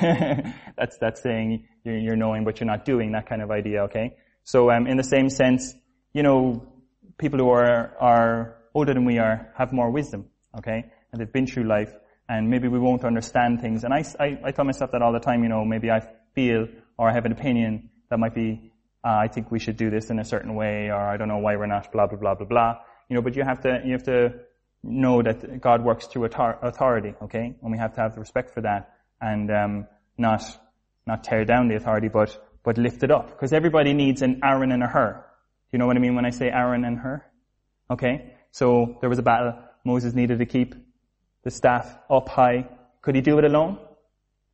that's 0.79 0.97
that's 0.99 1.23
saying 1.23 1.67
you're, 1.85 1.99
you're, 1.99 2.17
knowing, 2.17 2.45
but 2.45 2.61
you're 2.61 2.67
not 2.67 2.87
doing 2.87 3.13
that 3.13 3.29
kind 3.29 3.43
of 3.43 3.51
idea. 3.51 3.83
Okay, 3.85 4.17
so 4.43 4.71
um, 4.71 4.87
in 4.87 4.97
the 4.97 5.05
same 5.05 5.29
sense, 5.29 5.75
you 6.15 6.23
know, 6.23 6.67
people 7.19 7.39
who 7.39 7.51
are 7.51 7.95
are 8.01 8.57
older 8.75 8.95
than 8.95 9.05
we 9.05 9.19
are 9.19 9.53
have 9.59 9.73
more 9.73 9.91
wisdom. 9.91 10.31
Okay, 10.57 10.91
and 11.13 11.21
they've 11.21 11.33
been 11.33 11.47
through 11.47 11.65
life, 11.65 11.93
and 12.27 12.49
maybe 12.49 12.69
we 12.69 12.79
won't 12.79 13.05
understand 13.05 13.61
things. 13.61 13.85
And 13.85 13.93
I, 13.93 14.03
I, 14.19 14.39
I 14.45 14.51
tell 14.53 14.65
myself 14.65 14.93
that 14.93 15.03
all 15.03 15.13
the 15.13 15.21
time. 15.21 15.43
You 15.43 15.51
know, 15.51 15.63
maybe 15.67 15.91
I 15.91 16.01
feel 16.35 16.69
or 16.99 17.09
I 17.11 17.13
have 17.13 17.25
an 17.25 17.33
opinion 17.33 17.91
that 18.11 18.19
might 18.19 18.35
be, 18.35 18.73
uh, 19.05 19.09
I 19.09 19.29
think 19.29 19.51
we 19.51 19.59
should 19.59 19.77
do 19.77 19.91
this 19.91 20.11
in 20.11 20.19
a 20.19 20.25
certain 20.25 20.55
way, 20.55 20.89
or 20.91 21.01
I 21.01 21.17
don't 21.17 21.29
know 21.29 21.39
why 21.39 21.57
we're 21.57 21.67
not, 21.67 21.91
blah 21.93 22.07
blah 22.07 22.19
blah 22.19 22.35
blah 22.35 22.47
blah. 22.47 22.79
You 23.09 23.17
know, 23.17 23.23
but 23.23 23.37
you 23.37 23.45
have 23.45 23.61
to 23.63 23.83
you 23.85 23.93
have 23.93 24.05
to 24.05 24.35
know 24.83 25.23
that 25.23 25.61
God 25.61 25.85
works 25.85 26.07
through 26.07 26.25
authority, 26.27 27.15
okay? 27.23 27.57
And 27.63 27.73
we 27.73 27.79
have 27.79 27.95
to 27.95 28.01
have 28.01 28.15
the 28.15 28.21
respect 28.21 28.55
for 28.55 28.61
that 28.63 28.95
and 29.21 29.51
um, 29.51 29.87
not 30.19 30.43
not 31.07 31.25
tear 31.25 31.45
down 31.45 31.69
the 31.69 31.77
authority, 31.77 32.09
but 32.09 32.39
but 32.65 32.79
lift 32.79 33.03
it 33.03 33.11
up. 33.11 33.29
Because 33.29 33.53
everybody 33.53 33.93
needs 33.93 34.23
an 34.23 34.41
Aaron 34.43 34.73
and 34.73 34.83
a 34.83 34.87
Hur. 34.87 35.13
Do 35.13 35.71
you 35.73 35.79
know 35.79 35.87
what 35.87 35.97
I 35.97 36.01
mean 36.01 36.15
when 36.15 36.25
I 36.25 36.31
say 36.31 36.49
Aaron 36.49 36.85
and 36.85 36.99
Hur? 36.99 37.25
Okay? 37.91 38.35
So 38.51 38.97
there 39.01 39.09
was 39.09 39.19
a 39.19 39.23
battle. 39.23 39.55
Moses 39.85 40.15
needed 40.15 40.39
to 40.39 40.47
keep 40.47 40.75
the 41.45 41.51
staff 41.51 41.99
up 42.11 42.29
high. 42.29 42.69
Could 43.03 43.15
he 43.15 43.21
do 43.21 43.39
it 43.39 43.45
alone? 43.45 43.79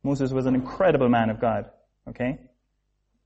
Moses 0.03 0.31
was 0.31 0.45
an 0.45 0.53
incredible 0.53 1.09
man 1.09 1.29
of 1.29 1.39
God. 1.39 1.71
Okay? 2.07 2.39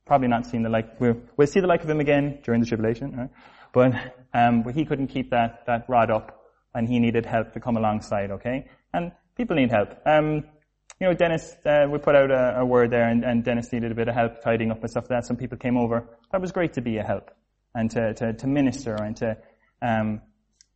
Probably 0.05 0.27
not 0.27 0.45
seen 0.45 0.63
the 0.63 0.69
like, 0.69 0.99
we'll, 0.99 1.17
we'll 1.35 1.47
see 1.47 1.59
the 1.59 1.67
like 1.67 1.83
of 1.83 1.89
him 1.89 1.99
again 1.99 2.39
during 2.43 2.61
the 2.61 2.67
tribulation, 2.67 3.15
right? 3.15 3.29
But, 3.73 3.91
um, 4.33 4.63
but 4.63 4.75
he 4.75 4.85
couldn't 4.85 5.07
keep 5.07 5.31
that, 5.31 5.65
that 5.67 5.85
rod 5.89 6.09
up 6.09 6.45
and 6.73 6.87
he 6.87 6.99
needed 6.99 7.25
help 7.25 7.53
to 7.53 7.59
come 7.59 7.77
alongside, 7.77 8.31
okay? 8.31 8.67
And 8.93 9.11
people 9.35 9.55
need 9.55 9.71
help. 9.71 9.89
Um, 10.05 10.43
you 10.99 11.07
know, 11.07 11.13
Dennis, 11.13 11.55
uh, 11.65 11.85
we 11.89 11.99
put 11.99 12.15
out 12.15 12.31
a, 12.31 12.59
a 12.61 12.65
word 12.65 12.91
there 12.91 13.07
and, 13.07 13.23
and, 13.23 13.43
Dennis 13.43 13.71
needed 13.71 13.91
a 13.91 13.95
bit 13.95 14.07
of 14.07 14.15
help 14.15 14.41
tidying 14.41 14.71
up 14.71 14.81
and 14.81 14.89
stuff 14.89 15.03
like 15.03 15.21
that. 15.21 15.25
Some 15.27 15.37
people 15.37 15.57
came 15.57 15.77
over. 15.77 16.07
That 16.31 16.41
was 16.41 16.51
great 16.51 16.73
to 16.73 16.81
be 16.81 16.97
a 16.97 17.03
help 17.03 17.29
and 17.75 17.91
to, 17.91 18.13
to, 18.15 18.33
to 18.33 18.47
minister 18.47 18.95
and 18.95 19.15
to, 19.17 19.37
um, 19.81 20.21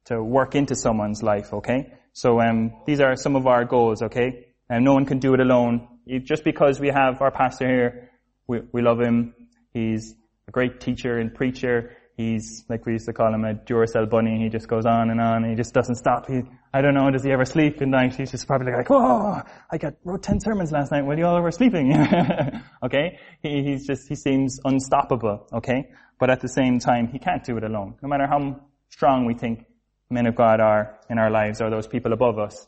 to 0.06 0.22
work 0.22 0.54
into 0.56 0.76
someone's 0.76 1.24
life, 1.24 1.54
okay? 1.54 1.94
So, 2.14 2.40
um, 2.40 2.74
these 2.86 3.00
are 3.00 3.16
some 3.16 3.36
of 3.36 3.48
our 3.48 3.66
goals, 3.66 4.04
okay? 4.04 4.48
And 4.70 4.86
no 4.86 4.94
one 4.94 5.06
can 5.06 5.20
do 5.20 5.34
it 5.34 5.40
alone. 5.40 5.88
Just 6.24 6.44
because 6.44 6.80
we 6.80 6.90
have 6.90 7.22
our 7.22 7.32
pastor 7.32 7.68
here, 7.68 8.12
we, 8.48 8.62
we 8.72 8.82
love 8.82 9.00
him. 9.00 9.34
He's 9.74 10.16
a 10.48 10.52
great 10.52 10.80
teacher 10.80 11.18
and 11.18 11.34
preacher. 11.34 11.96
He's, 12.18 12.66
like 12.70 12.86
we 12.86 12.94
used 12.94 13.06
to 13.06 13.14
call 13.14 13.34
him 13.34 13.46
a 13.46 13.54
Duracell 13.54 14.10
bunny. 14.10 14.44
He 14.44 14.50
just 14.50 14.68
goes 14.68 14.86
on 14.86 15.10
and 15.10 15.20
on. 15.22 15.50
he 15.50 15.56
just 15.56 15.74
doesn't 15.74 15.96
stop. 15.96 16.28
He, 16.28 16.42
I 16.74 16.82
don't 16.82 16.94
know, 16.94 17.10
does 17.10 17.24
he 17.24 17.32
ever 17.32 17.46
sleep 17.46 17.82
at 17.82 17.88
night? 17.88 18.16
He's 18.16 18.32
just 18.32 18.48
probably 18.48 18.72
like, 18.74 18.90
whoa, 18.90 19.42
I 19.72 19.78
got, 19.78 19.94
wrote 20.04 20.22
10 20.22 20.40
sermons 20.42 20.72
last 20.72 20.92
night 20.92 21.06
while 21.06 21.18
you 21.18 21.26
all 21.26 21.42
were 21.42 21.52
sleeping. 21.52 21.94
okay? 22.84 23.20
He, 23.42 23.64
he's 23.64 23.88
just, 23.88 24.08
he 24.08 24.16
seems 24.16 24.60
unstoppable. 24.64 25.48
Okay? 25.54 25.90
But 26.20 26.30
at 26.30 26.42
the 26.42 26.50
same 26.50 26.80
time, 26.80 27.08
he 27.08 27.18
can't 27.20 27.44
do 27.44 27.58
it 27.58 27.64
alone. 27.64 27.96
No 28.04 28.10
matter 28.10 28.28
how 28.28 28.60
strong 28.90 29.26
we 29.26 29.34
think 29.34 29.66
men 30.10 30.28
of 30.28 30.36
God 30.36 30.60
are 30.60 31.00
in 31.10 31.18
our 31.18 31.32
lives 31.32 31.62
or 31.62 31.70
those 31.70 31.88
people 31.88 32.14
above 32.14 32.38
us, 32.38 32.68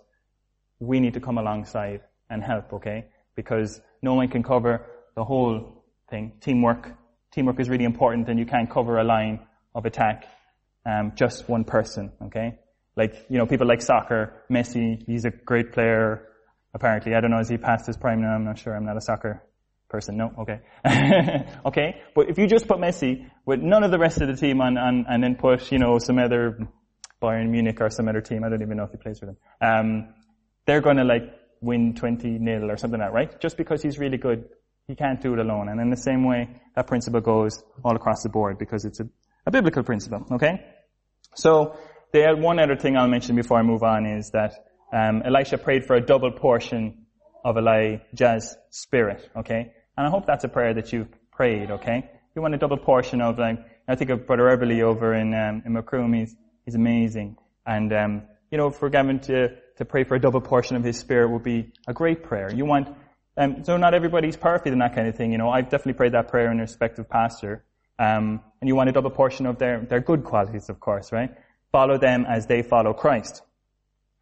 we 0.80 1.00
need 1.00 1.14
to 1.14 1.20
come 1.20 1.38
alongside 1.38 2.02
and 2.30 2.44
help, 2.44 2.74
okay? 2.74 3.06
Because 3.36 3.82
no 4.02 4.14
one 4.14 4.28
can 4.28 4.44
cover 4.44 4.86
the 5.16 5.24
whole 5.24 5.84
thing. 6.10 6.34
Teamwork 6.42 6.92
teamwork 7.34 7.60
is 7.60 7.68
really 7.68 7.84
important 7.84 8.30
and 8.30 8.40
you 8.40 8.46
can't 8.46 8.70
cover 8.70 9.00
a 9.00 9.04
line 9.04 9.40
of 9.74 9.86
attack 9.86 10.28
um, 10.86 11.14
just 11.16 11.50
one 11.50 11.64
person, 11.64 12.12
okay? 12.26 12.60
Like, 12.96 13.26
you 13.30 13.38
know, 13.38 13.46
people 13.46 13.68
like 13.68 13.82
soccer, 13.82 14.44
Messi, 14.52 15.04
he's 15.08 15.26
a 15.26 15.32
great 15.32 15.72
player, 15.72 16.28
apparently. 16.74 17.16
I 17.16 17.22
don't 17.22 17.32
know, 17.32 17.40
is 17.40 17.50
he 17.50 17.58
past 17.58 17.88
his 17.88 17.98
prime 17.98 18.22
now? 18.22 18.36
I'm 18.36 18.46
not 18.46 18.60
sure. 18.60 18.76
I'm 18.76 18.86
not 18.86 18.98
a 18.98 19.02
soccer 19.02 19.44
person. 19.90 20.18
No? 20.18 20.32
Okay. 20.40 20.60
okay? 21.66 22.02
But 22.14 22.30
if 22.30 22.38
you 22.38 22.46
just 22.48 22.68
put 22.68 22.78
Messi 22.78 23.30
with 23.46 23.62
none 23.62 23.84
of 23.84 23.92
the 23.92 23.98
rest 23.98 24.22
of 24.22 24.28
the 24.28 24.36
team 24.36 24.62
on, 24.62 24.78
on 24.78 25.06
and 25.10 25.24
then 25.24 25.36
put, 25.36 25.72
you 25.72 25.80
know, 25.80 25.98
some 25.98 26.20
other 26.20 26.68
Bayern 27.22 27.50
Munich 27.50 27.80
or 27.82 27.90
some 27.90 28.08
other 28.08 28.22
team, 28.22 28.44
I 28.44 28.50
don't 28.50 28.62
even 28.62 28.78
know 28.78 28.84
if 28.84 28.92
he 28.92 28.98
plays 28.98 29.20
for 29.20 29.26
them, 29.26 29.38
um, 29.62 30.14
they're 30.66 30.82
gonna 30.82 31.04
like 31.04 31.24
win 31.64 31.96
20 31.96 32.40
nil 32.40 32.70
or 32.70 32.78
something 32.78 33.00
like 33.00 33.10
that, 33.10 33.16
right? 33.16 33.42
Just 33.42 33.58
because 33.58 33.82
he's 33.82 33.98
really 33.98 34.18
good 34.18 34.46
he 34.88 34.96
can't 34.96 35.22
do 35.22 35.34
it 35.34 35.40
alone. 35.40 35.70
And 35.70 35.80
in 35.80 35.90
the 35.90 35.98
same 35.98 36.26
way, 36.26 36.50
that 36.76 36.88
principle 36.88 37.22
goes 37.22 37.64
all 37.84 37.96
across 37.96 38.24
the 38.24 38.30
board 38.30 38.58
because 38.58 38.86
it's 38.86 39.00
a, 39.00 39.08
a 39.46 39.52
biblical 39.52 39.84
principle, 39.84 40.26
okay? 40.34 40.60
So, 41.36 41.78
the 42.12 42.36
one 42.38 42.60
other 42.60 42.76
thing 42.76 42.96
I'll 42.96 43.08
mention 43.08 43.36
before 43.36 43.58
I 43.58 43.64
move 43.64 43.82
on 43.82 44.06
is 44.06 44.30
that 44.32 44.54
um, 44.92 45.24
Elisha 45.26 45.58
prayed 45.58 45.86
for 45.86 45.96
a 45.96 46.02
double 46.02 46.32
portion 46.32 47.06
of 47.44 47.58
Elijah's 47.58 48.56
spirit, 48.70 49.28
okay? 49.36 49.72
And 49.98 50.08
I 50.08 50.10
hope 50.10 50.28
that's 50.28 50.44
a 50.44 50.50
prayer 50.50 50.74
that 50.76 50.94
you've 50.94 51.10
prayed, 51.32 51.72
okay? 51.72 52.10
You 52.36 52.42
want 52.42 52.54
a 52.54 52.58
double 52.58 52.78
portion 52.78 53.22
of, 53.22 53.40
like, 53.40 53.58
I 53.88 53.96
think 53.96 54.12
of 54.12 54.28
Brother 54.28 54.44
Everly 54.44 54.82
over 54.82 55.14
in, 55.14 55.34
um, 55.34 55.64
in 55.66 55.74
Macroom, 55.74 56.14
he's, 56.14 56.36
he's 56.66 56.76
amazing. 56.76 57.38
And, 57.66 57.92
um, 57.94 58.24
you 58.52 58.58
know, 58.58 58.70
for 58.70 58.90
Gavin 58.90 59.20
to, 59.22 59.50
to 59.78 59.86
pray 59.86 60.04
for 60.04 60.16
a 60.16 60.20
double 60.20 60.42
portion 60.42 60.76
of 60.76 60.84
his 60.84 60.98
spirit 60.98 61.30
would 61.30 61.44
be 61.44 61.72
a 61.88 61.94
great 61.94 62.24
prayer. 62.24 62.54
You 62.54 62.66
want 62.66 62.96
um, 63.36 63.64
so 63.64 63.78
not 63.78 63.94
everybody's 63.94 64.38
perfect 64.38 64.68
in 64.68 64.80
that 64.80 64.96
kind 64.96 65.08
of 65.08 65.16
thing. 65.16 65.32
You 65.32 65.38
know, 65.38 65.50
I've 65.50 65.66
definitely 65.66 65.94
prayed 65.94 66.14
that 66.14 66.28
prayer 66.28 66.52
in 66.52 66.60
respect 66.60 67.00
of 67.00 67.10
pastor. 67.10 67.64
Um, 67.98 68.42
and 68.62 68.68
you 68.68 68.76
want 68.76 68.90
a 68.90 68.92
double 68.92 69.10
portion 69.10 69.46
of 69.46 69.58
their, 69.58 69.86
their 69.86 70.02
good 70.02 70.24
qualities, 70.24 70.70
of 70.70 70.80
course, 70.80 71.12
right? 71.12 71.32
Follow 71.72 71.98
them 71.98 72.26
as 72.28 72.46
they 72.46 72.62
follow 72.62 72.94
Christ. 72.94 73.42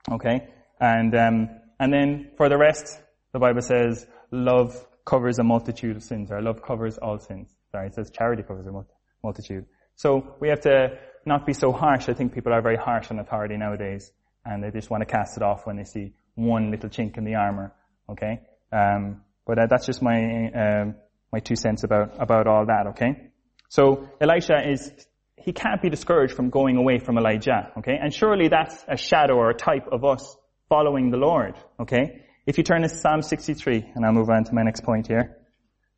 Okay? 0.09 0.47
And, 0.79 1.15
um, 1.15 1.49
and 1.79 1.93
then 1.93 2.31
for 2.37 2.47
the 2.47 2.57
rest, 2.57 3.01
the 3.33 3.39
Bible 3.39 3.61
says, 3.61 4.07
love 4.31 4.75
covers 5.05 5.39
a 5.39 5.43
multitude 5.43 5.97
of 5.97 6.03
sins, 6.03 6.31
or 6.31 6.41
love 6.41 6.61
covers 6.61 6.97
all 6.97 7.19
sins. 7.19 7.49
Sorry, 7.71 7.87
it 7.87 7.95
says 7.95 8.11
charity 8.11 8.43
covers 8.43 8.67
a 8.67 8.85
multitude. 9.23 9.65
So 9.95 10.35
we 10.39 10.49
have 10.49 10.61
to 10.61 10.97
not 11.25 11.45
be 11.45 11.53
so 11.53 11.71
harsh. 11.71 12.07
I 12.07 12.13
think 12.13 12.33
people 12.33 12.53
are 12.53 12.61
very 12.61 12.77
harsh 12.77 13.09
on 13.11 13.19
authority 13.19 13.57
nowadays, 13.57 14.11
and 14.45 14.63
they 14.63 14.71
just 14.71 14.89
want 14.89 15.01
to 15.01 15.05
cast 15.05 15.37
it 15.37 15.43
off 15.43 15.65
when 15.65 15.77
they 15.77 15.83
see 15.83 16.13
one 16.35 16.71
little 16.71 16.89
chink 16.89 17.17
in 17.17 17.23
the 17.23 17.35
armor. 17.35 17.73
Okay? 18.09 18.41
Um, 18.71 19.21
but 19.45 19.59
uh, 19.59 19.67
that's 19.69 19.85
just 19.85 20.01
my 20.01 20.49
um, 20.51 20.95
my 21.31 21.39
two 21.39 21.55
cents 21.55 21.83
about 21.83 22.21
about 22.21 22.47
all 22.47 22.65
that. 22.65 22.87
Okay. 22.87 23.31
So 23.69 24.09
Elisha 24.19 24.69
is 24.69 24.91
he 25.37 25.53
can't 25.53 25.81
be 25.81 25.89
discouraged 25.89 26.33
from 26.33 26.49
going 26.49 26.77
away 26.77 26.99
from 26.99 27.17
Elijah. 27.17 27.71
Okay, 27.79 27.97
and 28.01 28.13
surely 28.13 28.47
that's 28.47 28.85
a 28.87 28.97
shadow 28.97 29.35
or 29.35 29.49
a 29.49 29.55
type 29.55 29.87
of 29.91 30.05
us 30.05 30.37
following 30.69 31.11
the 31.11 31.17
Lord. 31.17 31.55
Okay. 31.79 32.21
If 32.45 32.57
you 32.57 32.63
turn 32.63 32.81
to 32.81 32.89
Psalm 32.89 33.21
63, 33.21 33.91
and 33.95 34.03
I'll 34.03 34.13
move 34.13 34.29
on 34.29 34.43
to 34.45 34.53
my 34.53 34.63
next 34.63 34.83
point 34.83 35.07
here. 35.07 35.37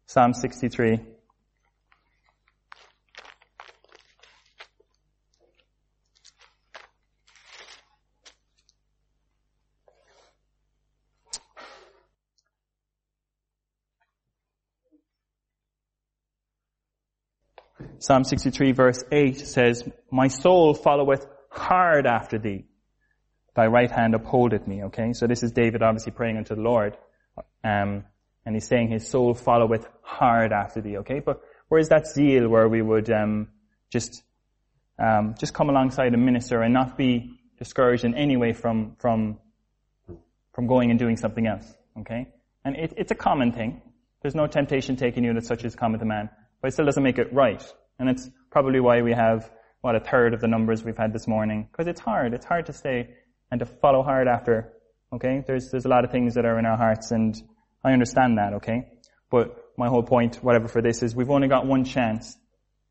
Psalm 0.08 0.34
63. 0.34 1.00
Psalm 18.04 18.26
63 18.26 18.74
verse 18.74 19.02
8 19.14 19.40
says, 19.40 19.90
My 20.12 20.28
soul 20.28 20.74
followeth 20.74 21.26
hard 21.50 22.06
after 22.06 22.38
thee. 22.38 22.66
Thy 23.56 23.68
right 23.68 23.90
hand 23.90 24.14
upholdeth 24.14 24.68
me, 24.68 24.84
okay? 24.84 25.14
So 25.14 25.26
this 25.26 25.42
is 25.42 25.54
David 25.54 25.82
obviously 25.82 26.12
praying 26.12 26.36
unto 26.36 26.54
the 26.54 26.62
Lord. 26.62 26.98
Um, 27.64 28.04
and 28.46 28.56
he's 28.56 28.68
saying 28.68 28.90
his 28.90 29.08
soul 29.08 29.34
followeth 29.34 29.88
hard 30.02 30.52
after 30.52 30.82
thee, 30.82 30.98
okay? 30.98 31.22
But 31.22 31.40
where 31.70 31.80
is 31.80 31.88
that 31.90 32.06
zeal 32.08 32.50
where 32.50 32.68
we 32.68 32.82
would, 32.82 33.10
um, 33.10 33.48
just, 33.90 34.22
um, 35.00 35.36
just 35.40 35.54
come 35.54 35.70
alongside 35.70 36.14
a 36.14 36.18
minister 36.18 36.62
and 36.62 36.74
not 36.74 36.98
be 36.98 37.40
discouraged 37.58 38.04
in 38.04 38.16
any 38.16 38.36
way 38.36 38.52
from, 38.52 38.98
from, 39.00 39.40
from 40.52 40.68
going 40.68 40.90
and 40.90 41.00
doing 41.00 41.16
something 41.16 41.48
else, 41.48 41.74
okay? 42.02 42.28
And 42.66 42.76
it, 42.76 42.96
it's 42.98 43.12
a 43.12 43.16
common 43.16 43.54
thing. 43.54 43.82
There's 44.22 44.36
no 44.36 44.48
temptation 44.48 44.98
taking 44.98 45.24
you 45.24 45.34
that 45.36 45.46
such 45.46 45.64
is 45.64 45.74
common 45.74 46.02
to 46.02 46.06
man, 46.06 46.30
but 46.62 46.68
it 46.68 46.72
still 46.74 46.86
doesn't 46.86 47.02
make 47.02 47.18
it 47.18 47.32
right. 47.32 47.64
And 48.00 48.10
it's 48.10 48.30
probably 48.52 48.80
why 48.80 49.02
we 49.02 49.14
have, 49.14 49.50
what, 49.82 49.96
a 49.96 50.00
third 50.00 50.34
of 50.34 50.42
the 50.42 50.48
numbers 50.48 50.84
we've 50.84 50.98
had 50.98 51.14
this 51.14 51.28
morning. 51.28 51.68
Because 51.72 51.88
it's 51.88 52.02
hard. 52.02 52.34
It's 52.34 52.46
hard 52.46 52.66
to 52.68 52.74
stay 52.74 53.10
and 53.52 53.60
to 53.60 53.66
follow 53.66 54.04
hard 54.04 54.28
after. 54.28 54.74
Okay? 55.12 55.44
There's, 55.46 55.72
there's 55.72 55.86
a 55.86 55.90
lot 55.90 56.06
of 56.06 56.12
things 56.12 56.36
that 56.36 56.46
are 56.46 56.58
in 56.60 56.66
our 56.66 56.78
hearts 56.78 57.12
and 57.12 57.36
I 57.84 57.92
understand 57.92 58.38
that, 58.38 58.54
okay? 58.56 58.88
But 59.30 59.58
my 59.78 59.90
whole 59.90 60.04
point, 60.04 60.38
whatever 60.38 60.68
for 60.68 60.82
this, 60.82 61.04
is 61.04 61.16
we've 61.16 61.30
only 61.30 61.50
got 61.50 61.66
one 61.66 61.84
chance, 61.84 62.38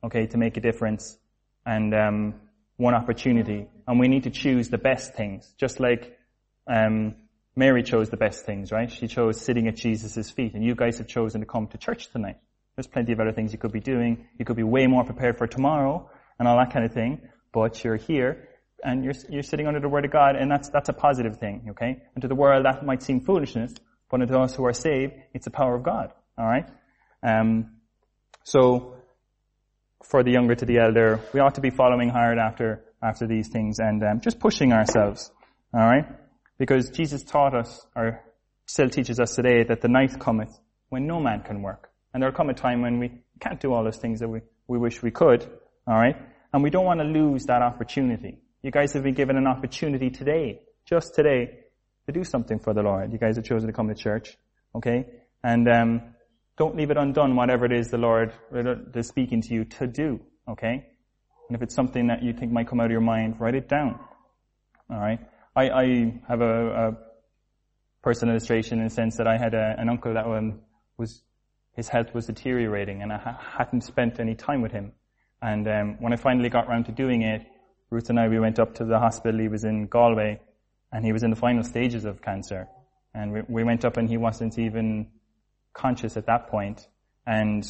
okay, 0.04 0.26
to 0.26 0.36
make 0.36 0.56
a 0.56 0.60
difference 0.60 1.16
and, 1.64 1.94
um, 1.94 2.34
one 2.76 2.94
opportunity. 2.94 3.68
And 3.86 3.98
we 3.98 4.08
need 4.08 4.24
to 4.24 4.30
choose 4.30 4.68
the 4.68 4.78
best 4.78 5.14
things. 5.14 5.52
Just 5.56 5.80
like, 5.80 6.18
um, 6.66 7.14
Mary 7.54 7.82
chose 7.82 8.10
the 8.10 8.16
best 8.16 8.44
things, 8.44 8.72
right? 8.72 8.90
She 8.90 9.08
chose 9.08 9.40
sitting 9.40 9.68
at 9.68 9.76
Jesus' 9.76 10.30
feet 10.30 10.54
and 10.54 10.64
you 10.64 10.74
guys 10.74 10.98
have 10.98 11.06
chosen 11.06 11.40
to 11.40 11.46
come 11.46 11.66
to 11.68 11.78
church 11.78 12.10
tonight. 12.10 12.38
There's 12.76 12.86
plenty 12.86 13.12
of 13.12 13.20
other 13.20 13.32
things 13.32 13.52
you 13.52 13.58
could 13.58 13.72
be 13.72 13.80
doing. 13.80 14.26
You 14.38 14.44
could 14.44 14.56
be 14.56 14.62
way 14.62 14.86
more 14.86 15.04
prepared 15.04 15.36
for 15.38 15.46
tomorrow 15.46 16.08
and 16.38 16.48
all 16.48 16.56
that 16.58 16.72
kind 16.72 16.84
of 16.84 16.92
thing. 16.92 17.20
But 17.52 17.84
you're 17.84 17.96
here 17.96 18.48
and 18.82 19.04
you're, 19.04 19.14
you're 19.28 19.42
sitting 19.42 19.66
under 19.66 19.80
the 19.80 19.88
Word 19.88 20.04
of 20.04 20.10
God 20.10 20.36
and 20.36 20.50
that's, 20.50 20.70
that's 20.70 20.88
a 20.88 20.92
positive 20.92 21.38
thing, 21.38 21.66
okay? 21.70 22.02
And 22.14 22.22
to 22.22 22.28
the 22.28 22.34
world 22.34 22.64
that 22.64 22.84
might 22.84 23.02
seem 23.02 23.20
foolishness, 23.20 23.74
but 24.10 24.18
to 24.18 24.26
those 24.26 24.54
who 24.54 24.64
are 24.64 24.72
saved, 24.72 25.14
it's 25.32 25.44
the 25.44 25.50
power 25.50 25.74
of 25.74 25.82
God, 25.82 26.12
alright? 26.38 26.66
Um, 27.22 27.76
so, 28.44 28.96
for 30.02 30.24
the 30.24 30.32
younger 30.32 30.54
to 30.54 30.64
the 30.64 30.78
elder, 30.78 31.20
we 31.32 31.40
ought 31.40 31.54
to 31.54 31.60
be 31.60 31.70
following 31.70 32.08
hard 32.08 32.38
after, 32.38 32.84
after 33.02 33.26
these 33.26 33.48
things 33.48 33.78
and 33.78 34.02
um, 34.02 34.20
just 34.20 34.40
pushing 34.40 34.72
ourselves, 34.72 35.30
alright? 35.74 36.06
Because 36.58 36.90
Jesus 36.90 37.22
taught 37.22 37.54
us, 37.54 37.86
or 37.94 38.20
still 38.66 38.90
teaches 38.90 39.20
us 39.20 39.34
today, 39.34 39.62
that 39.64 39.80
the 39.80 39.88
night 39.88 40.18
cometh 40.18 40.58
when 40.88 41.06
no 41.06 41.20
man 41.20 41.42
can 41.42 41.62
work. 41.62 41.91
And 42.12 42.22
there'll 42.22 42.34
come 42.34 42.50
a 42.50 42.54
time 42.54 42.82
when 42.82 42.98
we 42.98 43.10
can't 43.40 43.60
do 43.60 43.72
all 43.72 43.84
those 43.84 43.98
things 43.98 44.20
that 44.20 44.28
we, 44.28 44.40
we 44.68 44.78
wish 44.78 45.02
we 45.02 45.10
could. 45.10 45.48
Alright? 45.88 46.16
And 46.52 46.62
we 46.62 46.70
don't 46.70 46.84
want 46.84 47.00
to 47.00 47.06
lose 47.06 47.44
that 47.46 47.62
opportunity. 47.62 48.38
You 48.62 48.70
guys 48.70 48.92
have 48.92 49.02
been 49.02 49.14
given 49.14 49.36
an 49.36 49.46
opportunity 49.46 50.10
today, 50.10 50.60
just 50.86 51.14
today, 51.14 51.58
to 52.06 52.12
do 52.12 52.24
something 52.24 52.58
for 52.58 52.74
the 52.74 52.82
Lord. 52.82 53.12
You 53.12 53.18
guys 53.18 53.36
have 53.36 53.44
chosen 53.44 53.66
to 53.66 53.72
come 53.72 53.88
to 53.88 53.94
church. 53.94 54.36
Okay? 54.74 55.06
And, 55.42 55.68
um, 55.68 56.02
don't 56.58 56.76
leave 56.76 56.90
it 56.90 56.96
undone, 56.96 57.34
whatever 57.34 57.64
it 57.64 57.72
is 57.72 57.88
the 57.88 57.98
Lord 57.98 58.32
is 58.94 59.08
speaking 59.08 59.40
to 59.42 59.54
you 59.54 59.64
to 59.64 59.86
do. 59.86 60.20
Okay? 60.48 60.86
And 61.48 61.56
if 61.56 61.62
it's 61.62 61.74
something 61.74 62.08
that 62.08 62.22
you 62.22 62.32
think 62.32 62.52
might 62.52 62.68
come 62.68 62.80
out 62.80 62.86
of 62.86 62.92
your 62.92 63.00
mind, 63.00 63.40
write 63.40 63.54
it 63.54 63.68
down. 63.68 63.98
Alright? 64.90 65.20
I, 65.56 65.70
I 65.70 66.20
have 66.28 66.40
a, 66.40 66.68
a 66.68 66.96
personal 68.02 68.34
illustration 68.34 68.78
in 68.78 68.84
the 68.84 68.90
sense 68.90 69.16
that 69.16 69.26
I 69.26 69.38
had 69.38 69.54
a, 69.54 69.74
an 69.78 69.88
uncle 69.88 70.14
that 70.14 70.26
um, 70.26 70.60
was 70.98 71.22
his 71.74 71.88
health 71.88 72.14
was 72.14 72.26
deteriorating 72.26 73.02
and 73.02 73.12
I 73.12 73.18
ha- 73.18 73.40
hadn't 73.58 73.82
spent 73.82 74.20
any 74.20 74.34
time 74.34 74.62
with 74.62 74.72
him. 74.72 74.92
And 75.40 75.66
um, 75.66 75.96
when 76.00 76.12
I 76.12 76.16
finally 76.16 76.48
got 76.48 76.68
around 76.68 76.84
to 76.84 76.92
doing 76.92 77.22
it, 77.22 77.46
Ruth 77.90 78.08
and 78.10 78.18
I, 78.20 78.28
we 78.28 78.38
went 78.38 78.58
up 78.58 78.74
to 78.76 78.84
the 78.84 78.98
hospital. 78.98 79.40
He 79.40 79.48
was 79.48 79.64
in 79.64 79.86
Galway 79.86 80.40
and 80.92 81.04
he 81.04 81.12
was 81.12 81.22
in 81.22 81.30
the 81.30 81.36
final 81.36 81.64
stages 81.64 82.04
of 82.04 82.22
cancer. 82.22 82.68
And 83.14 83.32
we, 83.32 83.42
we 83.48 83.64
went 83.64 83.84
up 83.84 83.96
and 83.96 84.08
he 84.08 84.16
wasn't 84.16 84.58
even 84.58 85.08
conscious 85.72 86.16
at 86.16 86.26
that 86.26 86.48
point. 86.48 86.86
And 87.26 87.64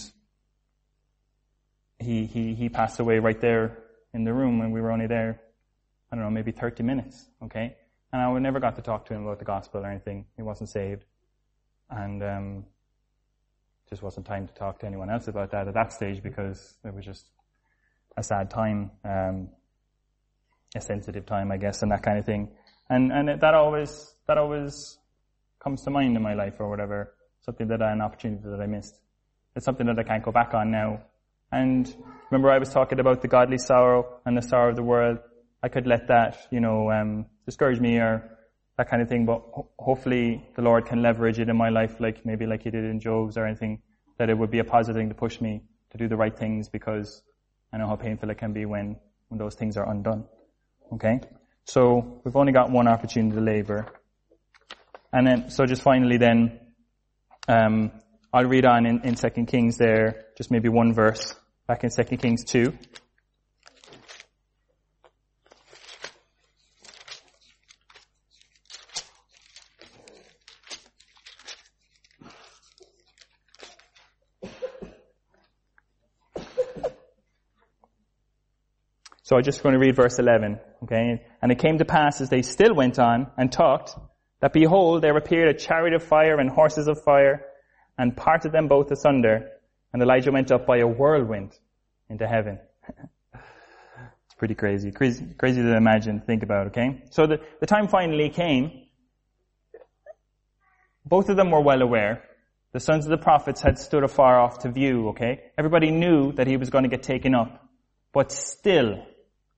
he, 1.98 2.26
he, 2.26 2.54
he 2.54 2.68
passed 2.68 3.00
away 3.00 3.18
right 3.20 3.40
there 3.40 3.78
in 4.12 4.24
the 4.24 4.32
room 4.32 4.60
and 4.60 4.72
we 4.72 4.80
were 4.80 4.90
only 4.90 5.06
there, 5.06 5.40
I 6.10 6.16
don't 6.16 6.24
know, 6.24 6.30
maybe 6.30 6.50
30 6.50 6.82
minutes, 6.82 7.26
okay? 7.44 7.76
And 8.12 8.20
I 8.20 8.38
never 8.38 8.60
got 8.60 8.76
to 8.76 8.82
talk 8.82 9.06
to 9.06 9.14
him 9.14 9.24
about 9.24 9.38
the 9.38 9.44
gospel 9.44 9.80
or 9.84 9.86
anything. 9.90 10.26
He 10.36 10.42
wasn't 10.42 10.68
saved. 10.68 11.04
And, 11.88 12.22
um, 12.22 12.64
just 13.92 14.02
wasn't 14.02 14.24
time 14.24 14.48
to 14.48 14.54
talk 14.54 14.78
to 14.78 14.86
anyone 14.86 15.10
else 15.10 15.28
about 15.28 15.50
that 15.50 15.68
at 15.68 15.74
that 15.74 15.92
stage 15.92 16.22
because 16.22 16.78
it 16.82 16.94
was 16.94 17.04
just 17.04 17.26
a 18.16 18.22
sad 18.22 18.48
time, 18.48 18.90
um, 19.04 19.50
a 20.74 20.80
sensitive 20.80 21.26
time, 21.26 21.52
I 21.52 21.58
guess, 21.58 21.82
and 21.82 21.92
that 21.92 22.02
kind 22.02 22.18
of 22.18 22.24
thing. 22.24 22.48
And, 22.88 23.12
and 23.12 23.28
that 23.28 23.52
always, 23.52 24.14
that 24.28 24.38
always 24.38 24.96
comes 25.62 25.82
to 25.82 25.90
mind 25.90 26.16
in 26.16 26.22
my 26.22 26.32
life 26.32 26.54
or 26.58 26.70
whatever. 26.70 27.12
Something 27.42 27.68
that 27.68 27.82
I, 27.82 27.92
an 27.92 28.00
opportunity 28.00 28.42
that 28.44 28.62
I 28.62 28.66
missed. 28.66 28.94
It's 29.54 29.66
something 29.66 29.86
that 29.86 29.98
I 29.98 30.04
can't 30.04 30.24
go 30.24 30.32
back 30.32 30.54
on 30.54 30.70
now. 30.70 31.02
And 31.50 31.94
remember 32.30 32.50
I 32.50 32.58
was 32.58 32.70
talking 32.70 32.98
about 32.98 33.20
the 33.20 33.28
godly 33.28 33.58
sorrow 33.58 34.20
and 34.24 34.34
the 34.34 34.40
sorrow 34.40 34.70
of 34.70 34.76
the 34.76 34.82
world. 34.82 35.18
I 35.62 35.68
could 35.68 35.86
let 35.86 36.08
that, 36.08 36.38
you 36.50 36.60
know, 36.60 36.90
um, 36.90 37.26
discourage 37.44 37.78
me 37.78 37.98
or 37.98 38.38
that 38.78 38.88
kind 38.88 39.02
of 39.02 39.08
thing, 39.08 39.26
but 39.26 39.42
ho- 39.52 39.68
hopefully 39.78 40.44
the 40.56 40.62
Lord 40.62 40.86
can 40.86 41.02
leverage 41.02 41.38
it 41.38 41.48
in 41.48 41.56
my 41.56 41.68
life 41.68 42.00
like 42.00 42.24
maybe 42.24 42.46
like 42.46 42.62
he 42.62 42.70
did 42.70 42.84
in 42.84 43.00
Job's 43.00 43.36
or 43.36 43.46
anything, 43.46 43.82
that 44.18 44.30
it 44.30 44.38
would 44.38 44.50
be 44.50 44.58
a 44.58 44.64
positive 44.64 45.00
thing 45.00 45.08
to 45.08 45.14
push 45.14 45.40
me 45.40 45.62
to 45.90 45.98
do 45.98 46.08
the 46.08 46.16
right 46.16 46.36
things 46.36 46.68
because 46.68 47.22
I 47.72 47.78
know 47.78 47.86
how 47.86 47.96
painful 47.96 48.30
it 48.30 48.38
can 48.38 48.52
be 48.52 48.64
when, 48.64 48.96
when 49.28 49.38
those 49.38 49.54
things 49.54 49.76
are 49.76 49.88
undone. 49.88 50.24
Okay? 50.92 51.20
So 51.64 52.20
we've 52.24 52.36
only 52.36 52.52
got 52.52 52.70
one 52.70 52.88
opportunity 52.88 53.36
to 53.36 53.42
labor. 53.42 53.86
And 55.12 55.26
then, 55.26 55.50
so 55.50 55.66
just 55.66 55.82
finally 55.82 56.16
then, 56.16 56.60
um, 57.48 57.92
I'll 58.32 58.46
read 58.46 58.64
on 58.64 58.86
in, 58.86 59.02
in 59.04 59.14
2 59.14 59.28
Kings 59.46 59.76
there, 59.76 60.26
just 60.38 60.50
maybe 60.50 60.68
one 60.68 60.94
verse, 60.94 61.34
back 61.66 61.84
in 61.84 61.90
2 61.90 62.16
Kings 62.16 62.44
2. 62.44 62.72
So 79.32 79.38
I'm 79.38 79.44
just 79.44 79.62
going 79.62 79.72
to 79.72 79.78
read 79.78 79.96
verse 79.96 80.18
11, 80.18 80.60
okay? 80.82 81.24
And 81.40 81.50
it 81.50 81.58
came 81.58 81.78
to 81.78 81.86
pass 81.86 82.20
as 82.20 82.28
they 82.28 82.42
still 82.42 82.74
went 82.74 82.98
on 82.98 83.30
and 83.38 83.50
talked, 83.50 83.96
that 84.40 84.52
behold, 84.52 85.00
there 85.00 85.16
appeared 85.16 85.48
a 85.48 85.58
chariot 85.58 85.94
of 85.94 86.02
fire 86.02 86.38
and 86.38 86.50
horses 86.50 86.86
of 86.86 87.02
fire, 87.02 87.42
and 87.96 88.14
parted 88.14 88.52
them 88.52 88.68
both 88.68 88.90
asunder, 88.90 89.48
and 89.90 90.02
Elijah 90.02 90.30
went 90.30 90.52
up 90.52 90.66
by 90.66 90.80
a 90.80 90.86
whirlwind 90.86 91.58
into 92.10 92.28
heaven. 92.28 92.58
it's 93.34 94.34
pretty 94.36 94.54
crazy. 94.54 94.92
crazy. 94.92 95.24
Crazy 95.38 95.62
to 95.62 95.76
imagine, 95.78 96.20
think 96.20 96.42
about, 96.42 96.66
okay? 96.66 97.02
So 97.08 97.26
the, 97.26 97.40
the 97.58 97.66
time 97.66 97.88
finally 97.88 98.28
came. 98.28 98.82
Both 101.06 101.30
of 101.30 101.38
them 101.38 101.50
were 101.50 101.62
well 101.62 101.80
aware. 101.80 102.22
The 102.72 102.80
sons 102.80 103.06
of 103.06 103.10
the 103.10 103.16
prophets 103.16 103.62
had 103.62 103.78
stood 103.78 104.04
afar 104.04 104.38
off 104.38 104.58
to 104.58 104.70
view, 104.70 105.08
okay? 105.08 105.52
Everybody 105.56 105.90
knew 105.90 106.32
that 106.32 106.46
he 106.46 106.58
was 106.58 106.68
going 106.68 106.84
to 106.84 106.90
get 106.90 107.02
taken 107.02 107.34
up. 107.34 107.66
But 108.12 108.30
still, 108.30 109.06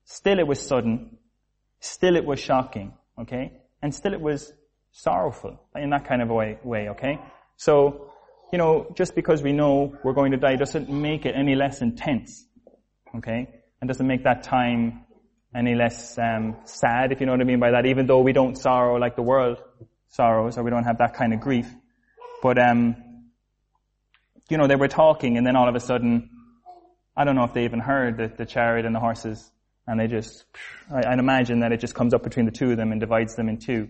still 0.05 0.39
it 0.39 0.47
was 0.47 0.59
sudden. 0.59 1.17
Still 1.79 2.15
it 2.15 2.25
was 2.25 2.39
shocking, 2.39 2.93
okay? 3.19 3.51
And 3.81 3.93
still 3.93 4.13
it 4.13 4.21
was 4.21 4.51
sorrowful 4.91 5.59
in 5.75 5.89
that 5.89 6.07
kind 6.07 6.21
of 6.21 6.29
way, 6.29 6.57
way 6.63 6.89
okay? 6.89 7.19
So, 7.57 8.11
you 8.51 8.57
know, 8.57 8.87
just 8.95 9.13
because 9.13 9.43
we 9.43 9.51
know 9.51 9.95
we're 10.03 10.13
going 10.13 10.31
to 10.31 10.37
die 10.37 10.55
doesn't 10.55 10.89
make 10.89 11.25
it 11.25 11.35
any 11.35 11.55
less 11.55 11.81
intense, 11.81 12.45
okay? 13.17 13.49
And 13.81 13.87
doesn't 13.87 14.07
make 14.07 14.23
that 14.23 14.43
time 14.43 15.05
any 15.53 15.75
less 15.75 16.17
um, 16.17 16.55
sad, 16.65 17.11
if 17.11 17.19
you 17.19 17.25
know 17.25 17.33
what 17.33 17.41
I 17.41 17.45
mean 17.45 17.59
by 17.59 17.71
that, 17.71 17.85
even 17.85 18.07
though 18.07 18.21
we 18.21 18.33
don't 18.33 18.57
sorrow 18.57 18.97
like 18.97 19.15
the 19.15 19.21
world 19.21 19.57
sorrows, 20.09 20.57
or 20.57 20.63
we 20.63 20.71
don't 20.71 20.85
have 20.85 20.99
that 20.99 21.13
kind 21.13 21.33
of 21.33 21.39
grief. 21.39 21.67
But, 22.41 22.57
um, 22.57 22.95
you 24.49 24.57
know, 24.57 24.67
they 24.67 24.75
were 24.75 24.87
talking, 24.87 25.37
and 25.37 25.45
then 25.45 25.55
all 25.55 25.67
of 25.67 25.75
a 25.75 25.79
sudden, 25.79 26.29
I 27.17 27.23
don't 27.23 27.35
know 27.35 27.43
if 27.43 27.53
they 27.53 27.65
even 27.65 27.79
heard 27.79 28.17
the, 28.17 28.31
the 28.35 28.45
chariot 28.45 28.85
and 28.85 28.95
the 28.95 28.99
horses, 28.99 29.51
and 29.87 29.99
they 29.99 30.07
just, 30.07 30.45
I, 30.89 31.09
would 31.09 31.19
imagine 31.19 31.59
that 31.59 31.71
it 31.71 31.79
just 31.79 31.93
comes 31.93 32.13
up 32.13 32.23
between 32.23 32.45
the 32.45 32.51
two 32.51 32.71
of 32.71 32.77
them 32.77 32.91
and 32.91 32.99
divides 32.99 33.35
them 33.35 33.49
in 33.49 33.57
two. 33.57 33.89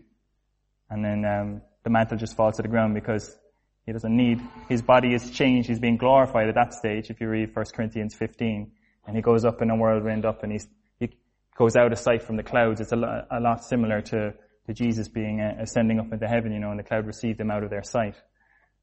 And 0.90 1.04
then 1.04 1.26
um, 1.26 1.62
the 1.84 1.90
mantle 1.90 2.18
just 2.18 2.36
falls 2.36 2.58
to 2.58 2.62
the 2.62 2.68
ground 2.68 2.94
because 2.94 3.38
he 3.86 3.94
doesn't 3.94 4.16
need, 4.16 4.42
his 4.68 4.82
body 4.82 5.14
is 5.14 5.32
changed, 5.32 5.70
he's 5.70 5.80
being 5.80 5.98
glorified 5.98 6.50
at 6.50 6.56
that 6.56 6.74
stage, 6.74 7.10
if 7.10 7.22
you 7.22 7.30
read 7.30 7.56
1 7.56 7.66
Corinthians 7.74 8.14
15. 8.16 8.72
And 9.08 9.16
he 9.16 9.22
goes 9.22 9.46
up 9.46 9.62
in 9.62 9.70
a 9.70 9.76
whirlwind 9.76 10.26
up 10.26 10.44
and 10.44 10.52
he's, 10.52 10.68
he 11.00 11.10
goes 11.58 11.76
out 11.76 11.92
of 11.92 12.00
sight 12.00 12.24
from 12.24 12.36
the 12.36 12.44
clouds. 12.44 12.82
It's 12.82 12.92
a 12.92 12.98
lot, 12.98 13.28
a 13.32 13.40
lot 13.40 13.64
similar 13.64 14.02
to, 14.02 14.34
to 14.68 14.74
Jesus 14.74 15.08
being 15.08 15.40
uh, 15.40 15.62
ascending 15.62 16.00
up 16.00 16.12
into 16.12 16.28
heaven, 16.28 16.52
you 16.52 16.60
know, 16.60 16.72
and 16.72 16.80
the 16.80 16.84
cloud 16.84 17.06
received 17.06 17.40
him 17.40 17.52
out 17.52 17.64
of 17.64 17.70
their 17.70 17.84
sight. 17.84 18.16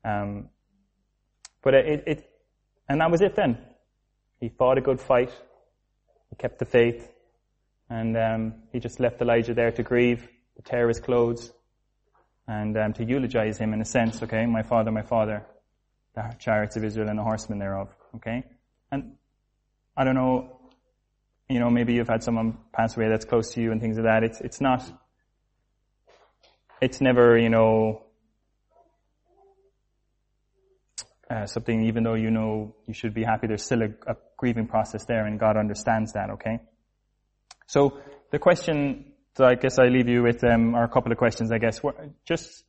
Um, 0.04 0.48
but 1.62 1.74
it, 1.74 2.04
it, 2.06 2.30
and 2.88 3.00
that 3.00 3.10
was 3.10 3.20
it 3.20 3.36
then. 3.36 3.58
He 4.40 4.48
fought 4.48 4.78
a 4.78 4.80
good 4.80 5.00
fight. 5.00 5.30
He 6.32 6.36
kept 6.36 6.58
the 6.58 6.64
faith. 6.64 7.12
And 7.90 8.16
um, 8.16 8.54
he 8.72 8.80
just 8.80 9.00
left 9.00 9.20
Elijah 9.20 9.52
there 9.52 9.70
to 9.70 9.82
grieve, 9.82 10.26
to 10.56 10.62
tear 10.62 10.88
his 10.88 10.98
clothes, 10.98 11.52
and 12.48 12.74
um, 12.78 12.94
to 12.94 13.04
eulogize 13.04 13.58
him 13.58 13.74
in 13.74 13.82
a 13.82 13.84
sense, 13.84 14.22
okay? 14.22 14.46
My 14.46 14.62
father, 14.62 14.90
my 14.90 15.02
father, 15.02 15.44
the 16.14 16.34
chariots 16.38 16.74
of 16.76 16.84
Israel 16.84 17.10
and 17.10 17.18
the 17.18 17.22
horsemen 17.22 17.58
thereof, 17.58 17.94
okay? 18.16 18.44
And 18.90 19.16
I 19.94 20.04
don't 20.04 20.14
know, 20.14 20.58
you 21.50 21.60
know, 21.60 21.68
maybe 21.68 21.92
you've 21.92 22.08
had 22.08 22.22
someone 22.22 22.56
pass 22.72 22.96
away 22.96 23.10
that's 23.10 23.26
close 23.26 23.50
to 23.50 23.60
you 23.60 23.70
and 23.70 23.78
things 23.78 23.98
like 23.98 24.06
that. 24.06 24.24
It's, 24.24 24.40
it's 24.40 24.60
not, 24.60 24.82
it's 26.80 27.02
never, 27.02 27.36
you 27.36 27.50
know, 27.50 28.04
uh, 31.32 31.46
something, 31.46 31.84
even 31.86 32.02
though 32.02 32.14
you 32.14 32.30
know 32.30 32.74
you 32.86 32.94
should 32.94 33.14
be 33.14 33.24
happy, 33.24 33.46
there's 33.46 33.64
still 33.64 33.82
a, 33.82 34.10
a 34.10 34.16
grieving 34.36 34.66
process 34.66 35.04
there 35.06 35.26
and 35.26 35.40
God 35.40 35.56
understands 35.56 36.12
that, 36.12 36.30
okay? 36.30 36.60
So 37.66 37.98
the 38.30 38.38
question 38.38 39.12
so 39.34 39.46
I 39.46 39.54
guess 39.54 39.78
I 39.78 39.84
leave 39.84 40.08
you 40.08 40.22
with, 40.22 40.44
um, 40.44 40.74
or 40.74 40.84
a 40.84 40.88
couple 40.88 41.10
of 41.10 41.16
questions, 41.16 41.50
I 41.50 41.58
guess. 41.58 41.80
Just 42.26 42.64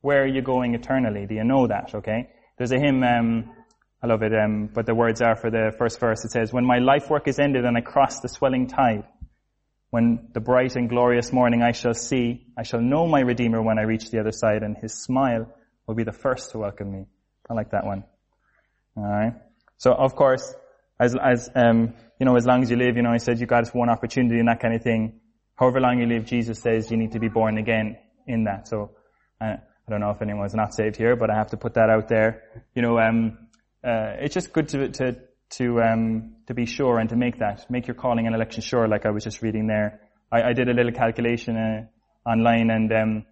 where 0.00 0.22
are 0.22 0.26
you 0.26 0.40
going 0.40 0.74
eternally? 0.74 1.26
Do 1.26 1.34
you 1.34 1.44
know 1.44 1.66
that? 1.66 1.94
Okay. 1.94 2.30
There's 2.56 2.72
a 2.72 2.78
hymn, 2.78 3.02
um, 3.02 3.52
I 4.02 4.06
love 4.06 4.22
it, 4.22 4.32
um, 4.34 4.70
but 4.72 4.86
the 4.86 4.94
words 4.94 5.20
are 5.20 5.36
for 5.36 5.50
the 5.50 5.72
first 5.78 6.00
verse. 6.00 6.24
It 6.24 6.30
says, 6.30 6.52
"When 6.52 6.64
my 6.64 6.78
life 6.78 7.10
work 7.10 7.28
is 7.28 7.38
ended 7.38 7.64
and 7.64 7.76
I 7.76 7.82
cross 7.82 8.20
the 8.20 8.28
swelling 8.28 8.66
tide, 8.66 9.04
when 9.90 10.28
the 10.32 10.40
bright 10.40 10.76
and 10.76 10.88
glorious 10.88 11.32
morning 11.32 11.62
I 11.62 11.72
shall 11.72 11.94
see, 11.94 12.46
I 12.56 12.62
shall 12.62 12.80
know 12.80 13.06
my 13.06 13.20
Redeemer 13.20 13.62
when 13.62 13.78
I 13.78 13.82
reach 13.82 14.10
the 14.10 14.20
other 14.20 14.32
side, 14.32 14.62
and 14.62 14.76
His 14.76 14.94
smile 14.94 15.46
will 15.86 15.94
be 15.94 16.04
the 16.04 16.12
first 16.12 16.52
to 16.52 16.58
welcome 16.58 16.92
me." 16.92 17.06
I 17.48 17.54
like 17.54 17.70
that 17.70 17.84
one. 17.84 18.04
All 18.96 19.04
right. 19.04 19.34
So 19.78 19.92
of 19.92 20.14
course, 20.14 20.54
as 21.00 21.16
as 21.16 21.50
um, 21.54 21.94
you 22.18 22.26
know, 22.26 22.36
as 22.36 22.46
long 22.46 22.62
as 22.62 22.70
you 22.70 22.76
live, 22.76 22.96
you 22.96 23.02
know, 23.02 23.10
I 23.10 23.18
said 23.18 23.40
you 23.40 23.46
got 23.46 23.68
one 23.74 23.90
opportunity 23.90 24.38
and 24.38 24.48
that 24.48 24.60
kind 24.60 24.74
of 24.74 24.82
thing 24.82 25.20
however 25.56 25.80
long 25.80 25.98
you 26.00 26.06
live, 26.06 26.24
Jesus 26.24 26.60
says 26.60 26.90
you 26.90 26.96
need 26.96 27.12
to 27.12 27.20
be 27.20 27.28
born 27.28 27.58
again 27.58 27.96
in 28.26 28.44
that. 28.44 28.68
So, 28.68 28.90
I 29.40 29.58
don't 29.88 30.00
know 30.00 30.10
if 30.10 30.22
anyone's 30.22 30.54
not 30.54 30.74
saved 30.74 30.96
here, 30.96 31.16
but 31.16 31.30
I 31.30 31.34
have 31.34 31.48
to 31.48 31.56
put 31.56 31.74
that 31.74 31.90
out 31.90 32.08
there. 32.08 32.42
You 32.74 32.82
know, 32.82 32.98
um, 32.98 33.38
uh, 33.84 34.16
it's 34.20 34.34
just 34.34 34.52
good 34.52 34.68
to, 34.70 34.88
to, 34.88 35.16
to, 35.50 35.82
um, 35.82 36.36
to 36.46 36.54
be 36.54 36.64
sure 36.64 36.98
and 36.98 37.08
to 37.10 37.16
make 37.16 37.38
that, 37.40 37.70
make 37.70 37.86
your 37.86 37.94
calling 37.94 38.26
and 38.26 38.34
election 38.34 38.62
sure, 38.62 38.88
like 38.88 39.04
I 39.04 39.10
was 39.10 39.24
just 39.24 39.42
reading 39.42 39.66
there. 39.66 40.00
I, 40.32 40.42
I 40.42 40.52
did 40.54 40.68
a 40.68 40.72
little 40.72 40.92
calculation, 40.92 41.56
uh, 41.56 42.28
online 42.28 42.70
and, 42.70 42.92
um, 42.92 43.26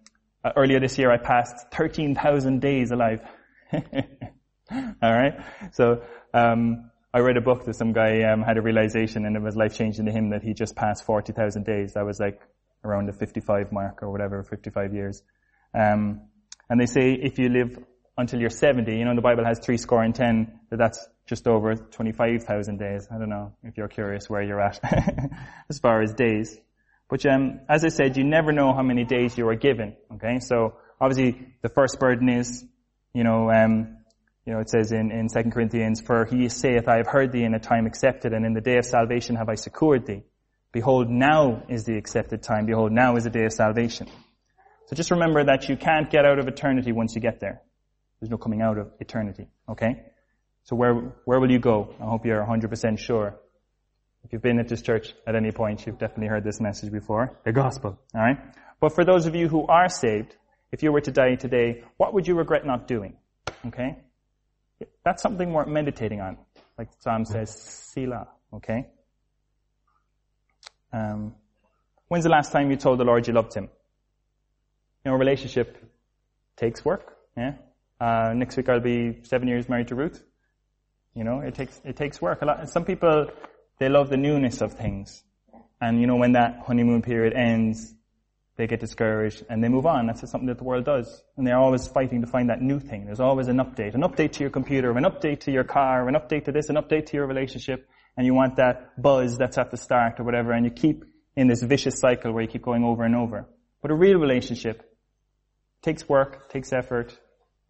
uh, 0.45 0.51
earlier 0.55 0.79
this 0.79 0.97
year 0.99 1.11
I 1.11 1.17
passed 1.17 1.55
13,000 1.73 2.61
days 2.61 2.91
alive. 2.91 3.21
Alright? 5.03 5.33
So, 5.71 6.03
um, 6.33 6.91
I 7.13 7.19
read 7.19 7.37
a 7.37 7.41
book 7.41 7.65
that 7.65 7.75
some 7.75 7.93
guy 7.93 8.23
um, 8.23 8.41
had 8.41 8.57
a 8.57 8.61
realization 8.61 9.25
and 9.25 9.35
it 9.35 9.41
was 9.41 9.55
life 9.55 9.75
changing 9.75 10.05
to 10.05 10.11
him 10.11 10.31
that 10.31 10.41
he 10.41 10.53
just 10.53 10.75
passed 10.75 11.05
40,000 11.05 11.63
days. 11.63 11.93
That 11.93 12.05
was 12.05 12.19
like 12.19 12.41
around 12.83 13.07
the 13.07 13.13
55 13.13 13.71
mark 13.71 14.01
or 14.01 14.11
whatever, 14.11 14.43
55 14.43 14.93
years. 14.93 15.21
Um, 15.73 16.21
and 16.69 16.81
they 16.81 16.87
say 16.87 17.11
if 17.13 17.37
you 17.37 17.49
live 17.49 17.77
until 18.17 18.39
you're 18.39 18.49
70, 18.49 18.95
you 18.95 19.05
know, 19.05 19.15
the 19.15 19.21
Bible 19.21 19.45
has 19.45 19.59
three 19.59 19.77
score 19.77 20.03
and 20.03 20.13
ten, 20.13 20.59
that 20.69 20.77
that's 20.77 21.07
just 21.27 21.47
over 21.47 21.75
25,000 21.75 22.77
days. 22.77 23.07
I 23.11 23.17
don't 23.17 23.29
know 23.29 23.53
if 23.63 23.77
you're 23.77 23.87
curious 23.87 24.29
where 24.29 24.41
you're 24.41 24.61
at 24.61 24.79
as 25.69 25.79
far 25.79 26.01
as 26.01 26.13
days. 26.13 26.57
But 27.09 27.25
um, 27.25 27.61
as 27.69 27.85
I 27.85 27.89
said, 27.89 28.17
you 28.17 28.23
never 28.23 28.51
know 28.51 28.73
how 28.73 28.81
many 28.81 29.03
days 29.03 29.37
you 29.37 29.47
are 29.49 29.55
given. 29.55 29.95
Okay, 30.15 30.39
so 30.39 30.77
obviously 30.99 31.47
the 31.61 31.69
first 31.69 31.99
burden 31.99 32.29
is, 32.29 32.65
you 33.13 33.23
know, 33.23 33.49
um, 33.51 33.97
You 34.45 34.53
know, 34.53 34.59
it 34.59 34.69
says 34.69 34.91
in, 34.91 35.11
in 35.11 35.29
2 35.29 35.51
Corinthians, 35.51 36.01
For 36.01 36.25
he 36.25 36.49
saith, 36.49 36.87
I 36.87 36.97
have 36.97 37.07
heard 37.07 37.31
thee 37.31 37.43
in 37.43 37.53
a 37.53 37.59
time 37.59 37.85
accepted, 37.85 38.33
and 38.33 38.45
in 38.45 38.53
the 38.53 38.61
day 38.61 38.77
of 38.77 38.85
salvation 38.85 39.37
have 39.37 39.47
I 39.47 39.55
succored 39.55 40.05
thee. 40.05 40.23
Behold, 40.73 41.09
now 41.09 41.63
is 41.69 41.85
the 41.85 41.95
accepted 41.97 42.43
time. 42.43 42.65
Behold, 42.65 42.91
now 42.91 43.15
is 43.15 43.23
the 43.23 43.29
day 43.29 43.45
of 43.45 43.53
salvation. 43.53 44.07
So 44.87 44.95
just 44.95 45.11
remember 45.11 45.45
that 45.45 45.69
you 45.69 45.77
can't 45.77 46.09
get 46.09 46.25
out 46.25 46.39
of 46.39 46.47
eternity 46.47 46.91
once 46.91 47.15
you 47.15 47.21
get 47.21 47.39
there. 47.39 47.61
There's 48.19 48.31
no 48.31 48.37
coming 48.37 48.61
out 48.61 48.77
of 48.77 48.91
eternity. 48.99 49.47
Okay? 49.69 50.01
So 50.63 50.75
where, 50.75 50.93
where 51.25 51.39
will 51.39 51.51
you 51.51 51.59
go? 51.59 51.93
I 52.01 52.05
hope 52.05 52.25
you're 52.25 52.43
100% 52.43 52.97
sure. 52.97 53.39
If 54.23 54.33
you've 54.33 54.41
been 54.41 54.59
at 54.59 54.67
this 54.67 54.81
church 54.81 55.13
at 55.27 55.35
any 55.35 55.51
point, 55.51 55.85
you've 55.85 55.99
definitely 55.99 56.27
heard 56.27 56.43
this 56.43 56.59
message 56.59 56.91
before. 56.91 57.37
The 57.45 57.51
gospel. 57.51 57.99
Alright? 58.15 58.39
But 58.79 58.95
for 58.95 59.05
those 59.05 59.25
of 59.25 59.35
you 59.35 59.47
who 59.47 59.67
are 59.67 59.89
saved, 59.89 60.35
if 60.73 60.81
you 60.81 60.91
were 60.91 61.01
to 61.01 61.11
die 61.11 61.35
today, 61.35 61.83
what 61.97 62.15
would 62.15 62.27
you 62.27 62.33
regret 62.33 62.65
not 62.65 62.87
doing? 62.87 63.13
Okay? 63.67 63.95
That's 65.05 65.21
something 65.21 65.53
worth 65.53 65.67
meditating 65.67 66.19
on. 66.19 66.37
Like 66.79 66.89
Psalm 66.99 67.25
says, 67.25 67.51
Selah. 67.93 68.27
Okay? 68.51 68.87
Um, 70.91 71.35
when's 72.07 72.23
the 72.23 72.31
last 72.31 72.51
time 72.51 72.71
you 72.71 72.75
told 72.75 72.99
the 72.99 73.03
Lord 73.03 73.27
you 73.27 73.33
loved 73.33 73.53
Him? 73.53 73.69
You 75.05 75.11
know, 75.11 75.17
relationship 75.17 75.77
takes 76.57 76.83
work. 76.83 77.17
Yeah. 77.37 77.53
Uh, 78.01 78.33
next 78.33 78.57
week 78.57 78.67
I'll 78.67 78.79
be 78.79 79.19
seven 79.21 79.47
years 79.47 79.69
married 79.69 79.89
to 79.89 79.95
Ruth. 79.95 80.23
You 81.13 81.23
know, 81.23 81.41
it 81.41 81.53
takes 81.53 81.79
it 81.85 81.95
takes 81.95 82.19
work 82.19 82.41
a 82.41 82.45
lot. 82.45 82.59
And 82.59 82.69
Some 82.69 82.83
people 82.83 83.27
they 83.77 83.89
love 83.89 84.09
the 84.09 84.17
newness 84.17 84.61
of 84.61 84.73
things, 84.73 85.23
and 85.79 86.01
you 86.01 86.07
know 86.07 86.15
when 86.15 86.31
that 86.31 86.63
honeymoon 86.65 87.03
period 87.03 87.33
ends, 87.33 87.93
they 88.55 88.67
get 88.67 88.79
discouraged 88.79 89.43
and 89.49 89.63
they 89.63 89.67
move 89.67 89.85
on. 89.85 90.05
That's 90.05 90.29
something 90.29 90.47
that 90.47 90.59
the 90.59 90.63
world 90.63 90.85
does. 90.85 91.23
And 91.37 91.47
they're 91.47 91.57
always 91.57 91.87
fighting 91.87 92.21
to 92.21 92.27
find 92.27 92.49
that 92.49 92.61
new 92.61 92.79
thing. 92.79 93.05
There's 93.05 93.19
always 93.19 93.47
an 93.47 93.57
update. 93.57 93.95
An 93.95 94.01
update 94.01 94.33
to 94.33 94.41
your 94.41 94.51
computer, 94.51 94.91
an 94.91 95.03
update 95.03 95.41
to 95.41 95.51
your 95.51 95.63
car, 95.63 96.07
an 96.07 96.15
update 96.15 96.45
to 96.45 96.51
this, 96.51 96.69
an 96.69 96.75
update 96.75 97.07
to 97.07 97.17
your 97.17 97.25
relationship. 97.25 97.87
And 98.15 98.27
you 98.27 98.35
want 98.35 98.57
that 98.57 99.01
buzz 99.01 99.37
that's 99.37 99.57
at 99.57 99.71
the 99.71 99.77
start 99.77 100.19
or 100.19 100.23
whatever. 100.23 100.51
And 100.51 100.65
you 100.65 100.71
keep 100.71 101.03
in 101.35 101.47
this 101.47 101.63
vicious 101.63 101.99
cycle 101.99 102.31
where 102.31 102.43
you 102.43 102.47
keep 102.47 102.61
going 102.61 102.83
over 102.83 103.03
and 103.03 103.15
over. 103.15 103.49
But 103.81 103.89
a 103.89 103.95
real 103.95 104.19
relationship 104.19 104.83
takes 105.81 106.07
work, 106.07 106.49
takes 106.49 106.71
effort, 106.71 107.17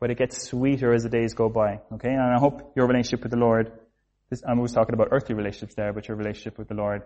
but 0.01 0.11
it 0.11 0.17
gets 0.17 0.43
sweeter 0.43 0.93
as 0.93 1.03
the 1.03 1.09
days 1.09 1.33
go 1.33 1.47
by. 1.47 1.79
Okay? 1.93 2.09
And 2.09 2.21
I 2.21 2.39
hope 2.39 2.73
your 2.75 2.87
relationship 2.87 3.23
with 3.23 3.31
the 3.31 3.37
Lord, 3.37 3.71
this, 4.29 4.43
I 4.45 4.53
was 4.53 4.73
talking 4.73 4.93
about 4.95 5.07
earthly 5.11 5.33
relationships 5.33 5.75
there, 5.75 5.93
but 5.93 6.09
your 6.09 6.17
relationship 6.17 6.57
with 6.57 6.67
the 6.67 6.75
Lord, 6.75 7.03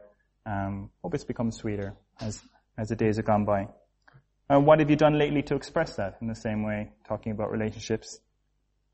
um, 0.48 0.90
hope 1.04 1.14
it's 1.14 1.24
become 1.24 1.52
sweeter 1.52 1.96
as, 2.20 2.42
as 2.78 2.90
the 2.90 2.96
days 2.96 3.18
have 3.18 3.26
gone 3.26 3.46
by. 3.46 3.68
And 4.50 4.66
what 4.66 4.80
have 4.80 4.90
you 4.90 4.96
done 4.96 5.18
lately 5.18 5.42
to 5.44 5.56
express 5.56 5.96
that 5.96 6.18
in 6.22 6.28
the 6.28 6.36
same 6.36 6.64
way, 6.64 6.92
talking 7.08 7.32
about 7.32 7.52
relationships? 7.52 8.20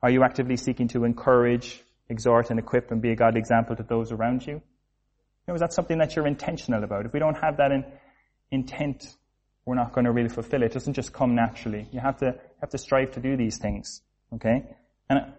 Are 0.01 0.09
you 0.09 0.23
actively 0.23 0.57
seeking 0.57 0.87
to 0.89 1.03
encourage, 1.03 1.83
exhort, 2.09 2.49
and 2.49 2.59
equip 2.59 2.91
and 2.91 3.01
be 3.01 3.11
a 3.11 3.15
godly 3.15 3.39
example 3.39 3.75
to 3.75 3.83
those 3.83 4.11
around 4.11 4.45
you? 4.45 4.61
you 5.45 5.51
know, 5.51 5.55
is 5.55 5.61
that 5.61 5.73
something 5.73 5.97
that 5.97 6.15
you're 6.15 6.27
intentional 6.27 6.83
about? 6.83 7.05
If 7.05 7.13
we 7.13 7.19
don't 7.19 7.35
have 7.35 7.57
that 7.57 7.71
in, 7.71 7.83
intent, 8.49 9.05
we're 9.65 9.75
not 9.75 9.93
going 9.93 10.05
to 10.05 10.11
really 10.11 10.29
fulfill 10.29 10.63
it. 10.63 10.67
It 10.67 10.73
doesn't 10.73 10.93
just 10.93 11.11
come 11.11 11.35
naturally. 11.35 11.87
You 11.91 11.99
have 11.99 12.17
to 12.17 12.35
have 12.61 12.69
to 12.69 12.77
strive 12.77 13.11
to 13.11 13.19
do 13.19 13.35
these 13.35 13.57
things. 13.57 14.01
Okay? 14.33 14.63
And 15.09 15.33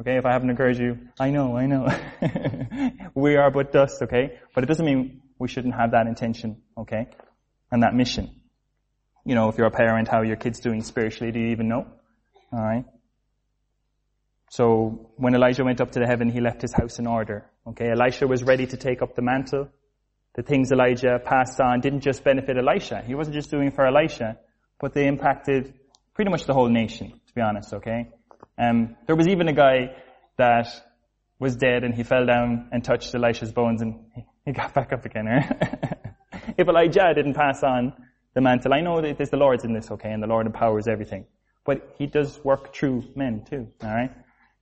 okay, 0.00 0.16
if 0.16 0.26
I 0.26 0.32
haven't 0.32 0.50
encouraged 0.50 0.80
you, 0.80 0.98
I 1.20 1.30
know, 1.30 1.56
I 1.56 1.66
know. 1.66 1.88
we 3.14 3.36
are 3.36 3.52
but 3.52 3.72
dust, 3.72 4.02
okay? 4.02 4.40
But 4.52 4.64
it 4.64 4.66
doesn't 4.66 4.84
mean 4.84 5.22
we 5.38 5.46
shouldn't 5.46 5.74
have 5.74 5.92
that 5.92 6.08
intention, 6.08 6.62
okay? 6.76 7.06
And 7.70 7.82
that 7.82 7.94
mission. 7.94 8.30
You 9.24 9.34
know, 9.34 9.48
if 9.48 9.58
you're 9.58 9.66
a 9.66 9.72
parent, 9.72 10.08
how 10.08 10.20
are 10.20 10.24
your 10.24 10.36
kid's 10.36 10.60
doing 10.60 10.82
spiritually, 10.82 11.32
do 11.32 11.40
you 11.40 11.48
even 11.48 11.68
know? 11.68 11.86
Alright? 12.52 12.84
So, 14.50 15.10
when 15.16 15.34
Elijah 15.34 15.64
went 15.64 15.80
up 15.80 15.90
to 15.92 15.98
the 15.98 16.06
heaven, 16.06 16.30
he 16.30 16.40
left 16.40 16.62
his 16.62 16.72
house 16.72 17.00
in 17.00 17.06
order. 17.06 17.50
Okay, 17.66 17.90
Elisha 17.90 18.28
was 18.28 18.44
ready 18.44 18.66
to 18.66 18.76
take 18.76 19.02
up 19.02 19.16
the 19.16 19.22
mantle. 19.22 19.68
The 20.36 20.42
things 20.42 20.70
Elijah 20.70 21.18
passed 21.24 21.60
on 21.60 21.80
didn't 21.80 22.02
just 22.02 22.22
benefit 22.22 22.56
Elisha. 22.56 23.02
He 23.04 23.16
wasn't 23.16 23.34
just 23.34 23.50
doing 23.50 23.72
for 23.72 23.84
Elisha, 23.84 24.38
but 24.78 24.94
they 24.94 25.06
impacted 25.06 25.74
pretty 26.14 26.30
much 26.30 26.44
the 26.44 26.54
whole 26.54 26.68
nation, 26.68 27.10
to 27.26 27.34
be 27.34 27.40
honest, 27.40 27.72
okay? 27.74 28.08
Um, 28.56 28.96
there 29.06 29.16
was 29.16 29.26
even 29.26 29.48
a 29.48 29.52
guy 29.52 29.96
that 30.38 30.68
was 31.38 31.56
dead 31.56 31.84
and 31.84 31.94
he 31.94 32.02
fell 32.02 32.24
down 32.24 32.68
and 32.72 32.84
touched 32.84 33.14
Elisha's 33.14 33.52
bones 33.52 33.82
and 33.82 34.04
he 34.44 34.52
got 34.52 34.72
back 34.72 34.92
up 34.92 35.04
again, 35.04 35.26
right? 35.26 35.94
if 36.58 36.68
Elijah 36.68 37.12
didn't 37.14 37.34
pass 37.34 37.62
on 37.62 37.92
the 38.36 38.42
mantle. 38.42 38.74
I 38.74 38.82
know 38.82 39.00
that 39.00 39.16
there's 39.16 39.30
the 39.30 39.38
Lord's 39.38 39.64
in 39.64 39.72
this, 39.72 39.90
okay, 39.90 40.12
and 40.12 40.22
the 40.22 40.26
Lord 40.26 40.46
empowers 40.46 40.86
everything. 40.86 41.24
But 41.64 41.94
he 41.98 42.06
does 42.06 42.38
work 42.44 42.74
through 42.74 43.04
men 43.16 43.44
too, 43.48 43.68
alright? 43.82 44.12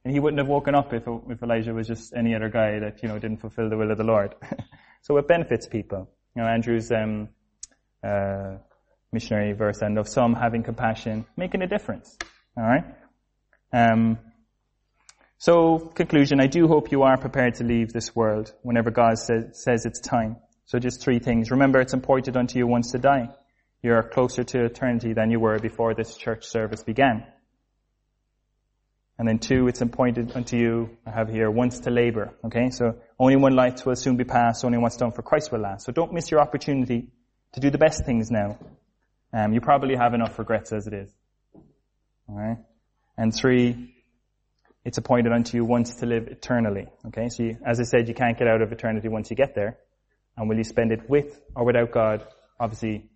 And 0.04 0.14
he 0.14 0.20
wouldn't 0.20 0.38
have 0.38 0.46
woken 0.46 0.76
up 0.76 0.92
if, 0.92 1.02
if 1.28 1.42
Elijah 1.42 1.74
was 1.74 1.88
just 1.88 2.14
any 2.14 2.36
other 2.36 2.48
guy 2.48 2.78
that, 2.78 3.02
you 3.02 3.08
know, 3.08 3.18
didn't 3.18 3.38
fulfill 3.38 3.68
the 3.68 3.76
will 3.76 3.90
of 3.90 3.98
the 3.98 4.04
Lord. 4.04 4.36
so 5.02 5.16
it 5.16 5.26
benefits 5.26 5.66
people. 5.66 6.08
You 6.36 6.42
know, 6.42 6.48
Andrew's, 6.48 6.92
um, 6.92 7.30
uh, 8.02 8.58
missionary 9.12 9.54
verse 9.54 9.82
and 9.82 9.98
of 9.98 10.08
some 10.08 10.34
having 10.34 10.62
compassion, 10.62 11.26
making 11.36 11.62
a 11.62 11.66
difference. 11.66 12.16
Alright? 12.56 12.84
Um, 13.72 14.18
so, 15.38 15.78
conclusion, 15.78 16.40
I 16.40 16.46
do 16.46 16.68
hope 16.68 16.92
you 16.92 17.02
are 17.02 17.18
prepared 17.18 17.56
to 17.56 17.64
leave 17.64 17.92
this 17.92 18.14
world 18.14 18.52
whenever 18.62 18.90
God 18.90 19.18
says, 19.18 19.62
says 19.64 19.84
it's 19.84 20.00
time. 20.00 20.36
So 20.66 20.78
just 20.78 21.02
three 21.02 21.18
things. 21.18 21.50
Remember, 21.50 21.80
it's 21.80 21.92
appointed 21.92 22.36
unto 22.36 22.58
you 22.58 22.66
once 22.66 22.92
to 22.92 22.98
die 22.98 23.28
you're 23.84 24.02
closer 24.02 24.42
to 24.42 24.64
eternity 24.64 25.12
than 25.12 25.30
you 25.30 25.38
were 25.38 25.58
before 25.58 25.94
this 25.94 26.16
church 26.16 26.46
service 26.46 26.82
began. 26.82 27.22
And 29.18 29.28
then 29.28 29.38
two, 29.38 29.68
it's 29.68 29.82
appointed 29.82 30.32
unto 30.34 30.56
you, 30.56 30.96
I 31.06 31.10
have 31.10 31.28
here, 31.28 31.50
once 31.50 31.80
to 31.80 31.90
labor. 31.90 32.34
Okay, 32.46 32.70
so 32.70 32.96
only 33.18 33.36
one 33.36 33.54
life 33.54 33.84
will 33.84 33.94
soon 33.94 34.16
be 34.16 34.24
passed, 34.24 34.64
only 34.64 34.78
what's 34.78 34.96
done 34.96 35.12
for 35.12 35.20
Christ 35.20 35.52
will 35.52 35.60
last. 35.60 35.84
So 35.84 35.92
don't 35.92 36.14
miss 36.14 36.30
your 36.30 36.40
opportunity 36.40 37.08
to 37.52 37.60
do 37.60 37.68
the 37.68 37.76
best 37.76 38.06
things 38.06 38.30
now. 38.30 38.58
Um, 39.34 39.52
you 39.52 39.60
probably 39.60 39.96
have 39.96 40.14
enough 40.14 40.38
regrets 40.38 40.72
as 40.72 40.86
it 40.86 40.94
is. 40.94 41.10
Alright? 42.26 42.58
And 43.18 43.34
three, 43.34 43.94
it's 44.82 44.96
appointed 44.96 45.30
unto 45.30 45.58
you 45.58 45.66
once 45.66 45.96
to 45.96 46.06
live 46.06 46.28
eternally. 46.28 46.86
Okay, 47.08 47.28
so 47.28 47.42
you, 47.42 47.58
as 47.66 47.80
I 47.80 47.84
said, 47.84 48.08
you 48.08 48.14
can't 48.14 48.38
get 48.38 48.48
out 48.48 48.62
of 48.62 48.72
eternity 48.72 49.08
once 49.08 49.28
you 49.28 49.36
get 49.36 49.54
there. 49.54 49.76
And 50.36 50.48
will 50.48 50.56
you 50.56 50.64
spend 50.64 50.92
it 50.92 51.08
with 51.08 51.40
or 51.54 51.64
without 51.64 51.90
God? 51.92 52.26
Obviously, 52.58 53.08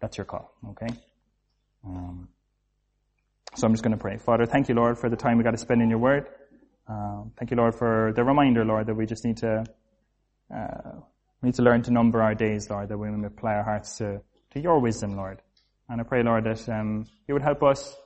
that's 0.00 0.16
your 0.16 0.24
call, 0.24 0.52
okay? 0.70 0.88
Um, 1.86 2.28
so 3.54 3.66
I'm 3.66 3.72
just 3.72 3.82
going 3.82 3.96
to 3.96 4.00
pray. 4.00 4.16
Father, 4.16 4.46
thank 4.46 4.68
you, 4.68 4.74
Lord, 4.74 4.98
for 4.98 5.10
the 5.10 5.16
time 5.16 5.36
we 5.36 5.44
got 5.44 5.50
to 5.50 5.58
spend 5.58 5.82
in 5.82 5.90
your 5.90 5.98
word. 5.98 6.26
Um, 6.88 7.32
thank 7.38 7.50
you, 7.50 7.56
Lord, 7.56 7.74
for 7.74 8.12
the 8.14 8.24
reminder, 8.24 8.64
Lord, 8.64 8.86
that 8.86 8.94
we 8.94 9.06
just 9.06 9.24
need 9.24 9.36
to 9.38 9.64
uh, 10.54 11.00
we 11.40 11.48
need 11.48 11.54
to 11.56 11.62
learn 11.62 11.82
to 11.82 11.90
number 11.90 12.22
our 12.22 12.34
days, 12.34 12.70
Lord, 12.70 12.88
that 12.88 12.98
we 12.98 13.10
may 13.10 13.26
apply 13.26 13.54
our 13.54 13.64
hearts 13.64 13.98
to, 13.98 14.20
to 14.52 14.60
your 14.60 14.78
wisdom, 14.78 15.16
Lord. 15.16 15.42
And 15.88 16.00
I 16.00 16.04
pray, 16.04 16.22
Lord, 16.22 16.44
that 16.44 16.68
um, 16.68 17.06
you 17.26 17.34
would 17.34 17.42
help 17.42 17.62
us 17.64 17.96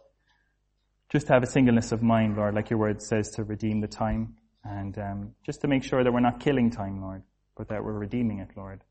just 1.10 1.26
to 1.26 1.34
have 1.34 1.42
a 1.42 1.46
singleness 1.46 1.92
of 1.92 2.02
mind, 2.02 2.36
Lord, 2.36 2.54
like 2.54 2.70
your 2.70 2.78
word 2.78 3.02
says, 3.02 3.30
to 3.32 3.44
redeem 3.44 3.80
the 3.80 3.88
time, 3.88 4.36
and 4.64 4.98
um, 4.98 5.34
just 5.44 5.60
to 5.60 5.68
make 5.68 5.84
sure 5.84 6.02
that 6.02 6.12
we're 6.12 6.20
not 6.20 6.40
killing 6.40 6.70
time, 6.70 7.02
Lord, 7.02 7.22
but 7.56 7.68
that 7.68 7.82
we're 7.82 7.92
redeeming 7.92 8.38
it, 8.38 8.50
Lord. 8.56 8.82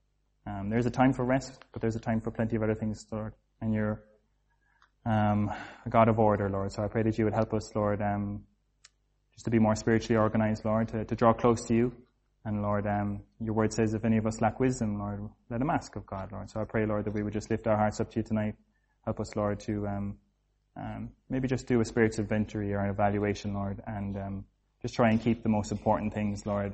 Um, 0.48 0.70
there's 0.70 0.86
a 0.86 0.92
time 0.92 1.14
for 1.14 1.24
rest, 1.24 1.64
but 1.72 1.82
there's 1.82 1.96
a 1.96 2.00
time 2.00 2.22
for 2.22 2.32
plenty 2.32 2.56
of 2.56 2.64
other 2.64 2.76
things, 2.76 3.06
Lord. 3.12 3.34
And 3.62 3.74
you're 3.74 4.04
um, 5.06 5.52
a 5.86 5.90
God 5.90 6.08
of 6.08 6.20
order, 6.20 6.50
Lord. 6.50 6.72
So 6.72 6.84
I 6.84 6.88
pray 6.88 7.04
that 7.04 7.18
you 7.18 7.26
would 7.26 7.34
help 7.34 7.54
us, 7.54 7.74
Lord, 7.76 8.02
um, 8.02 8.44
just 9.34 9.46
to 9.46 9.52
be 9.52 9.60
more 9.60 9.76
spiritually 9.76 10.18
organized, 10.18 10.66
Lord, 10.66 10.90
to, 10.90 11.06
to 11.06 11.16
draw 11.16 11.34
close 11.34 11.66
to 11.66 11.76
you. 11.76 11.94
And 12.44 12.62
Lord, 12.62 12.86
um, 12.86 13.24
your 13.40 13.56
word 13.56 13.74
says 13.74 13.96
if 13.96 14.06
any 14.06 14.18
of 14.18 14.28
us 14.28 14.40
lack 14.40 14.60
wisdom, 14.60 15.00
Lord, 15.00 15.28
let 15.50 15.62
him 15.62 15.70
ask 15.70 15.96
of 15.96 16.06
God, 16.06 16.32
Lord. 16.32 16.50
So 16.50 16.62
I 16.62 16.64
pray, 16.64 16.86
Lord, 16.86 17.06
that 17.06 17.14
we 17.14 17.24
would 17.24 17.34
just 17.34 17.50
lift 17.50 17.66
our 17.66 17.76
hearts 17.76 18.00
up 18.00 18.12
to 18.12 18.20
you 18.20 18.24
tonight. 18.24 18.56
Help 19.04 19.20
us, 19.20 19.36
Lord, 19.36 19.60
to 19.62 19.88
um, 19.88 20.18
um, 20.78 21.10
maybe 21.30 21.48
just 21.48 21.66
do 21.66 21.82
a 21.82 21.86
spiritual 21.86 22.24
inventory 22.24 22.74
or 22.74 22.80
an 22.80 22.92
evaluation, 22.92 23.54
Lord, 23.54 23.82
and 23.88 24.44
just 24.82 24.94
try 24.94 25.10
and 25.10 25.20
keep 25.20 25.42
the 25.42 25.50
most 25.50 25.72
important 25.72 26.14
things, 26.14 26.46
Lord, 26.46 26.74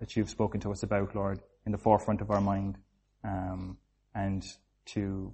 that 0.00 0.16
you've 0.16 0.30
spoken 0.30 0.60
to 0.60 0.70
us 0.70 0.82
about, 0.82 1.14
Lord, 1.14 1.40
in 1.66 1.72
the 1.72 1.78
forefront 1.78 2.20
of 2.20 2.30
our 2.30 2.40
mind 2.40 2.78
um, 3.24 3.76
and 4.14 4.44
to 4.86 5.32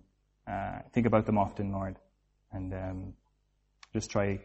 uh, 0.49 0.81
think 0.93 1.07
about 1.07 1.27
them 1.27 1.39
often, 1.39 1.73
Lord, 1.73 1.97
and 2.53 2.73
um, 2.73 3.13
just 3.93 4.11
try 4.11 4.41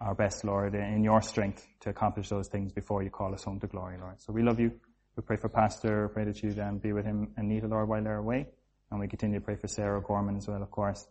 our 0.00 0.14
best, 0.14 0.44
Lord, 0.44 0.74
in 0.74 1.04
your 1.04 1.20
strength 1.22 1.66
to 1.80 1.90
accomplish 1.90 2.28
those 2.28 2.48
things 2.48 2.72
before 2.72 3.02
you 3.02 3.10
call 3.10 3.34
us 3.34 3.44
home 3.44 3.60
to 3.60 3.66
glory, 3.66 3.96
Lord. 3.98 4.20
So 4.20 4.32
we 4.32 4.42
love 4.42 4.58
you. 4.58 4.72
We 5.16 5.22
pray 5.22 5.36
for 5.36 5.48
Pastor. 5.48 6.08
Pray 6.08 6.24
that 6.24 6.42
you'd 6.42 6.58
um, 6.58 6.78
be 6.78 6.92
with 6.92 7.04
him 7.04 7.32
and 7.36 7.48
Nita, 7.48 7.66
Lord, 7.66 7.88
while 7.88 8.02
they're 8.02 8.16
away. 8.16 8.46
And 8.90 8.98
we 8.98 9.08
continue 9.08 9.38
to 9.38 9.44
pray 9.44 9.56
for 9.56 9.68
Sarah 9.68 10.00
Gorman 10.00 10.36
as 10.36 10.48
well, 10.48 10.62
of 10.62 10.70
course, 10.70 11.06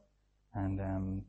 and 0.54 0.82
um, 0.82 1.22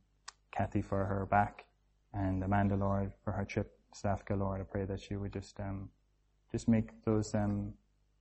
Kathy 0.51 0.83
for 0.83 1.05
her 1.05 1.27
back, 1.27 1.65
and 2.13 2.43
Amanda, 2.43 2.75
Lord, 2.75 3.13
for 3.25 3.33
her 3.33 3.45
trip 3.45 3.73
Africa, 4.05 4.35
Lord. 4.35 4.61
I 4.61 4.65
pray 4.65 4.85
that 4.85 5.11
you 5.11 5.21
would 5.21 5.33
just 5.33 5.59
um, 5.61 5.91
just 6.53 6.69
make 6.69 6.91
those 7.05 7.35
um, 7.35 7.73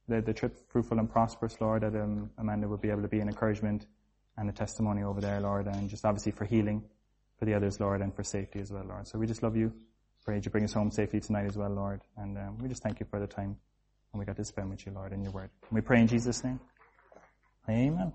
the, 0.08 0.22
the 0.22 0.34
trip 0.34 0.58
fruitful 0.70 1.00
and 1.00 1.10
prosperous, 1.10 1.60
Lord, 1.62 1.84
that 1.84 1.96
um, 1.96 2.30
Amanda 2.38 2.68
would 2.68 2.82
be 2.82 2.90
able 2.90 3.02
to 3.02 3.08
be 3.08 3.20
an 3.20 3.28
encouragement 3.28 3.86
and 4.38 4.50
a 4.50 4.54
testimony 4.54 5.04
over 5.04 5.22
there, 5.22 5.40
Lord, 5.40 5.68
and 5.68 5.90
just 5.90 6.06
obviously 6.06 6.32
for 6.32 6.46
healing 6.46 6.84
for 7.38 7.46
the 7.46 7.54
others, 7.54 7.80
Lord, 7.80 8.02
and 8.02 8.14
for 8.14 8.24
safety 8.24 8.60
as 8.60 8.72
well, 8.72 8.84
Lord. 8.88 9.08
So 9.08 9.18
we 9.18 9.28
just 9.28 9.44
love 9.44 9.56
you. 9.56 9.74
Pray 10.26 10.40
you 10.44 10.52
bring 10.52 10.64
us 10.64 10.74
home 10.74 10.92
safely 10.92 11.20
tonight 11.20 11.46
as 11.46 11.58
well, 11.58 11.72
Lord. 11.72 12.02
And 12.18 12.38
um, 12.38 12.58
we 12.60 12.68
just 12.68 12.84
thank 12.84 13.00
you 13.00 13.06
for 13.10 13.20
the 13.20 13.26
time 13.26 13.58
and 14.14 14.20
we 14.20 14.26
got 14.26 14.36
to 14.36 14.46
spend 14.46 14.70
with 14.70 14.86
you, 14.86 14.92
Lord, 14.92 15.14
in 15.14 15.24
your 15.24 15.32
word. 15.32 15.50
And 15.70 15.76
we 15.76 15.82
pray 15.82 16.00
in 16.02 16.08
Jesus' 16.08 16.44
name. 16.44 16.60
Amen. 17.68 18.14